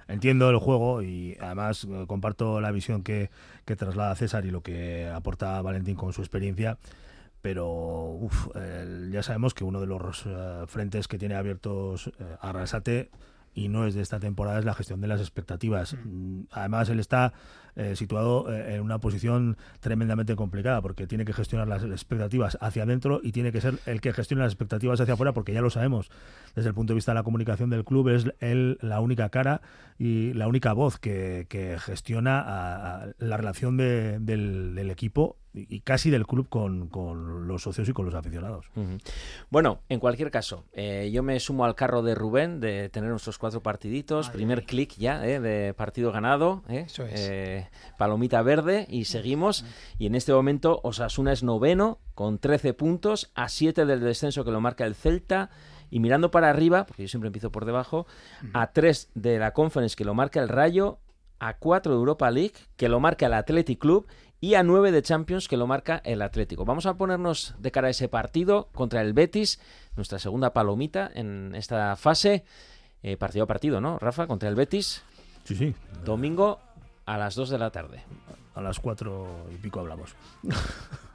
Entiendo 0.09 0.49
el 0.51 0.59
juego 0.59 1.03
y 1.03 1.37
además 1.41 1.85
eh, 1.85 2.05
comparto 2.07 2.61
la 2.61 2.71
visión 2.71 3.03
que, 3.03 3.29
que 3.65 3.75
traslada 3.75 4.15
César 4.15 4.47
y 4.47 4.53
lo 4.53 4.63
que 4.63 5.09
aporta 5.09 5.61
Valentín 5.63 5.97
con 5.97 6.13
su 6.13 6.21
experiencia, 6.23 6.79
pero 7.43 7.67
uf, 7.67 8.49
ya 9.11 9.23
sabemos 9.25 9.53
que 9.53 9.65
uno 9.65 9.81
de 9.81 9.87
los 9.87 10.25
eh, 10.27 10.65
frentes 10.69 11.09
que 11.09 11.19
tiene 11.19 11.35
abiertos 11.35 12.13
eh, 12.21 12.37
Arrasate 12.41 13.11
y 13.53 13.69
no 13.69 13.85
es 13.85 13.95
de 13.95 14.03
esta 14.03 14.21
temporada 14.21 14.61
es 14.61 14.65
la 14.65 14.75
gestión 14.75 15.01
de 15.01 15.09
las 15.09 15.21
expectativas. 15.21 15.97
Mm, 16.05 16.43
Además, 16.53 16.89
él 16.89 17.01
está 17.01 17.33
eh, 17.77 17.95
situado 17.97 18.53
eh, 18.53 18.75
en 18.77 18.81
una 18.83 18.99
posición 18.99 19.57
tremendamente 19.81 20.35
complicada 20.35 20.81
porque 20.83 21.07
tiene 21.07 21.25
que 21.25 21.33
gestionar 21.33 21.69
las 21.69 21.85
expectativas 21.85 22.59
hacia 22.61 22.83
adentro 22.83 23.21
y 23.23 23.33
tiene 23.33 23.53
que 23.53 23.61
ser 23.61 23.75
el 23.87 24.01
que 24.01 24.13
gestione 24.13 24.43
las 24.43 24.53
expectativas 24.53 25.01
hacia 25.01 25.15
afuera 25.15 25.33
porque 25.33 25.53
ya 25.53 25.61
lo 25.61 25.71
sabemos. 25.71 26.11
Desde 26.55 26.69
el 26.71 26.75
punto 26.75 26.93
de 26.93 26.97
vista 26.97 27.13
de 27.13 27.17
la 27.17 27.23
comunicación 27.23 27.71
del 27.71 27.85
club 27.85 28.09
es 28.09 28.27
él 28.41 28.79
la 28.81 29.01
única 29.01 29.29
cara 29.29 29.61
y 29.99 30.33
la 30.33 30.49
única 30.49 30.73
voz 30.73 30.99
que, 30.99 31.47
gestiona 31.79 33.13
la 33.19 33.37
relación 33.37 33.77
de- 33.77 34.19
del, 34.21 34.75
del 34.75 34.91
equipo 34.91 35.37
y 35.57 35.81
casi 35.81 36.11
del 36.11 36.27
club 36.27 36.49
con, 36.49 36.89
con 36.89 37.49
los 37.49 37.63
socios 37.63 37.89
y 37.89 37.93
con 37.93 38.05
los 38.05 38.15
aficionados. 38.15 38.67
Bueno, 39.51 39.81
en 39.89 40.01
cualquier 40.01 40.31
caso, 40.31 40.65
eh, 40.73 41.11
yo 41.13 41.23
me 41.23 41.41
sumo 41.41 41.65
al 41.65 41.75
carro 41.75 42.03
de 42.03 42.15
Rubén 42.15 42.61
de 42.61 42.89
tener 42.91 43.11
nuestros 43.11 43.39
cuatro 43.39 43.63
partiditos. 43.63 44.31
Primer 44.31 44.65
clic 44.65 44.95
ya 44.97 45.27
eh, 45.27 45.41
de 45.41 45.75
partido 45.75 46.13
ganado. 46.13 46.63
eh, 46.69 46.85
Eso 46.87 47.05
es. 47.05 47.21
eh, 47.29 47.69
palomita 47.99 48.43
verde 48.43 48.87
y 48.91 49.05
seguimos. 49.07 49.65
Y 49.99 50.07
en 50.07 50.15
este 50.15 50.33
momento 50.33 50.81
Osasuna 50.83 51.33
es 51.33 51.43
noveno 51.43 51.99
con 52.15 52.39
13 52.39 52.75
puntos 52.75 53.31
a 53.35 53.49
7 53.49 53.87
del 53.87 54.01
descenso 54.01 54.45
que 54.45 54.51
lo 54.51 54.61
marca 54.61 54.85
el 54.85 54.95
Celta. 54.95 55.51
Y 55.89 56.01
mirando 56.01 56.33
para 56.33 56.51
arriba, 56.51 56.85
porque 56.85 57.03
yo 57.03 57.09
siempre 57.09 57.29
empiezo 57.29 57.53
por 57.53 57.65
debajo, 57.65 58.07
a 58.55 58.73
3 58.73 59.11
de 59.15 59.39
la 59.39 59.53
Conference 59.53 59.95
que 59.95 60.05
lo 60.05 60.15
marca 60.15 60.43
el 60.43 60.49
Rayo, 60.49 60.99
a 61.39 61.59
4 61.59 61.93
de 61.93 61.99
Europa 61.99 62.29
League 62.31 62.55
que 62.77 62.89
lo 62.89 62.99
marca 62.99 63.27
el 63.27 63.35
Athletic 63.35 63.79
Club 63.79 64.07
y 64.41 64.55
a 64.55 64.63
9 64.63 64.93
de 64.93 65.03
Champions 65.03 65.49
que 65.49 65.57
lo 65.57 65.67
marca 65.67 66.01
el 66.05 66.23
Atlético. 66.23 66.65
Vamos 66.65 66.87
a 66.87 66.95
ponernos 66.95 67.55
de 67.59 67.71
cara 67.71 67.89
a 67.89 67.91
ese 67.91 68.09
partido 68.09 68.69
contra 68.73 69.01
el 69.01 69.13
Betis, 69.13 69.61
nuestra 69.97 70.19
segunda 70.19 70.53
palomita 70.53 71.11
en 71.15 71.55
esta 71.55 71.97
fase. 71.97 72.45
Eh, 73.03 73.17
partido 73.17 73.45
a 73.45 73.47
partido, 73.47 73.81
¿no, 73.81 73.99
Rafa? 73.99 74.27
Contra 74.27 74.49
el 74.49 74.55
Betis. 74.55 75.03
Sí, 75.45 75.55
sí. 75.55 75.75
Domingo 76.05 76.61
a 77.05 77.17
las 77.19 77.35
2 77.35 77.51
de 77.51 77.59
la 77.59 77.71
tarde. 77.71 78.03
A 78.55 78.61
las 78.61 78.81
4 78.81 79.47
y 79.55 79.57
pico 79.57 79.81
hablamos. 79.81 80.15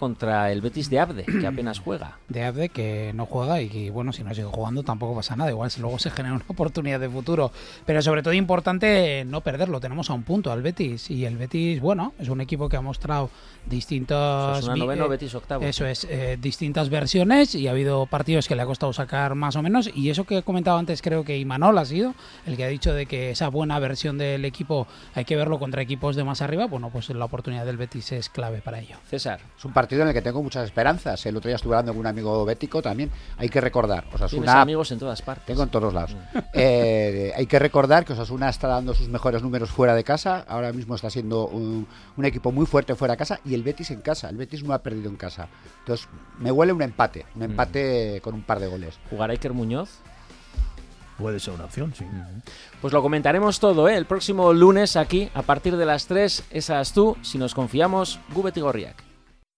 contra 0.00 0.50
el 0.50 0.62
Betis 0.62 0.88
de 0.88 0.98
Abde, 0.98 1.24
que 1.24 1.46
apenas 1.46 1.78
juega. 1.78 2.18
De 2.28 2.42
Abde 2.42 2.70
que 2.70 3.12
no 3.14 3.26
juega 3.26 3.60
y 3.60 3.68
que, 3.68 3.90
bueno, 3.90 4.12
si 4.12 4.24
no 4.24 4.34
sigue 4.34 4.46
jugando 4.46 4.82
tampoco 4.82 5.14
pasa 5.14 5.36
nada. 5.36 5.50
Igual 5.50 5.70
luego 5.78 5.98
se 5.98 6.10
genera 6.10 6.34
una 6.34 6.44
oportunidad 6.48 6.98
de 6.98 7.08
futuro. 7.08 7.52
Pero 7.84 8.00
sobre 8.00 8.22
todo 8.22 8.32
importante 8.32 9.24
no 9.26 9.42
perderlo. 9.42 9.78
Tenemos 9.78 10.08
a 10.10 10.14
un 10.14 10.22
punto 10.22 10.50
al 10.50 10.62
Betis. 10.62 11.10
Y 11.10 11.26
el 11.26 11.36
Betis, 11.36 11.80
bueno, 11.80 12.14
es 12.18 12.28
un 12.28 12.40
equipo 12.40 12.68
que 12.68 12.76
ha 12.76 12.80
mostrado 12.80 13.30
distintas... 13.66 14.60
Eso 14.60 14.72
es 14.72 14.78
noveno, 14.78 15.08
Betis 15.08 15.34
octavo. 15.34 15.64
Eso 15.64 15.84
es, 15.84 16.06
eh, 16.08 16.38
distintas 16.40 16.88
versiones 16.88 17.54
y 17.54 17.68
ha 17.68 17.72
habido 17.72 18.06
partidos 18.06 18.48
que 18.48 18.56
le 18.56 18.62
ha 18.62 18.66
costado 18.66 18.92
sacar 18.92 19.34
más 19.34 19.56
o 19.56 19.62
menos. 19.62 19.90
Y 19.94 20.08
eso 20.08 20.24
que 20.24 20.38
he 20.38 20.42
comentado 20.42 20.78
antes 20.78 21.02
creo 21.02 21.24
que 21.24 21.36
Imanol 21.36 21.76
ha 21.76 21.84
sido 21.84 22.14
el 22.46 22.56
que 22.56 22.64
ha 22.64 22.68
dicho 22.68 22.94
de 22.94 23.06
que 23.06 23.32
esa 23.32 23.48
buena 23.48 23.78
versión 23.78 24.16
del 24.16 24.44
equipo 24.44 24.86
hay 25.14 25.26
que 25.26 25.36
verlo 25.36 25.58
contra 25.58 25.82
equipos 25.82 26.16
de 26.16 26.24
más 26.24 26.40
arriba. 26.40 26.66
Bueno, 26.66 26.90
pues 26.90 27.10
la 27.10 27.24
oportunidad 27.24 27.66
del 27.66 27.76
Betis 27.76 28.12
es 28.12 28.30
clave 28.30 28.62
para 28.62 28.80
ello. 28.80 28.96
César. 29.08 29.40
Es 29.58 29.64
un 29.64 29.72
partido 29.72 29.89
en 29.98 30.08
el 30.08 30.14
que 30.14 30.22
tengo 30.22 30.42
muchas 30.42 30.64
esperanzas. 30.64 31.24
El 31.26 31.36
otro 31.36 31.48
día 31.48 31.56
estuve 31.56 31.74
hablando 31.74 31.92
con 31.92 32.00
un 32.00 32.06
amigo 32.06 32.44
bético 32.44 32.80
también. 32.82 33.10
Hay 33.38 33.48
que 33.48 33.60
recordar, 33.60 34.04
Osasuna... 34.12 34.60
amigos 34.60 34.92
en 34.92 34.98
todas 34.98 35.22
partes. 35.22 35.46
Tengo 35.46 35.62
en 35.62 35.68
todos 35.68 35.92
lados. 35.92 36.16
Eh, 36.52 37.32
hay 37.36 37.46
que 37.46 37.58
recordar 37.58 38.04
que 38.04 38.12
Osasuna 38.12 38.48
está 38.48 38.66
dando 38.66 38.92
sus 38.92 39.08
mejores 39.08 39.42
números 39.42 39.70
fuera 39.70 39.94
de 39.94 40.04
casa. 40.04 40.44
Ahora 40.48 40.72
mismo 40.72 40.94
está 40.94 41.08
siendo 41.08 41.46
un, 41.46 41.86
un 42.16 42.24
equipo 42.24 42.52
muy 42.52 42.66
fuerte 42.66 42.94
fuera 42.94 43.14
de 43.14 43.18
casa 43.18 43.40
y 43.44 43.54
el 43.54 43.62
Betis 43.62 43.90
en 43.90 44.00
casa. 44.00 44.28
El 44.28 44.36
Betis 44.36 44.62
no 44.62 44.74
ha 44.74 44.82
perdido 44.82 45.08
en 45.08 45.16
casa. 45.16 45.48
Entonces, 45.80 46.08
me 46.38 46.50
huele 46.50 46.72
un 46.72 46.82
empate. 46.82 47.24
Un 47.36 47.42
empate 47.42 48.20
con 48.22 48.34
un 48.34 48.42
par 48.42 48.60
de 48.60 48.66
goles. 48.66 48.98
¿Jugará 49.08 49.32
Iker 49.32 49.52
Muñoz? 49.52 50.00
Puede 51.20 51.38
ser 51.38 51.54
una 51.54 51.64
opción, 51.66 51.94
sí. 51.94 52.04
Pues 52.80 52.92
lo 52.92 53.02
comentaremos 53.02 53.60
todo, 53.60 53.88
¿eh? 53.88 53.96
El 53.96 54.06
próximo 54.06 54.52
lunes 54.52 54.96
aquí, 54.96 55.30
a 55.34 55.42
partir 55.42 55.76
de 55.76 55.84
las 55.84 56.06
3, 56.06 56.44
esas 56.50 56.92
tú, 56.92 57.16
si 57.22 57.36
nos 57.36 57.54
confiamos, 57.54 58.18
Gubet 58.34 58.56
y 58.56 58.60
Gorriak. 58.60 59.09